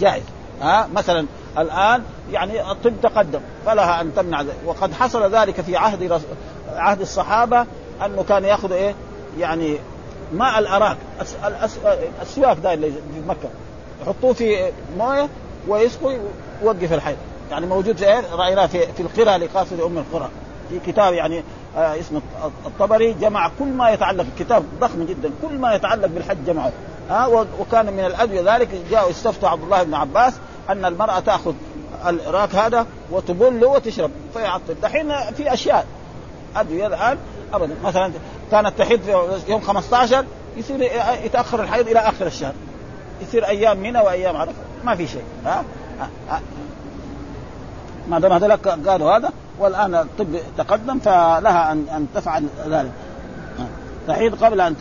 جائز. 0.00 0.22
ها؟ 0.62 0.88
مثلا 0.94 1.26
الآن 1.58 2.02
يعني 2.32 2.70
الطب 2.70 2.92
تقدم 3.02 3.40
فلها 3.66 4.00
أن 4.00 4.14
تمنع 4.14 4.42
ذلك. 4.42 4.56
وقد 4.66 4.92
حصل 4.92 5.34
ذلك 5.34 5.60
في 5.60 5.76
عهد 5.76 6.12
رس... 6.12 6.22
عهد 6.74 7.00
الصحابة 7.00 7.66
أنه 8.04 8.24
كان 8.28 8.44
يأخذ 8.44 8.72
إيه؟ 8.72 8.94
يعني 9.38 9.78
ماء 10.32 10.58
الأراك. 10.58 10.96
السواك 12.22 12.56
ده 12.62 12.74
اللي 12.74 12.90
في 12.90 13.20
مكة. 13.28 13.48
يحطوه 14.02 14.32
في 14.32 14.72
موية 14.98 15.28
ويسقوا 15.68 16.12
يوقف 16.62 16.92
الحيض. 16.92 17.16
يعني 17.50 17.66
موجود 17.66 17.96
في 17.96 18.22
رايناه 18.32 18.66
في, 18.66 18.86
في 18.92 19.00
القرى 19.00 19.36
لقاصد 19.36 19.80
أم 19.80 19.98
القرى. 19.98 20.28
في 20.70 20.92
كتاب 20.92 21.14
يعني 21.14 21.42
آه 21.76 22.00
اسمه 22.00 22.20
الطبري 22.66 23.12
جمع 23.12 23.50
كل 23.58 23.66
ما 23.66 23.90
يتعلق 23.90 24.26
كتاب 24.38 24.64
ضخم 24.80 25.06
جدا 25.06 25.30
كل 25.42 25.58
ما 25.58 25.74
يتعلق 25.74 26.06
بالحج 26.06 26.36
جمعه. 26.46 26.72
ها 27.10 27.26
وكان 27.60 27.92
من 27.92 28.04
الأدوية 28.04 28.54
ذلك 28.54 28.68
جاءوا 28.90 29.10
استفتوا 29.10 29.48
عبد 29.48 29.62
الله 29.62 29.82
بن 29.82 29.94
عباس 29.94 30.34
أن 30.70 30.84
المرأة 30.84 31.20
تأخذ 31.20 31.54
الإراك 32.06 32.54
هذا 32.54 32.86
وتبله 33.10 33.68
وتشرب 33.68 34.10
فيعطل 34.34 34.74
دحين 34.82 35.12
في 35.36 35.52
أشياء 35.52 35.86
أدوية 36.56 36.86
الآن 36.86 37.18
ابدا. 37.52 37.74
مثلا 37.84 38.12
كانت 38.50 38.78
تحيض 38.78 39.00
يوم 39.48 39.60
15 39.60 40.24
يصير 40.56 40.90
يتأخر 41.24 41.62
الحيض 41.62 41.88
إلى 41.88 41.98
آخر 41.98 42.26
الشهر. 42.26 42.54
يصير 43.22 43.46
أيام 43.46 43.76
منى 43.76 44.00
وأيام 44.00 44.36
عرفة. 44.36 44.62
ما 44.84 44.94
في 44.94 45.06
شيء. 45.06 45.24
ها؟ 45.44 45.64
ما 48.08 48.18
دام 48.18 48.32
هذول 48.32 48.52
قالوا 48.56 49.16
هذا 49.16 49.32
والآن 49.58 49.94
الطب 49.94 50.36
تقدم 50.58 50.98
فلها 50.98 51.72
ان 51.72 51.86
أن 51.96 52.06
تفعل 52.14 52.44
ذلك. 52.68 52.92
تحيض 54.08 54.44
قبل 54.44 54.60
أن 54.60 54.74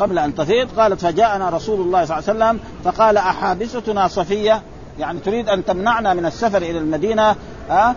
قبل 0.00 0.18
أن 0.18 0.34
تفيض 0.34 0.68
قالت 0.80 1.00
فجاءنا 1.00 1.50
رسول 1.50 1.80
الله 1.80 2.04
صلى 2.04 2.18
الله 2.18 2.44
عليه 2.44 2.54
وسلم 2.54 2.60
فقال 2.84 3.16
احابستنا 3.16 4.08
صفية 4.08 4.62
يعني 4.98 5.20
تريد 5.20 5.48
أن 5.48 5.64
تمنعنا 5.64 6.14
من 6.14 6.26
السفر 6.26 6.58
إلى 6.58 6.78
المدينة 6.78 7.36
ها 7.70 7.94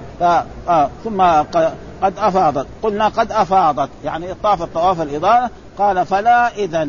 آه 0.67 0.89
ثم 1.03 1.21
قد 2.01 2.13
أفاضت. 2.17 2.67
قلنا 2.83 3.07
قد 3.07 3.31
أفاضت. 3.31 3.89
يعني 4.03 4.27
طافت 4.43 4.73
طواف 4.73 5.01
الإضاءة. 5.01 5.49
قال 5.77 6.05
فلا 6.05 6.55
اذا 6.55 6.87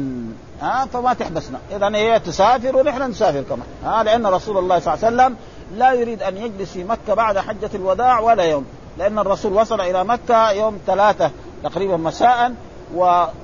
ها 0.62 0.86
فما 0.92 1.14
تحبسنا. 1.14 1.58
اذا 1.76 1.96
هي 1.96 2.20
تسافر 2.20 2.76
ونحن 2.76 3.02
نسافر 3.02 3.42
كمان 3.42 3.66
ها 3.84 4.02
لأن 4.02 4.26
رسول 4.26 4.58
الله 4.58 4.78
صلى 4.78 4.94
الله 4.94 5.04
عليه 5.04 5.16
وسلم 5.16 5.36
لا 5.78 5.92
يريد 5.92 6.22
أن 6.22 6.36
يجلس 6.36 6.72
في 6.72 6.84
مكة 6.84 7.14
بعد 7.14 7.38
حجة 7.38 7.70
الوداع 7.74 8.20
ولا 8.20 8.42
يوم. 8.42 8.64
لأن 8.98 9.18
الرسول 9.18 9.52
وصل 9.52 9.80
إلى 9.80 10.04
مكة 10.04 10.50
يوم 10.50 10.78
ثلاثة 10.86 11.30
تقريبا 11.62 11.96
مساء 11.96 12.54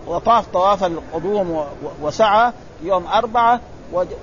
وطاف 0.06 0.46
طواف 0.52 0.84
القدوم 0.84 1.64
وسعى 2.02 2.52
يوم 2.82 3.06
أربعة 3.06 3.60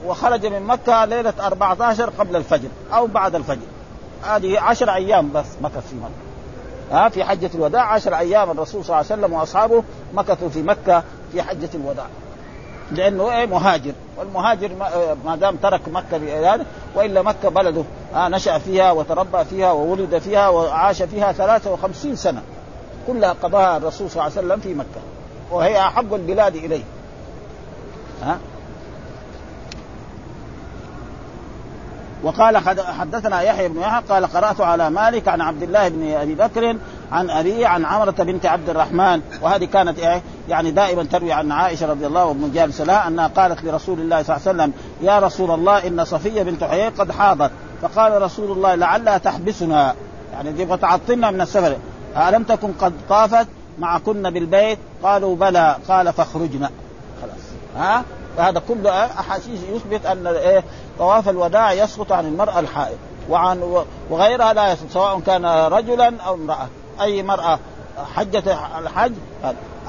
وخرج 0.05 0.45
من 0.45 0.61
مكة 0.61 1.05
ليلة 1.05 1.33
14 1.39 2.09
قبل 2.09 2.35
الفجر 2.35 2.69
أو 2.93 3.07
بعد 3.07 3.35
الفجر. 3.35 3.67
هذه 4.23 4.59
عشر 4.59 4.93
أيام 4.93 5.31
بس 5.33 5.45
مكث 5.61 5.89
في 5.89 5.95
مكة. 5.95 6.27
ها 6.91 7.09
في 7.09 7.23
حجة 7.23 7.49
الوداع 7.55 7.93
عشر 7.93 8.17
أيام 8.17 8.51
الرسول 8.51 8.85
صلى 8.85 8.95
الله 8.99 9.11
عليه 9.11 9.21
وسلم 9.21 9.33
وأصحابه 9.33 9.83
مكثوا 10.13 10.49
في 10.49 10.63
مكة 10.63 11.03
في 11.31 11.41
حجة 11.43 11.69
الوداع. 11.75 12.07
لأنه 12.91 13.31
إيه 13.31 13.45
مهاجر. 13.45 13.91
والمهاجر 14.17 14.71
ما 15.25 15.35
دام 15.35 15.55
ترك 15.55 15.81
مكة 15.87 16.17
لهذا 16.17 16.65
وإلا 16.95 17.21
مكة 17.21 17.49
بلده. 17.49 17.83
آه 18.15 18.27
نشأ 18.27 18.57
فيها 18.57 18.91
وتربى 18.91 19.45
فيها 19.45 19.71
وولد 19.71 20.17
فيها 20.17 20.49
وعاش 20.49 21.03
فيها 21.03 21.31
53 21.31 22.15
سنة. 22.15 22.41
كلها 23.07 23.33
قضاها 23.43 23.77
الرسول 23.77 24.09
صلى 24.09 24.27
الله 24.27 24.37
عليه 24.37 24.47
وسلم 24.47 24.59
في 24.59 24.73
مكة. 24.73 25.01
وهي 25.51 25.79
أحب 25.79 26.13
البلاد 26.13 26.55
إليه. 26.55 26.83
ها؟ 28.23 28.37
وقال 32.23 32.57
حدثنا 32.99 33.41
يحيى 33.41 33.67
بن 33.67 33.81
يحيى 33.81 34.01
قال 34.09 34.25
قرأت 34.25 34.61
على 34.61 34.89
مالك 34.89 35.27
عن 35.27 35.41
عبد 35.41 35.63
الله 35.63 35.87
بن 35.87 36.13
أبي 36.13 36.35
بكر 36.35 36.77
عن 37.11 37.29
ابيه 37.29 37.67
عن 37.67 37.85
عمرة 37.85 38.11
بنت 38.11 38.45
عبد 38.45 38.69
الرحمن 38.69 39.21
وهذه 39.41 39.65
كانت 39.65 39.99
إيه؟ 39.99 40.21
يعني 40.49 40.71
دائما 40.71 41.03
تروي 41.03 41.31
عن 41.33 41.51
عائشة 41.51 41.87
رضي 41.87 42.07
الله 42.07 42.29
عنها 42.29 42.49
جالس 42.53 42.81
لها 42.81 43.07
أنها 43.07 43.27
قالت 43.27 43.63
لرسول 43.63 43.99
الله 43.99 44.23
صلى 44.23 44.35
الله 44.35 44.47
عليه 44.47 44.57
وسلم 44.57 44.73
يا 45.01 45.19
رسول 45.19 45.51
الله 45.51 45.87
إن 45.87 46.05
صفية 46.05 46.43
بنت 46.43 46.63
حيي 46.63 46.87
قد 46.87 47.11
حاضت. 47.11 47.51
فقال 47.81 48.21
رسول 48.21 48.51
الله 48.51 48.75
لعلها 48.75 49.17
تحبسنا. 49.17 49.95
يعني 50.33 50.51
تبغى 50.51 50.77
تعطلنا 50.77 51.31
من 51.31 51.41
السفر. 51.41 51.77
ألم 52.17 52.43
تكن 52.43 52.71
قد 52.81 52.93
طافت؟ 53.09 53.47
معكن 53.79 54.29
بالبيت. 54.29 54.79
قالوا 55.03 55.35
بلى. 55.35 55.75
قال 55.87 56.13
فاخرجنا. 56.13 56.69
خلاص. 57.21 57.43
ها؟ 57.77 58.03
فهذا 58.37 58.61
كله 58.67 59.05
أحاسيس 59.05 59.59
يثبت 59.69 60.05
أن 60.05 60.27
إيه 60.27 60.63
طواف 60.99 61.29
الوداع 61.29 61.73
يسقط 61.73 62.11
عن 62.11 62.25
المرأة 62.25 62.59
الحائض. 62.59 62.97
وعن 63.29 63.83
وغيرها 64.09 64.53
لا 64.53 64.71
يسقط 64.71 64.89
سواء 64.89 65.19
كان 65.19 65.45
رجلا 65.45 66.13
أو 66.27 66.33
امرأة. 66.33 66.67
أي 67.01 67.23
مرأة 67.23 67.59
حجة 68.15 68.57
الحج 68.79 69.13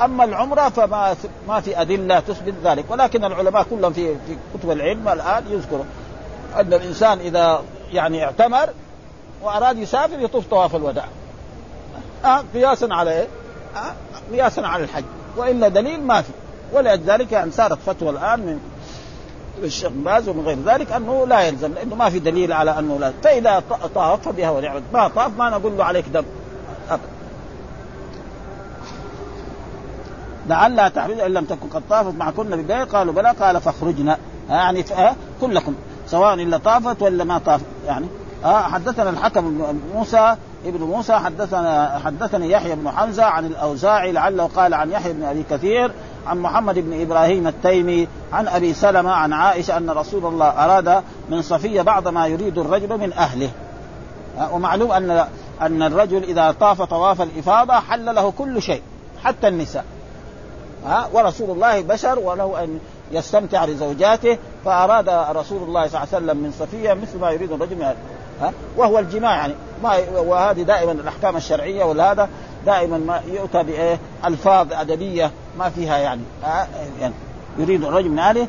أما 0.04 0.24
العمرة 0.24 0.68
فما 0.68 1.16
ما 1.48 1.60
في 1.60 1.80
أدلة 1.80 2.20
تثبت 2.20 2.54
ذلك. 2.64 2.84
ولكن 2.88 3.24
العلماء 3.24 3.62
كلهم 3.62 3.92
في 3.92 4.14
في 4.14 4.36
كتب 4.54 4.70
العلم 4.70 5.08
الآن 5.08 5.44
يذكروا 5.50 5.84
أن 6.56 6.74
الإنسان 6.74 7.18
إذا 7.18 7.62
يعني 7.92 8.24
اعتمر 8.24 8.68
وأراد 9.42 9.78
يسافر 9.78 10.20
يطوف 10.20 10.46
طواف 10.46 10.76
الوداع. 10.76 11.04
آه 12.24 12.42
قياسا 12.54 12.88
على 12.90 13.12
إيه؟ 13.12 13.26
آه 13.76 13.92
قياسا 14.32 14.60
على 14.60 14.84
الحج. 14.84 15.04
وإلا 15.36 15.68
دليل 15.68 16.02
ما 16.02 16.22
في. 16.22 16.32
ولذلك 16.72 17.32
يعني 17.32 17.50
صارت 17.50 17.78
فتوى 17.86 18.10
الآن 18.10 18.40
من 18.40 18.60
الشيخ 19.64 19.90
باز 19.92 20.28
ومن 20.28 20.44
غير 20.44 20.58
ذلك 20.66 20.92
أنه 20.92 21.26
لا 21.26 21.40
يلزم 21.40 21.74
لأنه 21.74 21.94
ما 21.94 22.10
في 22.10 22.18
دليل 22.18 22.52
على 22.52 22.78
أنه 22.78 22.98
لا. 22.98 23.12
فإذا 23.22 23.62
طاف 23.94 24.28
فبها 24.28 24.50
ونعمت. 24.50 24.82
ما 24.92 25.08
طاف 25.08 25.38
ما 25.38 25.50
نقول 25.50 25.78
له 25.78 25.84
عليك 25.84 26.04
دم. 26.08 26.24
لعلها 30.48 30.88
تحرج 30.88 31.20
إن 31.20 31.30
لم 31.30 31.44
تكن 31.44 31.68
قد 31.68 31.82
طافت 31.90 32.14
معكن 32.14 32.42
بالبيت 32.42 32.94
قالوا 32.94 33.14
بلى 33.14 33.30
قال 33.30 33.60
فاخرجنا. 33.60 34.18
يعني 34.48 34.84
كلكم. 35.40 35.74
سواء 36.06 36.34
إلا 36.34 36.56
طافت 36.58 37.02
ولا 37.02 37.24
ما 37.24 37.38
طافت 37.38 37.64
يعني 37.86 38.06
آه 38.44 38.62
حدثنا 38.62 39.10
الحكم 39.10 39.40
بن 39.40 39.80
موسى 39.94 40.36
ابن 40.66 40.80
موسى 40.80 41.12
حدثنا 41.12 42.00
حدثني 42.04 42.50
يحيى 42.50 42.74
بن 42.74 42.90
حمزة 42.90 43.24
عن 43.24 43.46
الأوزاعي 43.46 44.12
لعله 44.12 44.44
قال 44.56 44.74
عن 44.74 44.90
يحيى 44.90 45.12
بن 45.12 45.22
أبي 45.22 45.44
كثير 45.50 45.92
عن 46.26 46.38
محمد 46.38 46.78
بن 46.78 47.00
إبراهيم 47.00 47.46
التيمي 47.46 48.08
عن 48.32 48.48
أبي 48.48 48.74
سلمة 48.74 49.12
عن 49.12 49.32
عائشة 49.32 49.76
أن 49.76 49.90
رسول 49.90 50.26
الله 50.26 50.46
أراد 50.46 51.02
من 51.30 51.42
صفيه 51.42 51.82
بعض 51.82 52.08
ما 52.08 52.26
يريد 52.26 52.58
الرجل 52.58 52.98
من 52.98 53.12
أهله. 53.12 53.50
ومعلوم 54.52 54.92
أن 54.92 55.24
أن 55.60 55.82
الرجل 55.82 56.22
إذا 56.22 56.52
طاف 56.60 56.82
طواف 56.82 57.22
الإفاضة 57.22 57.74
حل 57.74 58.14
له 58.14 58.30
كل 58.30 58.62
شيء 58.62 58.82
حتى 59.24 59.48
النساء. 59.48 59.84
ها 60.86 61.08
ورسول 61.12 61.50
الله 61.50 61.80
بشر 61.80 62.18
وله 62.18 62.64
أن 62.64 62.78
يستمتع 63.12 63.64
لزوجاته 63.64 64.38
فأراد 64.64 65.08
رسول 65.36 65.62
الله 65.62 65.88
صلى 65.88 66.02
الله 66.02 66.14
عليه 66.14 66.24
وسلم 66.24 66.36
من 66.36 66.52
صفيه 66.58 66.92
مثل 66.92 67.18
ما 67.18 67.30
يريد 67.30 67.52
الرجل 67.52 67.76
من 67.76 67.94
ها 68.40 68.52
وهو 68.76 68.98
الجماع 68.98 69.36
يعني. 69.36 69.54
ما 69.82 69.98
وهذه 70.16 70.62
دائما 70.62 70.92
الأحكام 70.92 71.36
الشرعية 71.36 71.84
وهذا 71.84 72.28
دائما 72.66 72.98
ما 72.98 73.22
يؤتى 73.26 73.62
بإيه؟ 73.62 73.98
ألفاظ 74.24 74.72
أدبية 74.72 75.30
ما 75.58 75.70
فيها 75.70 75.98
يعني, 75.98 76.22
يعني 77.00 77.14
يريد 77.58 77.84
الرجل 77.84 78.08
من 78.08 78.18
اهله 78.18 78.48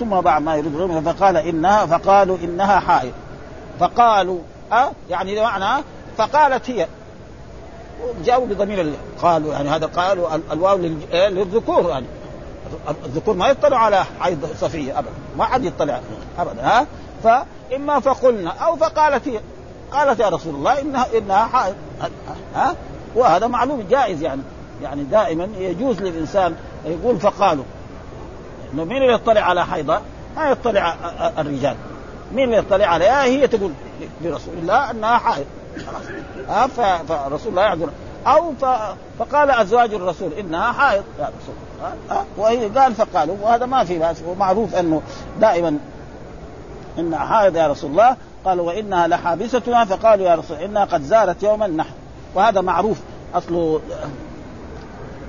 ثم 0.00 0.20
بعد 0.20 0.42
ما 0.42 0.56
يريد 0.56 0.74
الرجل 0.74 1.02
فقال 1.02 1.36
إنها 1.36 1.86
فقالوا 1.86 2.36
إنها 2.44 2.80
حائض. 2.80 3.12
فقالوا 3.80 4.38
أه 4.72 4.90
يعني 5.10 5.34
بمعنى 5.34 5.84
فقالت 6.18 6.70
هي. 6.70 6.86
جاءوا 8.24 8.46
بضمير 8.46 8.92
قالوا 9.22 9.52
يعني 9.52 9.68
هذا 9.68 9.86
قالوا 9.86 10.28
الواو 10.52 10.78
إيه، 11.12 11.28
للذكور 11.28 11.88
يعني. 11.90 12.06
الذكور 13.04 13.34
ما 13.34 13.48
يطلع 13.48 13.78
على 13.78 14.04
حيض 14.20 14.48
صفية 14.60 14.98
ابدا 14.98 15.10
ما 15.38 15.44
حد 15.44 15.64
يطلع 15.64 16.00
ابدا 16.38 16.62
ها 16.66 16.86
فاما 17.24 18.00
فقلنا 18.00 18.50
أو 18.50 18.76
فقالت 18.76 19.28
هي. 19.28 19.40
قالت 19.92 20.20
يا 20.20 20.28
رسول 20.28 20.54
الله 20.54 20.80
إنها 20.80 21.06
إنها 21.18 21.46
حائض. 21.46 21.74
ها 22.54 22.74
وهذا 23.18 23.46
معلوم 23.46 23.86
جائز 23.90 24.22
يعني. 24.22 24.42
يعني 24.82 25.02
دائما 25.02 25.48
يجوز 25.58 26.02
للإنسان 26.02 26.54
يقول 26.84 27.16
فقالوا. 27.16 27.64
إنه 28.74 28.84
مين 28.84 29.02
اللي 29.02 29.12
يطلع 29.12 29.40
على 29.40 29.66
حيضة؟ 29.66 30.00
ما 30.36 30.50
يطلع 30.50 30.94
الرجال. 31.38 31.76
مين 32.32 32.44
اللي 32.44 32.56
يطلع 32.56 32.86
عليها؟ 32.86 33.24
هي 33.24 33.46
تقول 33.46 33.72
لرسول 34.22 34.54
الله 34.54 34.90
أنها 34.90 35.18
حائض. 35.18 35.46
خلاص. 36.46 36.70
فرسول 37.08 37.50
الله 37.50 37.62
يعذر. 37.62 37.90
أو 38.26 38.52
فقال 39.18 39.50
أزواج 39.50 39.94
الرسول 39.94 40.32
إنها 40.32 40.72
حائض. 40.72 41.04
يا 41.18 41.30
رسول 41.40 41.54
وهي 42.36 42.68
قال 42.68 42.94
فقالوا. 42.94 43.36
وهذا 43.42 43.66
ما 43.66 43.84
في 43.84 43.98
بأس. 43.98 44.22
ومعروف 44.26 44.74
أنه 44.74 45.02
دائما 45.40 45.78
إنها 46.98 47.18
حائض 47.18 47.56
يا 47.56 47.66
رسول 47.66 47.90
الله. 47.90 48.16
قالوا 48.44 48.66
وإنها 48.66 49.06
لحابستنا. 49.06 49.84
فقالوا 49.84 50.26
يا 50.26 50.34
رسول 50.34 50.56
إنها 50.56 50.84
قد 50.84 51.02
زارت 51.02 51.42
يوم 51.42 51.62
النحر 51.62 51.92
وهذا 52.34 52.60
معروف. 52.60 52.98
اصله 53.34 53.80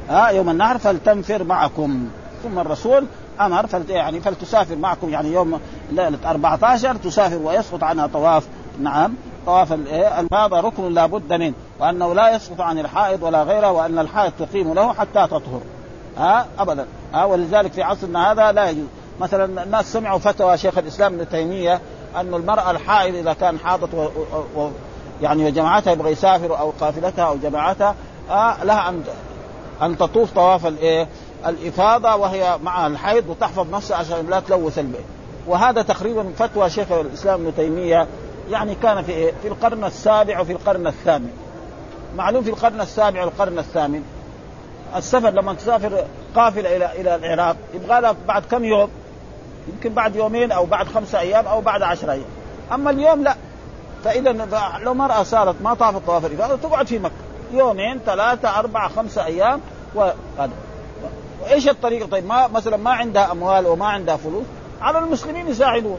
ها 0.09 0.29
يوم 0.29 0.49
النحر 0.49 0.77
فلتنفر 0.77 1.43
معكم. 1.43 2.07
ثم 2.43 2.59
الرسول 2.59 3.05
أمر 3.41 3.67
فلت 3.67 3.89
يعني 3.89 4.19
فلتسافر 4.19 4.75
معكم 4.75 5.09
يعني 5.09 5.33
يوم 5.33 5.59
ليلة 5.91 6.17
14 6.25 6.95
تسافر 6.95 7.37
ويسقط 7.37 7.83
عنها 7.83 8.07
طواف. 8.07 8.47
نعم. 8.79 9.13
طواف 9.45 9.71
هذا 10.33 10.59
ركن 10.61 10.93
لا 10.93 11.05
بد 11.05 11.33
منه 11.33 11.53
وأنه 11.79 12.13
لا 12.13 12.35
يسقط 12.35 12.61
عن 12.61 12.79
الحائض 12.79 13.23
ولا 13.23 13.43
غيره 13.43 13.71
وأن 13.71 13.99
الحائض 13.99 14.31
تقيم 14.39 14.73
له 14.73 14.93
حتى 14.93 15.27
تطهر. 15.27 15.61
ها 16.17 16.45
ابدا. 16.59 16.85
ها 17.13 17.25
ولذلك 17.25 17.71
في 17.71 17.83
عصرنا 17.83 18.31
هذا 18.31 18.51
لا 18.51 18.69
يجوز. 18.69 18.87
مثلا 19.19 19.63
الناس 19.63 19.93
سمعوا 19.93 20.19
فتوى 20.19 20.57
شيخ 20.57 20.77
الإسلام 20.77 21.13
ابن 21.13 21.29
تيمية 21.29 21.81
أن 22.15 22.33
المرأة 22.33 22.71
الحائض 22.71 23.15
إذا 23.15 23.33
كان 23.33 23.59
حاضت. 23.59 24.11
يعني 25.21 25.45
وجماعتها 25.45 25.93
يبغى 25.93 26.11
يسافر 26.11 26.59
أو 26.59 26.73
قافلتها 26.79 27.25
أو 27.25 27.37
جماعتها 27.37 27.95
آه 28.29 28.63
لها 28.63 28.89
أن 28.89 29.03
أن 29.81 29.97
تطوف 29.97 30.31
طواف 30.31 30.65
الإيه؟ 30.65 31.07
الإفاضة 31.47 32.15
وهي 32.15 32.57
مع 32.63 32.87
الحيض 32.87 33.29
وتحفظ 33.29 33.75
نفسها 33.75 33.97
عشان 33.97 34.29
لا 34.29 34.39
تلوث 34.39 34.79
البيت 34.79 35.05
وهذا 35.47 35.81
تقريبا 35.81 36.31
فتوى 36.37 36.69
شيخ 36.69 36.91
الإسلام 36.91 37.41
ابن 37.41 37.55
تيمية 37.55 38.07
يعني 38.51 38.75
كان 38.75 39.01
في 39.01 39.11
إيه؟ 39.11 39.33
في 39.41 39.47
القرن 39.47 39.83
السابع 39.83 40.39
وفي 40.39 40.51
القرن 40.51 40.87
الثامن 40.87 41.31
معلوم 42.15 42.43
في 42.43 42.49
القرن 42.49 42.81
السابع 42.81 43.25
والقرن 43.25 43.59
الثامن 43.59 44.03
السفر 44.95 45.29
لما 45.29 45.53
تسافر 45.53 46.03
قافلة 46.35 46.75
إلى 46.75 47.01
إلى 47.01 47.15
العراق 47.15 47.55
يبغى 47.73 48.01
لها 48.01 48.15
بعد 48.27 48.43
كم 48.51 48.63
يوم 48.63 48.89
يمكن 49.73 49.93
بعد 49.93 50.15
يومين 50.15 50.51
أو 50.51 50.65
بعد 50.65 50.87
خمسة 50.87 51.19
أيام 51.19 51.47
أو 51.47 51.61
بعد 51.61 51.81
عشرة 51.81 52.11
أيام 52.11 52.25
أما 52.71 52.89
اليوم 52.89 53.23
لا 53.23 53.35
فإذا 54.03 54.31
لو 54.83 54.93
مرأة 54.93 55.23
صارت 55.23 55.55
ما 55.61 55.73
طافت 55.73 56.05
طواف 56.05 56.25
الافاضه 56.25 56.55
تقعد 56.55 56.87
في 56.87 56.99
مكة. 56.99 57.13
يومين 57.53 57.99
ثلاثة 58.05 58.59
أربعة 58.59 58.89
خمسة 58.89 59.25
أيام 59.25 59.61
وهذا 59.95 60.49
وإيش 61.43 61.69
الطريقة؟ 61.69 62.07
طيب 62.07 62.25
ما 62.25 62.47
مثلا 62.47 62.77
ما 62.77 62.91
عندها 62.91 63.31
أموال 63.31 63.67
وما 63.67 63.85
عندها 63.85 64.17
فلوس 64.17 64.45
على 64.81 64.99
المسلمين 64.99 65.47
يساعدوها 65.47 65.97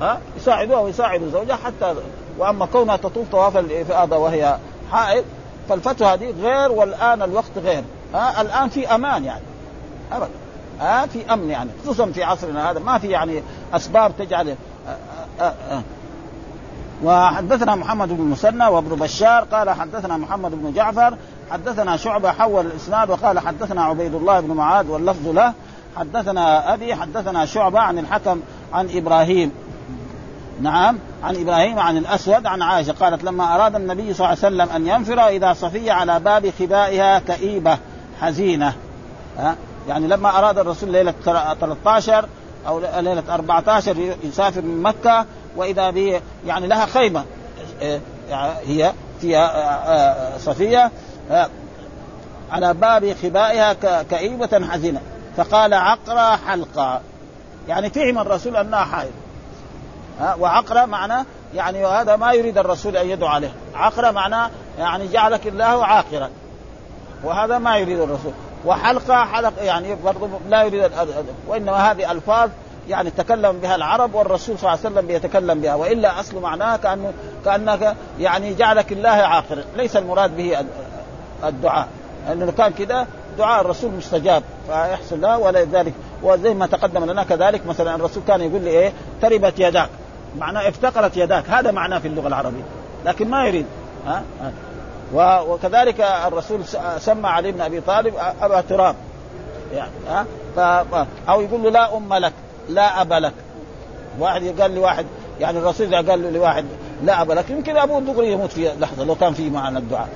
ها؟ 0.00 0.20
يساعدوها 0.36 0.80
ويساعدوا 0.80 1.30
زوجها 1.30 1.56
حتى 1.56 1.94
وأما 2.38 2.66
كونها 2.66 2.96
تطوف 2.96 3.28
طواف 3.32 3.56
الإفاضة 3.56 4.16
وهي 4.16 4.58
حائض 4.92 5.24
فالفتوى 5.68 6.08
هذه 6.08 6.34
غير 6.42 6.72
والآن 6.72 7.22
الوقت 7.22 7.58
غير. 7.64 7.84
ها؟ 8.14 8.40
الآن 8.40 8.68
في 8.68 8.94
أمان 8.94 9.24
يعني. 9.24 9.44
ابدا. 10.12 10.30
ها؟ 10.80 11.06
في 11.06 11.32
أمن 11.32 11.50
يعني 11.50 11.70
خصوصا 11.82 12.06
في 12.06 12.22
عصرنا 12.22 12.70
هذا 12.70 12.80
ما 12.80 12.98
في 12.98 13.08
يعني 13.08 13.42
أسباب 13.72 14.12
تجعل 14.18 14.48
آه، 14.48 14.96
آه، 15.40 15.54
آه. 15.70 15.82
وحدثنا 17.04 17.74
محمد 17.74 18.08
بن 18.08 18.24
مسنى 18.24 18.66
وابن 18.66 18.96
بشار 18.96 19.44
قال 19.44 19.70
حدثنا 19.70 20.16
محمد 20.16 20.50
بن 20.50 20.72
جعفر 20.72 21.16
حدثنا 21.50 21.96
شعبة 21.96 22.32
حول 22.32 22.66
الإسناد 22.66 23.10
وقال 23.10 23.38
حدثنا 23.38 23.84
عبيد 23.84 24.14
الله 24.14 24.40
بن 24.40 24.54
معاذ 24.54 24.90
واللفظ 24.90 25.28
له 25.28 25.52
حدثنا 25.96 26.74
أبي 26.74 26.94
حدثنا 26.94 27.46
شعبة 27.46 27.80
عن 27.80 27.98
الحكم 27.98 28.40
عن 28.72 28.88
إبراهيم. 28.94 29.52
نعم 30.60 30.98
عن 31.24 31.36
إبراهيم 31.36 31.78
عن 31.78 31.96
الأسود 31.96 32.46
عن 32.46 32.62
عائشة 32.62 32.92
قالت 32.92 33.24
لما 33.24 33.54
أراد 33.54 33.74
النبي 33.74 34.14
صلى 34.14 34.26
الله 34.26 34.44
عليه 34.44 34.54
وسلم 34.56 34.76
أن 34.76 34.86
ينفر 34.86 35.28
إذا 35.28 35.52
صفيه 35.52 35.92
على 35.92 36.20
باب 36.20 36.50
خبائها 36.58 37.18
كئيبة 37.18 37.78
حزينة. 38.20 38.72
ها؟ 39.38 39.56
يعني 39.88 40.06
لما 40.06 40.38
أراد 40.38 40.58
الرسول 40.58 40.92
ليلة 40.92 41.14
13 41.60 42.28
أو 42.66 42.80
ليلة 42.80 43.22
14 43.30 43.96
يسافر 44.24 44.62
من 44.62 44.82
مكة 44.82 45.26
وإذا 45.56 45.90
به 45.90 46.20
يعني 46.46 46.66
لها 46.66 46.86
خيمة. 46.86 47.24
إيه، 47.80 48.00
هي 48.66 48.92
فيها 49.20 49.44
آه، 49.44 49.92
آه، 49.92 50.38
صفية 50.38 50.90
آه، 51.30 51.48
على 52.52 52.74
باب 52.74 53.14
خبائها 53.22 53.72
كئيبة 54.02 54.66
حزينة. 54.70 55.00
فقال 55.36 55.74
عقرى 55.74 56.36
حلقة 56.46 57.00
يعني 57.68 57.90
فهم 57.90 58.18
الرسول 58.18 58.56
أنها 58.56 58.84
حائض. 58.84 59.12
وعقرى 60.38 60.86
معنى 60.86 61.26
يعني 61.54 61.86
هذا 61.86 62.16
ما 62.16 62.32
يريد 62.32 62.58
الرسول 62.58 62.96
أن 62.96 63.08
يدعو 63.08 63.28
عليه. 63.28 63.52
عقرى 63.74 64.12
معناه 64.12 64.50
يعني 64.78 65.08
جعلك 65.08 65.46
الله 65.46 65.84
عاقرا. 65.84 66.30
وهذا 67.24 67.58
ما 67.58 67.76
يريد 67.76 68.00
الرسول. 68.00 68.32
وحلقه 68.66 69.24
حلقه 69.24 69.62
يعني 69.62 69.94
برضه 69.94 70.28
لا 70.48 70.62
يريد 70.62 70.90
وإنما 71.48 71.90
هذه 71.90 72.12
ألفاظ 72.12 72.50
يعني 72.88 73.10
تكلم 73.10 73.58
بها 73.58 73.74
العرب 73.74 74.14
والرسول 74.14 74.58
صلى 74.58 74.72
الله 74.72 74.80
عليه 74.84 74.94
وسلم 74.94 75.06
بيتكلم 75.06 75.60
بها 75.60 75.74
وإلا 75.74 76.20
أصل 76.20 76.40
معناها 76.40 76.76
كانه 76.76 77.12
كأنك 77.44 77.96
يعني 78.18 78.54
جعلك 78.54 78.92
الله 78.92 79.08
عاقر 79.08 79.64
ليس 79.76 79.96
المراد 79.96 80.36
به 80.36 80.58
الدعاء. 81.44 81.88
لأنه 82.28 82.52
كان 82.52 82.72
كده 82.72 83.06
دعاء 83.38 83.60
الرسول 83.60 83.90
مستجاب 83.90 84.42
فيحصل 84.66 85.20
له 85.20 85.38
ولذلك 85.38 85.92
وزي 86.22 86.54
ما 86.54 86.66
تقدم 86.66 87.04
لنا 87.04 87.24
كذلك 87.24 87.66
مثلا 87.66 87.94
الرسول 87.94 88.22
كان 88.28 88.40
يقول 88.40 88.62
لي 88.62 88.70
إيه؟ 88.70 88.92
تربت 89.22 89.54
يداك. 89.58 89.88
معناه 90.38 90.68
افتقرت 90.68 91.16
يداك. 91.16 91.50
هذا 91.50 91.70
معناه 91.70 91.98
في 91.98 92.08
اللغة 92.08 92.28
العربية. 92.28 92.62
لكن 93.04 93.30
ما 93.30 93.46
يريد. 93.46 93.66
ها, 94.06 94.22
ها. 94.40 95.40
وكذلك 95.40 96.00
الرسول 96.00 96.60
سمى 96.98 97.28
علي 97.28 97.52
بن 97.52 97.60
أبي 97.60 97.80
طالب 97.80 98.14
أبا 98.40 98.60
تراب. 98.60 98.96
يعني 99.74 99.90
ها؟ 100.08 100.26
ف... 100.56 100.58
أو 101.28 101.40
يقول 101.40 101.62
له 101.62 101.70
لا 101.70 101.96
أم 101.96 102.14
لك. 102.14 102.32
لا 102.68 103.00
أب 103.00 103.12
لك. 103.12 103.32
واحد 104.18 104.60
قال 104.60 104.70
لي 104.70 104.80
واحد 104.80 105.06
يعني 105.40 105.58
الرسول 105.58 105.94
قال 105.94 106.22
له 106.22 106.30
لواحد 106.30 106.64
لا 107.04 107.22
أب 107.22 107.30
لك 107.30 107.50
يمكن 107.50 107.76
أبوه 107.76 108.00
دغري 108.00 108.32
يموت 108.32 108.52
في 108.52 108.70
لحظة 108.78 109.04
لو 109.04 109.14
كان 109.14 109.34
في 109.34 109.50
معنى 109.50 109.78
الدعاء. 109.78 110.08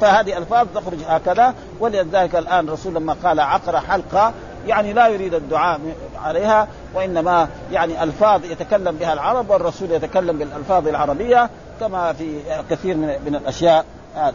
فهذه 0.00 0.38
الفاظ 0.38 0.66
تخرج 0.74 0.98
هكذا. 1.08 1.54
ولذلك 1.80 2.36
الآن 2.36 2.68
الرسول 2.68 2.94
لما 2.94 3.16
قال 3.24 3.40
عقر 3.40 3.80
حلقة 3.80 4.32
يعني 4.66 4.92
لا 4.92 5.08
يريد 5.08 5.34
الدعاء 5.34 5.80
عليها 6.22 6.68
وإنما 6.94 7.48
يعني 7.72 8.02
ألفاظ 8.02 8.44
يتكلم 8.44 8.96
بها 8.96 9.12
العرب 9.12 9.50
والرسول 9.50 9.90
يتكلم 9.90 10.38
بالألفاظ 10.38 10.88
العربية 10.88 11.50
كما 11.80 12.12
في 12.12 12.40
كثير 12.70 12.96
من 12.96 13.16
من 13.26 13.34
الأشياء. 13.34 13.84
هذا. 14.14 14.34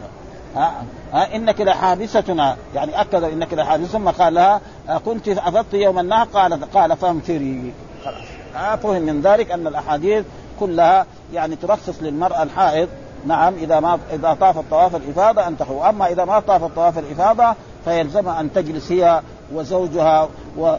ها؟ 0.56 0.84
ها؟ 1.12 1.36
إنك 1.36 1.60
لحابستنا 1.60 2.56
يعني 2.74 3.00
أكد 3.00 3.24
إنك 3.24 3.54
لحابس 3.54 3.86
ثم 3.86 4.08
قال 4.08 4.34
لها 4.34 4.60
كنت 5.04 5.28
أفضت 5.28 5.74
يوم 5.74 5.98
النهر 5.98 6.26
قال 6.26 6.70
قال 6.72 6.96
فانفري 6.96 7.72
خلاص. 8.04 8.24
ها 8.54 8.76
فهم 8.76 9.02
من 9.02 9.20
ذلك 9.20 9.50
أن 9.50 9.66
الأحاديث 9.66 10.24
كلها 10.60 11.06
يعني 11.32 11.56
ترخص 11.56 12.02
للمرأة 12.02 12.42
الحائض. 12.42 12.88
نعم 13.26 13.54
إذا 13.54 13.80
ما 13.80 13.98
إذا 14.12 14.36
طافت 14.40 14.64
طواف 14.70 14.96
الإفاضة 14.96 15.46
أن 15.46 15.58
تخرج 15.58 15.84
أما 15.84 16.06
إذا 16.06 16.24
ما 16.24 16.40
طافت 16.40 16.76
طواف 16.76 16.98
الإفاضة 16.98 17.54
فيلزمها 17.84 18.40
أن 18.40 18.52
تجلس 18.52 18.92
هي 18.92 19.22
وزوجها 19.54 20.28
و 20.58 20.76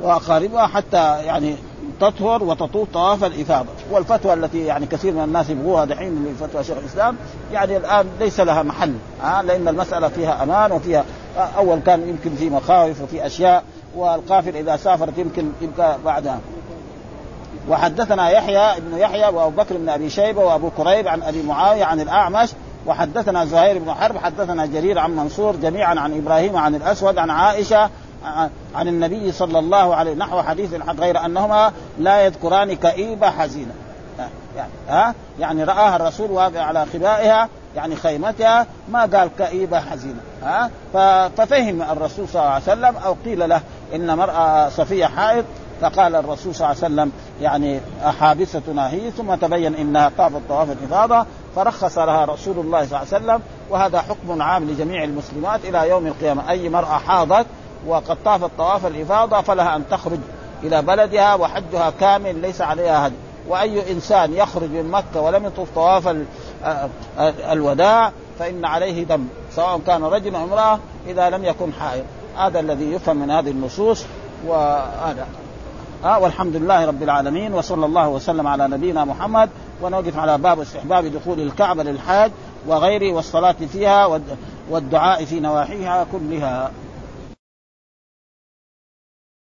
وأقاربها 0.00 0.66
حتى 0.66 1.22
يعني 1.24 1.56
تطهر 2.00 2.44
وتطوف 2.44 2.88
طواف 2.92 3.24
الإفاضة. 3.24 3.68
والفتوى 3.90 4.34
التي 4.34 4.66
يعني 4.66 4.86
كثير 4.86 5.12
من 5.14 5.24
الناس 5.24 5.50
يبغوها 5.50 5.84
دحين 5.84 6.12
من 6.12 6.36
فتوى 6.40 6.64
شيخ 6.64 6.76
الإسلام 6.76 7.16
يعني 7.52 7.76
الآن 7.76 8.06
ليس 8.20 8.40
لها 8.40 8.62
محل 8.62 8.94
آه 9.24 9.42
لأن 9.42 9.68
المسألة 9.68 10.08
فيها 10.08 10.42
أمان 10.42 10.72
وفيها 10.72 11.04
آه 11.38 11.40
أول 11.58 11.78
كان 11.78 12.08
يمكن 12.08 12.36
في 12.36 12.50
مخاوف 12.50 13.02
وفي 13.02 13.26
أشياء 13.26 13.64
والقافل 13.96 14.56
إذا 14.56 14.76
سافرت 14.76 15.18
يمكن 15.18 15.50
يبقى 15.60 15.96
بعدها. 16.04 16.40
وحدثنا 17.68 18.30
يحيى 18.30 18.80
بن 18.80 18.98
يحيى 18.98 19.28
وأبو 19.28 19.62
بكر 19.62 19.76
بن 19.76 19.88
أبي 19.88 20.10
شيبة 20.10 20.44
وأبو 20.44 20.70
كريب 20.70 21.08
عن 21.08 21.22
أبي 21.22 21.42
معاوية 21.42 21.84
عن 21.84 22.00
الأعمش 22.00 22.48
وحدثنا 22.86 23.44
زهير 23.44 23.78
بن 23.78 23.94
حرب 23.94 24.18
حدثنا 24.18 24.66
جرير 24.66 24.98
عن 24.98 25.16
منصور 25.16 25.56
جميعا 25.56 25.94
عن 26.00 26.18
إبراهيم 26.18 26.56
عن 26.56 26.74
الأسود 26.74 27.18
عن 27.18 27.30
عائشة 27.30 27.90
عن 28.74 28.88
النبي 28.88 29.32
صلى 29.32 29.58
الله 29.58 29.94
عليه 29.94 30.14
نحو 30.14 30.42
حديث 30.42 30.74
غير 30.98 31.24
أنهما 31.24 31.72
لا 31.98 32.24
يذكران 32.24 32.72
كئيبه 32.72 33.30
حزينة. 33.30 33.74
يعني 34.56 34.70
ها؟ 34.88 35.14
يعني 35.38 35.64
رآها 35.64 35.96
الرسول 35.96 36.30
واقع 36.30 36.60
على 36.60 36.86
خبائها 36.86 37.48
يعني 37.76 37.96
خيمتها 37.96 38.66
ما 38.88 39.00
قال 39.00 39.30
كئيبه 39.38 39.80
حزينة 39.80 40.20
ها؟ 40.42 40.70
ففهم 41.36 41.82
الرسول 41.82 42.28
صلى 42.28 42.42
الله 42.42 42.52
عليه 42.52 42.62
وسلم 42.62 42.96
أو 42.96 43.16
قيل 43.24 43.48
له 43.48 43.60
إن 43.94 44.16
مرأة 44.16 44.68
صفية 44.68 45.06
حائض 45.06 45.44
فقال 45.80 46.14
الرسول 46.14 46.54
صلى 46.54 46.66
الله 46.66 46.84
عليه 46.84 46.94
وسلم 46.94 47.12
يعني 47.40 47.80
حابستنا 48.20 48.90
هي 48.90 49.10
ثم 49.10 49.34
تبين 49.34 49.74
إنها 49.74 50.12
طافت 50.18 50.40
طواف 50.48 50.68
الإفاضة 50.70 51.26
فرخص 51.56 51.98
لها 51.98 52.24
رسول 52.24 52.58
الله 52.58 52.86
صلى 52.86 53.02
الله 53.02 53.14
عليه 53.14 53.24
وسلم 53.24 53.40
وهذا 53.70 54.00
حكم 54.00 54.42
عام 54.42 54.64
لجميع 54.64 55.04
المسلمات 55.04 55.64
إلى 55.64 55.88
يوم 55.88 56.06
القيامة. 56.06 56.50
أي 56.50 56.68
مرأة 56.68 56.98
حاضت 56.98 57.46
وقد 57.86 58.16
طافت 58.24 58.50
طواف 58.58 58.86
الإفاضة 58.86 59.40
فلها 59.40 59.76
أن 59.76 59.84
تخرج 59.90 60.18
إلى 60.62 60.82
بلدها 60.82 61.34
وحجها 61.34 61.92
كامل 62.00 62.40
ليس 62.40 62.60
عليها 62.60 63.06
هدي 63.06 63.14
وأي 63.48 63.92
إنسان 63.92 64.34
يخرج 64.34 64.70
من 64.70 64.90
مكة 64.90 65.20
ولم 65.20 65.46
يطوف 65.46 65.68
طواف 65.74 66.16
الوداع 67.52 68.12
فإن 68.38 68.64
عليه 68.64 69.04
دم 69.04 69.24
سواء 69.54 69.80
كان 69.86 70.04
رجل 70.04 70.34
أو 70.34 70.44
امرأة 70.44 70.78
إذا 71.06 71.30
لم 71.30 71.44
يكن 71.44 71.72
حائض. 71.72 72.04
هذا 72.36 72.60
الذي 72.60 72.92
يفهم 72.92 73.16
من 73.16 73.30
هذه 73.30 73.50
النصوص 73.50 74.04
وهذا 74.46 75.26
آه 76.04 76.18
والحمد 76.18 76.56
لله 76.56 76.86
رب 76.86 77.02
العالمين 77.02 77.54
وصلى 77.54 77.86
الله 77.86 78.08
وسلم 78.08 78.46
على 78.46 78.68
نبينا 78.68 79.04
محمد. 79.04 79.50
ونوقف 79.82 80.18
على 80.18 80.38
باب 80.38 80.60
استحباب 80.60 81.04
دخول 81.04 81.40
الكعبة 81.40 81.82
للحاج 81.82 82.30
وغيره 82.66 83.12
والصلاة 83.12 83.56
فيها 83.72 84.20
والدعاء 84.70 85.24
في 85.24 85.40
نواحيها 85.40 86.06
كلها. 86.12 86.70